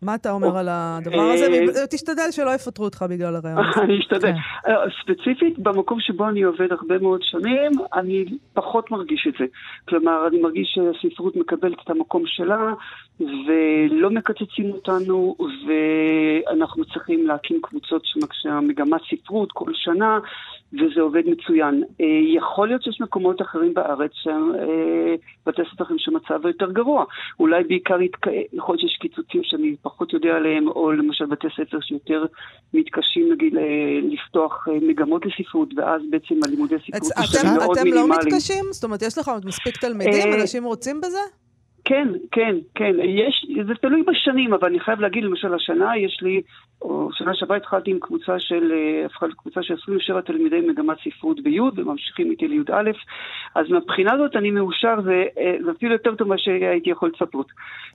מה 0.01 0.15
אתה 0.15 0.31
אומר 0.31 0.57
על 0.57 0.67
הדבר 0.71 1.21
הזה? 1.21 1.45
אה, 1.81 1.87
תשתדל 1.87 2.31
שלא 2.31 2.55
יפטרו 2.55 2.85
אותך 2.85 3.05
בגלל 3.09 3.35
הרעיון 3.35 3.59
הזה. 3.59 3.81
אני 3.85 3.99
אשתדל. 3.99 4.19
כן. 4.31 4.71
אה, 4.71 4.75
ספציפית, 5.01 5.59
במקום 5.59 5.99
שבו 5.99 6.29
אני 6.29 6.43
עובד 6.43 6.71
הרבה 6.71 6.97
מאוד 6.99 7.21
שנים, 7.23 7.71
אני 7.93 8.25
פחות 8.53 8.91
מרגיש 8.91 9.27
את 9.27 9.33
זה. 9.39 9.45
כלומר, 9.89 10.27
אני 10.27 10.41
מרגיש 10.41 10.79
שהספרות 11.01 11.35
מקבלת 11.35 11.77
את 11.83 11.89
המקום 11.89 12.23
שלה, 12.25 12.73
ולא 13.19 14.09
מקצצים 14.09 14.71
אותנו, 14.71 15.35
ואנחנו 15.67 16.85
צריכים 16.85 17.27
להקים 17.27 17.59
קבוצות 17.61 18.01
שמגמת 18.31 19.01
ספרות 19.09 19.51
כל 19.51 19.71
שנה, 19.73 20.19
וזה 20.73 21.01
עובד 21.01 21.23
מצוין. 21.25 21.83
אה, 22.01 22.05
יכול 22.35 22.67
להיות 22.67 22.83
שיש 22.83 23.01
מקומות 23.01 23.41
אחרים 23.41 23.73
בארץ 23.73 24.11
בתי 25.45 25.61
ספרים 25.73 25.99
שמצב 25.99 26.45
יותר 26.45 26.71
גרוע. 26.71 27.05
אולי 27.39 27.63
בעיקר 27.63 27.97
יכול 28.53 28.75
להיות 28.75 28.81
שיש 28.81 28.97
קיצוצים 29.01 29.41
שאני 29.43 29.75
פחות 29.85 30.13
יודע 30.13 30.29
עליהם, 30.29 30.67
או 30.67 30.91
למשל 30.91 31.25
בתי 31.25 31.47
ספר 31.57 31.77
שיותר 31.81 32.25
מתקשים 32.73 33.31
נגיד 33.33 33.57
אה, 33.57 33.63
לפתוח 34.03 34.67
מגמות 34.81 35.21
לספרות, 35.25 35.69
ואז 35.77 36.01
בעצם 36.09 36.35
הלימודי 36.45 36.75
ספרות 36.79 37.11
הם 37.43 37.55
מאוד 37.57 37.77
מינימליים. 37.83 38.11
אתם 38.11 38.11
לא 38.11 38.27
מתקשים? 38.27 38.65
זאת 38.71 38.83
אומרת, 38.83 39.01
יש 39.01 39.17
לך 39.17 39.31
מספיק 39.45 39.77
תלמידים? 39.77 40.33
אנשים 40.41 40.63
רוצים 40.63 41.01
בזה? 41.01 41.44
כן, 41.85 42.07
כן, 42.31 42.55
כן. 42.75 42.93
יש, 43.03 43.45
זה 43.67 43.73
תלוי 43.81 44.03
בשנים, 44.03 44.53
אבל 44.53 44.67
אני 44.67 44.79
חייב 44.79 44.99
להגיד, 44.99 45.23
למשל, 45.23 45.53
השנה 45.53 45.97
יש 45.97 46.19
לי, 46.21 46.41
או 46.81 47.09
שנה 47.13 47.31
שעברה 47.33 47.57
התחלתי 47.57 47.91
עם 47.91 47.99
קבוצה 47.99 48.39
של, 48.39 48.71
אה, 48.71 49.05
הפכה 49.05 49.27
לקבוצה 49.27 49.63
של 49.63 49.73
27 49.83 50.21
תלמידי 50.21 50.61
מגמת 50.61 50.97
ספרות 51.03 51.43
בי' 51.43 51.59
וממשיכים 51.59 52.31
איתי 52.31 52.47
לי"א, 52.47 52.91
אז 53.55 53.65
מהבחינה 53.69 54.13
הזאת 54.13 54.35
אני 54.35 54.51
מאושר, 54.51 54.95
זה, 55.03 55.23
אה, 55.39 55.55
זה 55.65 55.71
אפילו 55.71 55.91
יותר 55.91 56.15
טוב 56.15 56.27
ממה 56.27 56.37
שהייתי 56.37 56.89
יכול 56.89 57.11
לצפות. 57.15 57.47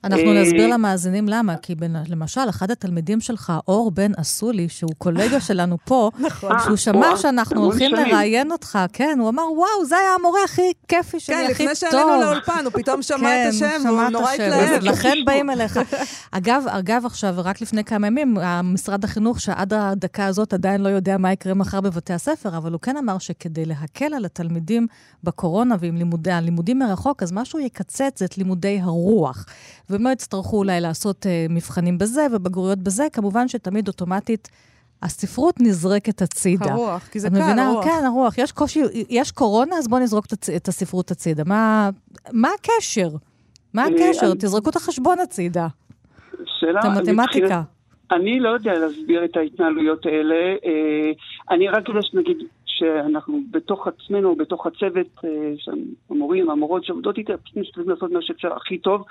אנחנו 0.05 0.27
אה, 0.27 0.43
נסביר 0.43 0.75
למאזינים 0.75 1.25
למה, 1.29 1.57
כי 1.57 1.75
בין, 1.75 1.97
למשל, 2.11 2.41
אחד 2.49 2.71
התלמידים 2.71 3.21
שלך, 3.21 3.53
אור 3.69 3.91
בן 3.91 4.13
אסולי, 4.21 4.69
שהוא 4.69 4.95
קולגה 4.99 5.41
שלנו 5.49 5.77
פה, 5.85 6.11
נכון. 6.27 6.59
שהוא 6.65 6.77
שמע 6.77 7.17
שאנחנו 7.17 7.65
הולכים 7.65 7.95
לראיין 7.95 8.53
אותך, 8.53 8.79
כן, 8.93 9.17
הוא 9.21 9.29
אמר, 9.29 9.43
וואו, 9.53 9.85
זה 9.85 9.97
היה 9.97 10.15
המורה 10.19 10.41
הכי 10.45 10.73
כיפי 10.89 11.21
שלי, 11.21 11.37
כן, 11.37 11.43
הכי 11.51 11.53
טוב. 11.53 11.57
כן, 11.57 11.65
לפני 11.65 11.75
שעלינו 11.75 12.21
לאולפן, 12.21 12.65
הוא 12.65 12.73
פתאום 12.73 13.03
שמע 13.03 13.19
את 13.19 13.43
כן, 13.43 13.49
השם, 13.49 13.80
והוא 13.87 14.03
נורא 14.03 14.33
התלהב. 14.33 14.83
לכן 14.83 15.15
באים 15.27 15.51
אליך. 15.51 15.81
אגב, 16.31 16.65
אגב, 16.69 17.07
עכשיו, 17.07 17.35
רק 17.39 17.61
לפני 17.61 17.85
כמה 17.85 18.07
ימים, 18.07 18.37
משרד 18.65 19.05
החינוך, 19.05 19.41
שעד 19.41 19.73
הדקה 19.73 20.27
הזאת 20.27 20.53
עדיין 20.53 20.81
לא 20.81 20.89
יודע 20.89 21.19
מה 21.19 21.33
יקרה 21.33 21.55
מחר 21.55 21.81
בבתי 21.81 22.13
הספר, 22.13 22.57
אבל 22.57 22.73
הוא 22.73 22.81
כן 22.81 22.97
אמר 22.97 23.19
שכדי 23.19 23.65
להקל 23.65 24.15
על 24.15 24.25
התלמידים 24.25 24.87
בקורונה 25.25 25.77
ועם 25.81 25.97
לימודי, 25.97 26.33
הלימודים 26.33 26.79
מרחוק, 26.79 27.23
אז 27.23 27.33
מה 27.33 27.45
שהוא 27.45 27.61
יקצץ 27.61 28.19
זה 28.19 28.25
את 28.25 28.39
לימודי 28.39 28.81
הרוח. 28.83 29.47
והם 29.91 30.05
לא 30.05 30.11
יצטרכו 30.11 30.57
אולי 30.57 30.81
לעשות 30.81 31.27
uh, 31.27 31.53
מבחנים 31.53 31.99
בזה 31.99 32.27
ובגרויות 32.33 32.79
בזה, 32.79 33.07
כמובן 33.13 33.49
שתמיד 33.49 33.89
אוטומטית... 33.89 34.49
הספרות 35.03 35.61
נזרקת 35.61 36.23
הצידה. 36.23 36.73
הרוח, 36.73 37.09
כי 37.11 37.21
זה 37.21 37.31
קל, 37.31 37.35
מבינה? 37.35 37.67
הרוח. 37.69 37.85
כן, 37.85 38.05
הרוח. 38.07 38.39
יש 38.39 38.53
קושי, 38.53 38.83
יש 39.09 39.33
קורונה, 39.33 39.77
אז 39.77 39.89
בואו 39.89 40.01
נזרוק 40.01 40.27
את 40.57 40.69
הספרות 40.69 41.11
הצידה. 41.11 41.45
מה, 41.47 41.91
מה 42.33 42.49
הקשר? 42.59 43.09
מה 43.75 43.85
הקשר? 43.85 44.35
תזרקו 44.35 44.71
את 44.71 44.77
החשבון 44.77 45.19
הצידה. 45.19 45.67
שאלה... 46.45 46.81
את 46.81 46.85
המתמטיקה. 46.85 47.63
אני 48.13 48.41
לא 48.41 48.49
יודע 48.49 48.73
להסביר 48.79 49.25
את 49.25 49.37
ההתנהלויות 49.37 50.07
האלה. 50.07 50.35
אה, 50.65 51.11
אני 51.51 51.69
רק 51.69 51.89
יודע 51.89 52.03
שנגיד 52.03 52.37
שאנחנו 52.67 53.41
בתוך 53.51 53.87
עצמנו, 53.87 54.37
בתוך 54.37 54.67
הצוות, 54.67 55.07
אה, 55.25 55.31
המורים, 56.11 56.51
המורות 56.51 56.85
שעובדות 56.85 57.19
איתי, 57.19 57.33
פשוט 57.45 57.57
משתדלים 57.57 57.91
לעשות 57.91 58.11
מה 58.11 58.23
שאפשר 58.23 58.55
הכי 58.57 58.79
טוב, 58.79 59.05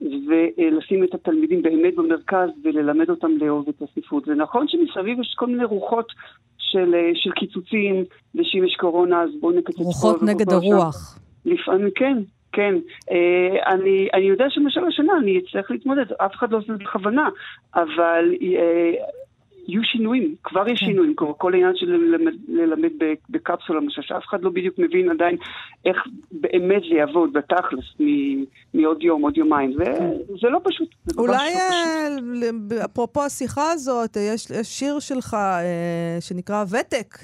ולשים 0.00 1.04
את 1.04 1.14
התלמידים 1.14 1.62
באמת 1.62 1.94
במרכז 1.94 2.48
וללמד 2.64 3.10
אותם 3.10 3.30
לאהוב 3.40 3.68
את 3.68 3.82
הספרות. 3.82 4.24
זה 4.24 4.34
נכון 4.34 4.68
שמסביב 4.68 5.20
יש 5.20 5.34
כל 5.36 5.46
מיני 5.46 5.64
רוחות 5.64 6.12
של, 6.58 6.94
אה, 6.94 7.10
של 7.14 7.30
קיצוצים, 7.30 8.04
ושאם 8.34 8.64
יש 8.64 8.76
קורונה 8.80 9.22
אז 9.22 9.30
בואו 9.40 9.52
נקצץ 9.52 9.76
פה. 9.76 9.82
רוחות 9.82 10.22
נגד 10.22 10.52
הרוח. 10.52 11.18
לפעמים 11.44 11.88
כן, 11.94 12.18
כן, 12.54 12.74
אה, 13.10 13.72
אני, 13.72 14.08
אני 14.14 14.24
יודע 14.24 14.44
שלמשל 14.48 14.84
השנה 14.84 15.12
אני 15.22 15.38
אצטרך 15.38 15.70
להתמודד, 15.70 16.12
אף 16.12 16.34
אחד 16.34 16.52
לא 16.52 16.58
עושה 16.58 16.72
את 16.72 16.78
זה 16.78 16.84
בכוונה, 16.84 17.28
אבל 17.74 18.34
אה, 18.42 18.92
יהיו 19.68 19.84
שינויים, 19.84 20.34
כבר 20.44 20.68
יש 20.68 20.80
כן. 20.80 20.86
שינויים, 20.86 21.14
כל, 21.14 21.32
כל 21.38 21.52
העניין 21.54 21.76
של 21.76 21.86
ללמד, 21.86 22.32
ללמד 22.48 22.90
בקפסולה, 23.30 23.80
למשל, 23.80 24.02
שאף 24.02 24.22
אחד 24.28 24.42
לא 24.42 24.50
בדיוק 24.50 24.78
מבין 24.78 25.10
עדיין 25.10 25.36
איך 25.84 25.96
באמת 26.32 26.82
זה 26.90 26.94
יעבוד 26.94 27.32
בתכלס 27.32 27.84
מעוד 28.74 29.02
יום, 29.02 29.22
עוד 29.22 29.36
יומיים, 29.36 29.72
זה, 29.72 29.84
כן. 29.84 30.10
זה 30.40 30.48
לא 30.48 30.60
פשוט. 30.64 30.88
זה 31.04 31.20
אולי 31.20 31.54
לא 32.40 32.46
אה, 32.78 32.84
אפרופו 32.84 33.22
השיחה 33.22 33.70
הזאת, 33.70 34.16
יש, 34.16 34.50
יש 34.50 34.66
שיר 34.66 34.98
שלך 34.98 35.34
אה, 35.34 36.16
שנקרא 36.20 36.64
ותק, 36.70 37.14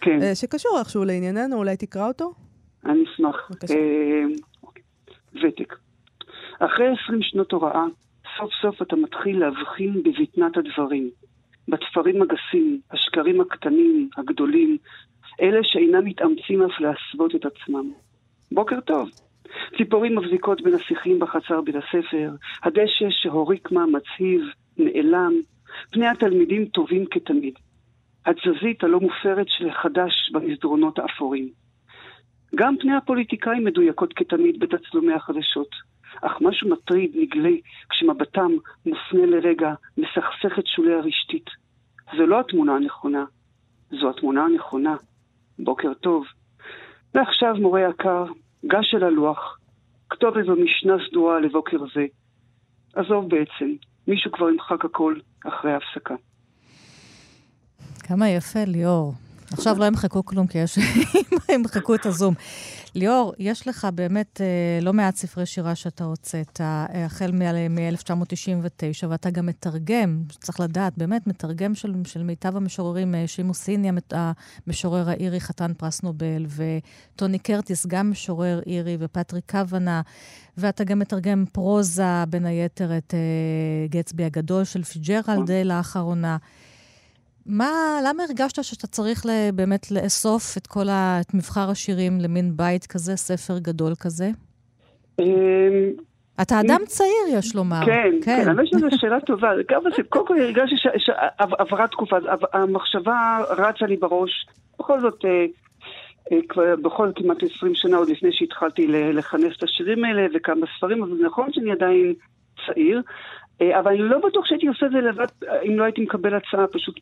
כן. 0.00 0.22
אה, 0.22 0.34
שקשור 0.34 0.78
איכשהו 0.78 1.04
לענייננו, 1.04 1.56
אולי 1.56 1.76
תקרא 1.76 2.08
אותו? 2.08 2.32
אני 2.86 3.04
אשמח. 3.14 3.36
בבקשה. 3.50 3.74
אה, 3.74 4.24
ותק. 5.42 5.74
אחרי 6.58 6.86
עשרים 6.86 7.22
שנות 7.22 7.52
הוראה, 7.52 7.84
סוף 8.38 8.50
סוף 8.62 8.82
אתה 8.82 8.96
מתחיל 8.96 9.40
להבחין 9.40 10.02
בבטנת 10.02 10.56
הדברים, 10.56 11.10
בתפרים 11.68 12.22
הגסים, 12.22 12.80
השקרים 12.90 13.40
הקטנים, 13.40 14.08
הגדולים, 14.16 14.76
אלה 15.40 15.58
שאינם 15.62 16.04
מתאמצים 16.04 16.62
אף 16.62 16.80
להסוות 16.80 17.34
את 17.34 17.44
עצמם. 17.46 17.92
בוקר 18.52 18.80
טוב. 18.80 19.08
ציפורים 19.76 20.18
מבזיקות 20.18 20.60
בין 20.62 20.74
השיחים 20.74 21.18
בחצר 21.18 21.60
בית 21.60 21.74
הספר, 21.74 22.30
הדשא 22.62 23.06
שהוריק 23.10 23.72
מה 23.72 23.84
מצהיב, 23.86 24.40
נעלם, 24.78 25.32
פני 25.90 26.06
התלמידים 26.06 26.64
טובים 26.64 27.06
כתמיד. 27.10 27.54
התזזית 28.26 28.84
הלא 28.84 29.00
מופרת 29.00 29.46
של 29.48 29.70
חדש 29.82 30.30
במסדרונות 30.32 30.98
האפורים. 30.98 31.63
גם 32.54 32.76
פני 32.80 32.96
הפוליטיקאים 32.96 33.64
מדויקות 33.64 34.12
כתמיד 34.12 34.58
בתצלומי 34.58 35.12
החדשות. 35.12 35.68
אך 36.22 36.32
משהו 36.40 36.70
מטריד 36.70 37.10
נגלה 37.14 37.56
כשמבטם 37.90 38.50
מופנה 38.86 39.26
לרגע 39.26 39.74
מסכסכת 39.98 40.66
שולי 40.66 40.94
הרשתית. 40.94 41.46
זו 42.16 42.26
לא 42.26 42.40
התמונה 42.40 42.76
הנכונה, 42.76 43.24
זו 43.90 44.10
התמונה 44.10 44.44
הנכונה. 44.44 44.96
בוקר 45.58 45.94
טוב. 45.94 46.24
ועכשיו, 47.14 47.54
מורה 47.54 47.80
יקר, 47.80 48.24
גש 48.66 48.94
אל 48.94 49.04
הלוח, 49.04 49.58
כתוב 50.10 50.38
איזו 50.38 50.52
משנה 50.52 50.94
סדורה 51.08 51.40
לבוקר 51.40 51.78
זה. 51.94 52.06
עזוב 52.94 53.28
בעצם, 53.28 53.72
מישהו 54.08 54.32
כבר 54.32 54.50
ימחק 54.50 54.84
הכל 54.84 55.14
אחרי 55.44 55.72
ההפסקה. 55.72 56.14
כמה 58.08 58.28
יפה, 58.28 58.64
ליאור. 58.66 59.23
עכשיו 59.54 59.78
לא 59.78 59.84
ימחקו 59.84 60.24
כלום, 60.24 60.46
כי 60.46 60.58
יש... 60.58 60.78
ימחקו 61.54 61.94
את 61.94 62.06
הזום. 62.06 62.34
ליאור, 62.94 63.32
יש 63.38 63.68
לך 63.68 63.88
באמת 63.94 64.40
אה, 64.40 64.78
לא 64.82 64.92
מעט 64.92 65.16
ספרי 65.16 65.46
שירה 65.46 65.74
שאתה 65.74 66.04
הוצאת, 66.04 66.60
אה, 66.60 67.04
החל 67.04 67.32
מ-1999, 67.32 69.06
ואתה 69.08 69.30
גם 69.30 69.46
מתרגם, 69.46 70.22
צריך 70.40 70.60
לדעת, 70.60 70.98
באמת 70.98 71.26
מתרגם 71.26 71.74
של, 71.74 71.94
של 72.04 72.22
מיטב 72.22 72.56
המשוררים, 72.56 73.14
אה, 73.14 73.26
שימו 73.26 73.54
סיני, 73.54 73.90
המשורר 74.66 75.10
האירי, 75.10 75.40
חתן 75.40 75.72
פרס 75.74 76.02
נובל, 76.02 76.46
וטוני 76.48 77.38
קרטיס, 77.38 77.86
גם 77.86 78.10
משורר 78.10 78.60
אירי, 78.66 78.96
ופטריק 79.00 79.50
קוונה, 79.50 80.00
ואתה 80.58 80.84
גם 80.84 80.98
מתרגם 80.98 81.44
פרוזה, 81.52 82.24
בין 82.28 82.46
היתר, 82.46 82.96
את 82.96 83.14
גצבי 83.90 84.24
הגדול 84.24 84.64
של 84.64 84.82
פיג'רלד 84.82 85.50
לאחרונה. 85.50 86.36
מה, 87.46 88.00
למה 88.08 88.22
הרגשת 88.22 88.64
שאתה 88.64 88.86
צריך 88.86 89.22
באמת 89.54 89.90
לאסוף 89.90 90.56
את 90.56 90.66
כל 90.66 90.88
ה... 90.88 91.20
את 91.20 91.34
מבחר 91.34 91.70
השירים 91.70 92.20
למין 92.20 92.56
בית 92.56 92.86
כזה, 92.86 93.16
ספר 93.16 93.58
גדול 93.58 93.92
כזה? 94.00 94.30
אמ, 95.20 95.24
אתה 96.42 96.60
אדם 96.60 96.80
צעיר, 96.86 97.38
יש 97.38 97.56
לומר. 97.56 97.84
כן, 97.86 98.10
כן, 98.24 98.44
האמת 98.48 98.66
שזו 98.66 98.86
שאלה 98.90 99.20
טובה. 99.20 99.50
קודם 100.08 100.26
כל 100.26 100.38
הרגשתי 100.38 100.76
שעברה 100.98 101.88
תקופה, 101.88 102.16
המחשבה 102.52 103.38
רצה 103.50 103.86
לי 103.86 103.96
בראש. 103.96 104.46
בכל 104.78 105.00
זאת, 105.00 105.24
אה, 105.24 105.46
אה, 106.32 106.38
כבר 106.48 106.76
בכל 106.82 107.10
כמעט 107.16 107.42
20 107.42 107.74
שנה, 107.74 107.96
עוד 107.96 108.08
לפני 108.08 108.28
שהתחלתי 108.32 108.86
לכנס 108.86 109.52
את 109.58 109.62
השירים 109.62 110.04
האלה 110.04 110.26
וכמה 110.34 110.66
ספרים, 110.76 111.02
אבל 111.02 111.26
נכון 111.26 111.52
שאני 111.52 111.72
עדיין 111.72 112.14
צעיר. 112.66 113.02
אה, 113.60 113.80
אבל 113.80 113.90
אני 113.90 113.98
לא 113.98 114.18
בטוח 114.18 114.46
שהייתי 114.46 114.66
עושה 114.66 114.86
את 114.86 114.90
זה 114.90 114.98
לבד 114.98 115.26
אם 115.68 115.78
לא 115.78 115.84
הייתי 115.84 116.00
מקבל 116.00 116.34
הצעה, 116.34 116.66
פשוט 116.66 117.00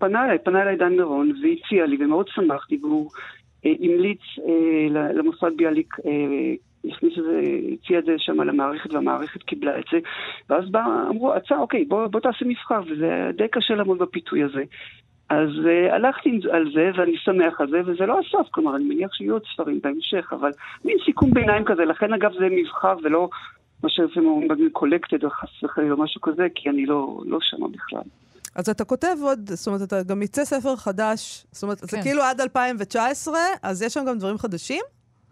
פנה 0.00 0.24
אליי, 0.24 0.38
פנה 0.38 0.62
אליי 0.62 0.76
דן 0.76 0.92
מירון 0.92 1.32
והציע 1.42 1.86
לי, 1.86 1.96
ומאוד 2.00 2.28
שמחתי, 2.28 2.78
והוא 2.82 3.10
אה, 3.66 3.72
המליץ 3.80 4.20
אה, 4.48 5.12
למוסד 5.12 5.56
ביאליק 5.56 5.94
אה, 6.06 6.54
הכניס 6.90 7.18
את 7.18 7.24
זה, 7.24 7.40
הציע 7.72 7.98
את 7.98 8.04
זה 8.04 8.14
שם 8.18 8.40
למערכת, 8.40 8.92
והמערכת 8.92 9.42
קיבלה 9.42 9.78
את 9.78 9.84
זה, 9.92 9.98
ואז 10.48 10.70
בא, 10.70 10.84
אמרו, 11.08 11.34
הצעה, 11.34 11.58
אוקיי, 11.58 11.84
בוא, 11.84 12.06
בוא 12.06 12.20
תעשה 12.20 12.44
מבחר, 12.44 12.80
וזה 12.86 13.30
די 13.36 13.48
קשה 13.48 13.74
לעמוד 13.74 13.98
בפיתוי 13.98 14.42
הזה. 14.42 14.62
אז 15.28 15.48
uh, 15.48 15.92
הלכתי 15.94 16.40
על 16.52 16.70
זה, 16.74 16.90
ואני 16.96 17.16
שמח 17.16 17.60
על 17.60 17.70
זה, 17.70 17.80
וזה 17.86 18.06
לא 18.06 18.18
הסוף, 18.18 18.48
כלומר, 18.50 18.76
אני 18.76 18.84
מניח 18.84 19.14
שיהיו 19.14 19.32
עוד 19.32 19.42
ספרים 19.54 19.80
בהמשך, 19.82 20.32
אבל 20.32 20.50
מין 20.84 20.96
סיכום 21.04 21.30
ביניים 21.30 21.64
כזה, 21.64 21.84
לכן 21.84 22.12
אגב 22.12 22.32
זה 22.32 22.48
מבחר 22.50 22.96
ולא 23.02 23.28
מה 23.82 23.88
שלפעמים 23.88 24.28
אומרים 24.28 24.70
קולקטד 24.72 25.24
או 25.24 25.30
חס 25.30 25.62
וחלילה 25.62 25.92
או 25.92 26.02
משהו 26.02 26.20
כזה, 26.20 26.46
כי 26.54 26.70
אני 26.70 26.86
לא, 26.86 27.20
לא 27.26 27.38
שמה 27.40 27.68
בכלל. 27.68 28.02
אז 28.54 28.68
אתה 28.68 28.84
כותב 28.84 29.16
עוד, 29.22 29.50
זאת 29.52 29.66
אומרת, 29.66 29.82
אתה 29.82 30.02
גם 30.02 30.22
יצא 30.22 30.44
ספר 30.44 30.76
חדש, 30.76 31.46
זאת 31.52 31.62
אומרת, 31.62 31.80
כן. 31.80 31.86
זה 31.86 31.98
כאילו 32.02 32.22
עד 32.22 32.40
2019, 32.40 33.34
אז 33.62 33.82
יש 33.82 33.94
שם 33.94 34.04
גם 34.08 34.18
דברים 34.18 34.38
חדשים? 34.38 34.82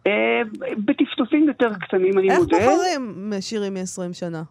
אה, 0.07 0.43
בטפטופים 0.85 1.49
יותר 1.49 1.75
קטנים, 1.75 2.19
אני 2.19 2.29
מודה. 2.39 2.57
איך 2.57 2.69
בוחרים 2.69 3.33
שירים 3.41 3.75
מ-20 3.75 4.13
שנה? 4.13 4.43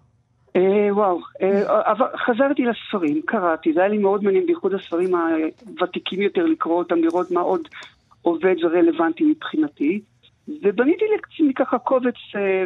אה, 0.55 0.95
וואו, 0.95 1.19
אה, 1.41 1.93
חזרתי 2.25 2.63
לספרים, 2.65 3.21
קראתי, 3.25 3.73
זה 3.73 3.79
היה 3.79 3.89
לי 3.89 3.97
מאוד 3.97 4.23
מעניין, 4.23 4.45
בייחוד 4.45 4.73
הספרים 4.73 5.11
הוותיקים 5.15 6.21
יותר, 6.21 6.45
לקרוא 6.45 6.77
אותם, 6.77 6.95
לראות 6.95 7.31
מה 7.31 7.41
עוד 7.41 7.67
עובד 8.21 8.55
ורלוונטי 8.63 9.23
מבחינתי. 9.23 10.01
ובניתי 10.63 11.05
לעצמי 11.11 11.53
ככה 11.53 11.77
קובץ 11.77 12.13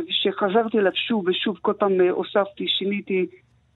שחזרתי 0.10 0.80
אליו 0.80 0.92
שוב 0.96 1.28
ושוב, 1.28 1.58
כל 1.62 1.74
פעם 1.74 1.92
הוספתי, 2.12 2.68
שיניתי, 2.68 3.26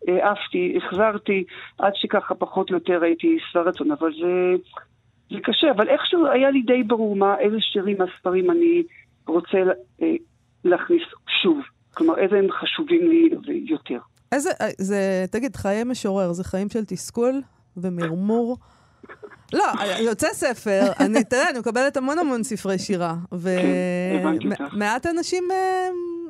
עפתי, 0.08 0.78
החזרתי, 0.78 1.44
עד 1.80 1.92
שככה 1.96 2.36
פחות 2.36 2.70
או 2.70 2.76
יותר 2.76 3.04
הייתי 3.04 3.38
שבע 3.52 3.62
רצון, 3.62 3.92
אבל 3.92 4.12
זה, 4.22 4.64
זה 5.30 5.40
קשה, 5.44 5.72
אבל 5.72 5.90
איכשהו 5.90 6.28
היה 6.28 6.50
לי 6.50 6.62
די 6.62 6.84
ברור 6.84 7.16
מה, 7.16 7.40
איזה 7.40 7.58
שירים 7.60 7.98
מהספרים 7.98 8.52
אני 8.52 8.84
רוצה 9.28 9.58
להכניס 10.66 11.04
שוב. 11.42 11.60
כלומר, 11.94 12.18
איזה 12.18 12.36
הם 12.36 12.48
חשובים 12.52 13.10
לי 13.10 13.30
יותר. 13.66 14.00
איזה, 14.32 14.50
זה, 14.78 15.26
תגיד, 15.32 15.56
חיי 15.56 15.84
משורר, 15.84 16.34
זה 16.34 16.44
חיים 16.44 16.70
של 16.70 16.86
תסכול 16.86 17.42
ומרמור? 17.78 18.58
לא, 19.54 19.64
יוצא 20.00 20.28
ספר, 20.28 20.82
אני, 21.00 21.24
תראה, 21.24 21.50
אני 21.50 21.60
מקבלת 21.60 21.98
המון 21.98 22.20
המון 22.20 22.44
ספרי 22.44 22.80
שירה, 22.80 23.16
ומעט 23.32 25.06
אנשים, 25.06 25.44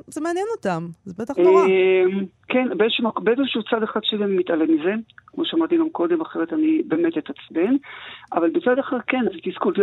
זה 0.06 0.20
מעניין 0.20 0.46
אותם, 0.56 0.86
זה 1.04 1.14
בטח 1.18 1.38
נורא. 1.38 1.62
כן, 2.48 2.68
באיזשהו 3.24 3.62
צד 3.62 3.82
אחד 3.82 4.00
שלי 4.04 4.24
אני 4.24 4.36
מתעלם 4.36 4.74
מזה, 4.74 4.92
כמו 5.26 5.44
שאמרתי 5.44 5.76
גם 5.78 5.90
קודם, 5.90 6.20
אחרת 6.20 6.52
אני 6.52 6.82
באמת 6.88 7.18
אתעצבן, 7.18 7.76
אבל 8.32 8.50
בצד 8.50 8.78
אחר 8.78 8.96
כן, 9.06 9.24
זה 9.32 9.38
תסכול. 9.42 9.74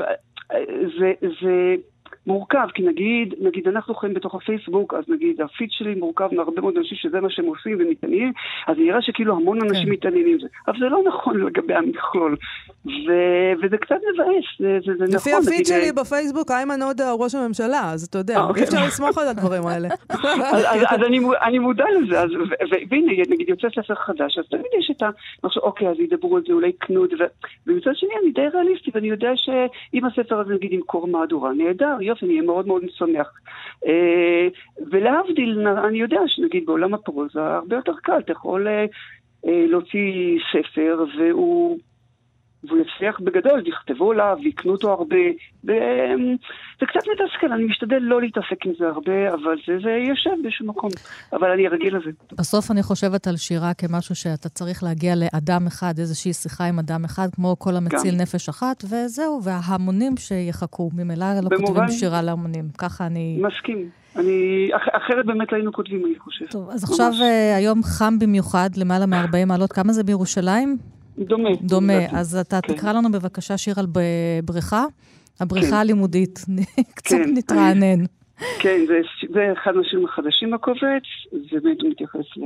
זה... 1.42 1.76
מורכב, 2.28 2.68
כי 2.74 2.84
נגיד, 2.84 3.34
נגיד 3.40 3.68
אנחנו 3.68 3.96
חיים 3.96 4.14
בתוך 4.14 4.36
הפייסבוק, 4.36 4.94
אז 4.94 5.04
נגיד 5.08 5.42
הפיד 5.42 5.72
שלי 5.72 5.96
מורכב 5.96 6.30
מהרבה 6.32 6.62
מאוד 6.62 6.78
אנשים 6.78 6.98
שזה 6.98 7.22
מה 7.22 7.30
שהם 7.30 7.46
עושים 7.46 7.78
ומתעניינים, 7.80 8.32
אז 8.68 8.78
נראה 8.78 9.02
שכאילו 9.02 9.36
המון 9.36 9.62
אנשים 9.62 9.86
כן. 9.86 9.92
מתעניינים 9.92 10.38
בזה. 10.38 10.48
אבל 10.68 10.80
זה 10.80 10.86
לא 10.86 11.02
נכון 11.08 11.40
לגבי 11.40 11.74
המכלול. 11.74 12.36
ו- 12.86 13.54
וזה 13.62 13.78
קצת 13.78 13.96
מבאס, 14.14 14.46
זה, 14.60 14.80
זה, 14.86 14.92
זה 14.98 15.04
נכון. 15.04 15.16
לפי 15.16 15.34
הפיד 15.34 15.66
שלי 15.66 15.92
בפייסבוק, 15.92 16.52
איימן 16.52 16.82
עודה 16.82 17.10
הוא 17.10 17.24
ראש 17.24 17.36
הממשלה, 17.36 17.92
אז 17.94 18.04
אתה 18.04 18.18
יודע, 18.18 18.42
אוקיי. 18.42 18.64
אי 18.64 18.68
אפשר 18.68 18.78
לסמוך 18.88 19.18
על 19.18 19.28
הדברים 19.28 19.66
האלה. 19.66 19.88
אז, 20.54 20.64
אז, 20.66 20.82
אז 20.90 21.00
אני, 21.08 21.20
אני 21.42 21.60
מודע 21.60 21.86
לזה, 22.02 22.22
אז, 22.22 22.30
והנה, 22.90 23.12
נגיד 23.30 23.50
יוצא 23.50 23.68
ספר 23.70 23.96
חדש, 23.96 24.38
אז 24.38 24.46
תמיד 24.50 24.66
יש 24.80 24.92
את 24.98 25.02
ה... 25.04 25.10
אוקיי, 25.44 25.88
אז 25.88 26.00
ידברו 26.00 26.38
על 26.38 26.44
זה, 26.48 26.54
אולי 26.54 26.68
יקנו 26.68 27.06
את 27.06 27.10
זה, 27.10 27.26
ומצד 27.68 27.92
שני 27.94 28.10
אני 28.24 28.32
די 28.32 28.48
ריאליסטי, 28.54 28.92
ואני 28.94 29.08
יודע 29.08 29.32
שאם 29.36 30.06
הספר 30.06 30.40
הזה 30.40 30.54
נגיד 30.54 30.74
ימכור 30.74 31.08
מהדורה, 31.08 31.54
נהדר, 31.54 31.98
יופי, 32.14 32.26
אני 32.26 32.34
אהיה 32.34 32.46
מאוד 32.46 32.68
מאוד 32.68 32.84
שמח. 32.96 33.28
אה, 33.86 34.48
ולהבדיל, 34.92 35.68
אני 35.68 35.98
יודע 35.98 36.20
שנגיד 36.28 36.66
בעולם 36.66 36.94
הפרוזה 36.94 37.42
הרבה 37.42 37.76
יותר 37.76 37.94
קל, 38.04 38.20
אתה 38.20 38.32
יכול 38.32 38.68
אה, 38.68 38.86
אה, 39.48 39.66
להוציא 39.68 40.40
ספר 40.52 41.06
והוא... 41.18 41.80
והוא 42.68 42.80
יצליח 42.80 43.20
בגדול, 43.20 43.68
יכתבו 43.68 44.12
עליו, 44.12 44.38
ויקנו 44.44 44.72
אותו 44.72 44.92
הרבה. 44.92 45.26
זה 45.64 46.86
קצת 46.88 47.00
מתסכל, 47.12 47.52
אני 47.52 47.66
משתדל 47.66 48.00
לא 48.02 48.22
להתעסק 48.22 48.66
עם 48.66 48.72
זה 48.80 48.88
הרבה, 48.88 49.34
אבל 49.34 49.56
זה, 49.68 49.74
זה 49.84 49.90
יושב 49.90 50.30
באיזשהו 50.42 50.66
מקום. 50.66 50.90
אבל 51.34 51.52
אני 51.52 51.68
רגיל 51.68 51.98
לזה. 51.98 52.12
בסוף 52.32 52.72
אני 52.72 52.84
חושבת 52.84 53.28
על 53.28 53.38
שירה 53.38 53.74
כמשהו 53.74 54.16
שאתה 54.16 54.50
צריך 54.50 54.84
להגיע 54.84 55.14
לאדם 55.16 55.68
אחד, 55.68 55.94
איזושהי 56.00 56.34
שיחה 56.34 56.66
עם 56.66 56.80
אדם 56.80 57.06
אחד, 57.06 57.28
כמו 57.36 57.56
כל 57.60 57.76
המציל 57.76 58.16
גם. 58.16 58.22
נפש 58.22 58.50
אחת, 58.50 58.84
וזהו, 58.84 59.40
וההמונים 59.44 60.18
שיחכו. 60.18 60.90
ממילא 60.94 61.26
לא 61.44 61.50
במובן... 61.50 61.66
כותבים 61.66 61.88
שירה 61.88 62.22
להמונים. 62.22 62.66
ככה 62.78 63.06
אני... 63.06 63.42
מסכים. 63.42 63.90
אני, 64.16 64.70
אח, 64.76 64.82
אחרת 64.92 65.26
באמת 65.26 65.54
היינו 65.54 65.74
כותבים, 65.74 66.06
אני 66.06 66.20
חושב. 66.20 66.46
טוב, 66.46 66.70
אז 66.70 66.84
ממש. 66.84 66.92
עכשיו 66.92 67.12
uh, 67.12 67.58
היום 67.58 67.84
חם 67.84 68.20
במיוחד, 68.20 68.70
למעלה 68.78 69.06
מ-40 69.06 69.46
מעלות. 69.46 69.74
כמה 69.74 69.94
זה 69.94 70.04
בירושלים? 70.04 70.78
דומה. 71.18 71.50
דומה. 71.62 72.06
אז 72.12 72.36
אתה 72.36 72.60
כן. 72.62 72.74
תקרא 72.74 72.94
לנו 72.94 73.12
בבקשה 73.12 73.58
שיר 73.58 73.76
על 73.78 73.86
בריכה, 74.44 74.86
הבריכה 75.40 75.68
כן. 75.68 75.74
הלימודית. 75.74 76.40
קצת 76.96 77.16
כן, 77.16 77.34
נתרענן. 77.34 78.06
כן, 78.60 78.80
זה, 78.88 79.02
זה 79.34 79.54
אחד 79.54 79.72
מהשירים 79.72 80.06
החדשים 80.06 80.52
בקובץ, 80.52 81.04
זה 81.32 81.60
באמת 81.64 81.78
מתייחס 81.90 82.38
ל... 82.38 82.42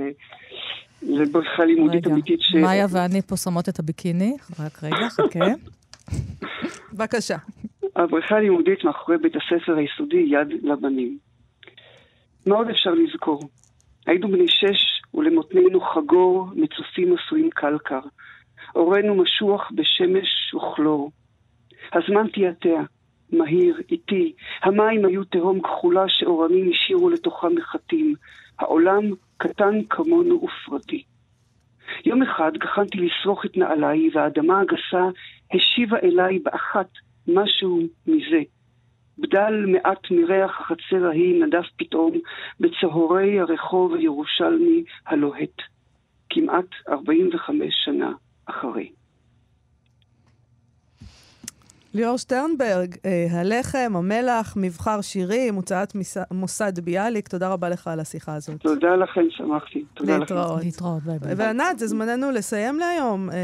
לבריכה 1.01 1.65
לימודית 1.65 2.07
אמיתית 2.07 2.41
ש... 2.41 2.55
מאיה 2.55 2.85
ואני 2.91 3.21
פה 3.21 3.37
שמות 3.37 3.69
את 3.69 3.79
הביקיני, 3.79 4.37
רק 4.59 4.83
רגע, 4.83 5.09
חכה. 5.09 5.45
בבקשה. 6.93 7.37
הבריכה 7.95 8.35
הלימודית 8.35 8.83
מאחורי 8.83 9.17
בית 9.17 9.33
הספר 9.35 9.77
היסודי 9.77 10.25
יד 10.27 10.47
לבנים. 10.63 11.17
מה 12.45 12.55
עוד 12.55 12.69
אפשר 12.69 12.93
לזכור? 12.93 13.49
היינו 14.05 14.27
בני 14.27 14.47
שש 14.47 15.01
ולמותנינו 15.13 15.81
חגור, 15.81 16.47
מצופים 16.55 17.15
עשויים 17.17 17.49
קלקר. 17.49 17.99
אורנו 18.75 19.15
משוח 19.15 19.71
בשמש 19.75 20.53
וכלור. 20.53 21.11
הזמן 21.93 22.27
תיאטע, 22.27 22.81
מהיר, 23.31 23.81
איטי, 23.91 24.33
המים 24.63 25.05
היו 25.05 25.23
תהום 25.23 25.61
כחולה 25.61 26.03
שאורנים 26.07 26.69
השאירו 26.69 27.09
לתוכה 27.09 27.49
מחטים. 27.49 28.15
העולם 28.59 29.03
קטן 29.37 29.83
כמונו 29.89 30.43
ופרטי. 30.43 31.03
יום 32.05 32.23
אחד 32.23 32.51
גחנתי 32.57 32.97
לשרוך 32.97 33.45
את 33.45 33.57
נעליי, 33.57 34.09
והאדמה 34.13 34.59
הגסה 34.59 35.09
השיבה 35.53 35.97
אליי 36.03 36.39
באחת 36.39 36.89
משהו 37.27 37.81
מזה. 38.07 38.41
בדל 39.17 39.65
מעט 39.67 40.11
מריח 40.11 40.59
החצר 40.61 41.07
ההיא 41.07 41.43
נדף 41.43 41.65
פתאום 41.77 42.11
בצהרי 42.59 43.39
הרחוב 43.39 43.93
הירושלמי 43.95 44.83
הלוהט. 45.05 45.61
כמעט 46.29 46.65
45 46.89 47.73
שנה 47.85 48.11
אחרי. 48.49 48.96
ליאור 51.97 52.17
שטרנברג, 52.17 52.95
אה, 53.05 53.27
הלחם, 53.31 53.93
המלח, 53.95 54.53
מבחר 54.57 55.01
שירים, 55.01 55.55
הוצאת 55.55 55.93
מוסד 56.31 56.79
ביאליק, 56.79 57.27
תודה 57.27 57.49
רבה 57.49 57.69
לך 57.69 57.87
על 57.87 57.99
השיחה 57.99 58.35
הזאת. 58.35 58.61
תודה 58.61 58.95
לכם, 58.95 59.21
שמחתי. 59.29 59.83
תודה 59.93 60.17
להתראות. 60.17 60.57
לכם. 60.57 60.65
להתראות, 60.65 61.03
ביי 61.03 61.19
ביי. 61.19 61.33
וענת, 61.33 61.79
זה 61.79 61.87
זמננו 61.87 62.31
לסיים 62.31 62.79
להיום. 62.79 63.29
אה, 63.29 63.35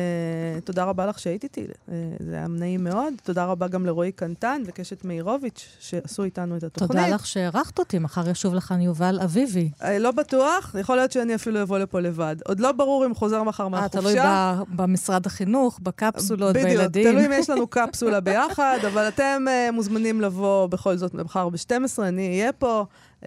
תודה 0.63 0.83
רבה 0.83 1.05
לך 1.05 1.19
שהיית 1.19 1.43
איתי, 1.43 1.65
אה, 1.91 1.95
זה 2.19 2.35
היה 2.35 2.47
נעים 2.47 2.83
מאוד. 2.83 3.13
תודה 3.23 3.45
רבה 3.45 3.67
גם 3.67 3.85
לרועי 3.85 4.11
קנטן 4.11 4.61
וקשת 4.65 5.05
מאירוביץ', 5.05 5.77
שעשו 5.79 6.23
איתנו 6.23 6.57
את 6.57 6.63
התוכנית. 6.63 6.91
תודה 6.91 7.15
לך 7.15 7.25
שהערכת 7.25 7.79
אותי, 7.79 7.99
מחר 7.99 8.29
ישוב 8.29 8.53
לכאן 8.55 8.81
יובל 8.81 9.19
אביבי. 9.23 9.69
לא 9.99 10.11
בטוח, 10.11 10.75
יכול 10.79 10.95
להיות 10.95 11.11
שאני 11.11 11.35
אפילו 11.35 11.61
אבוא 11.61 11.79
לפה 11.79 11.99
לבד. 11.99 12.35
עוד 12.45 12.59
לא 12.59 12.71
ברור 12.71 13.05
אם 13.05 13.13
חוזר 13.13 13.43
מחר 13.43 13.67
מהחופשה. 13.67 13.99
תלוי 13.99 14.65
במשרד 14.75 15.25
החינוך, 15.25 15.79
בקפסולות, 15.83 16.53
בילדים. 16.53 17.03
בדיוק, 17.03 17.15
תלוי 17.15 17.25
אם 17.25 17.31
יש 17.39 17.49
לנו 17.49 17.67
קפסולה 17.67 18.19
ביחד. 18.19 18.42
ביחד, 18.47 18.77
אבל 18.87 19.07
אתם 19.07 19.45
uh, 19.47 19.71
מוזמנים 19.71 20.21
לבוא 20.21 20.67
בכל 20.67 20.97
זאת 20.97 21.13
מחר 21.13 21.49
ב-12, 21.49 22.01
אני 22.01 22.27
אהיה 22.27 22.51
פה. 22.51 22.85
Uh, 23.21 23.25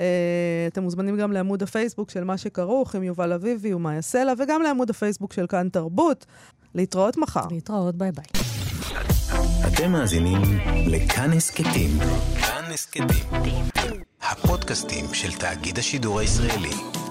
אתם 0.66 0.82
מוזמנים 0.82 1.16
גם 1.16 1.32
לעמוד 1.32 1.62
הפייסבוק 1.62 2.10
של 2.10 2.24
מה 2.24 2.38
שכרוך 2.38 2.94
עם 2.94 3.02
יובל 3.02 3.32
אביבי 3.32 3.74
ומאיה 3.74 4.02
סלע, 4.02 4.32
וגם 4.38 4.62
לעמוד 4.62 4.90
הפייסבוק 4.90 5.32
של 5.32 5.46
כאן 5.46 5.68
תרבות. 5.68 6.26
להתראות 6.74 7.16
מחר. 7.16 7.46
להתראות, 7.50 7.94
ביי 7.94 8.10
ביי. 8.12 8.24
אתם 9.66 9.92
מאזינים 9.92 10.42
לכאן 10.86 11.32
הסכתים. 11.32 11.90
כאן 12.40 12.64
הסכתים. 12.74 13.06
הפודקאסטים 14.22 15.04
של 15.12 15.32
תאגיד 15.32 15.78
השידור 15.78 16.20
הישראלי. 16.20 17.05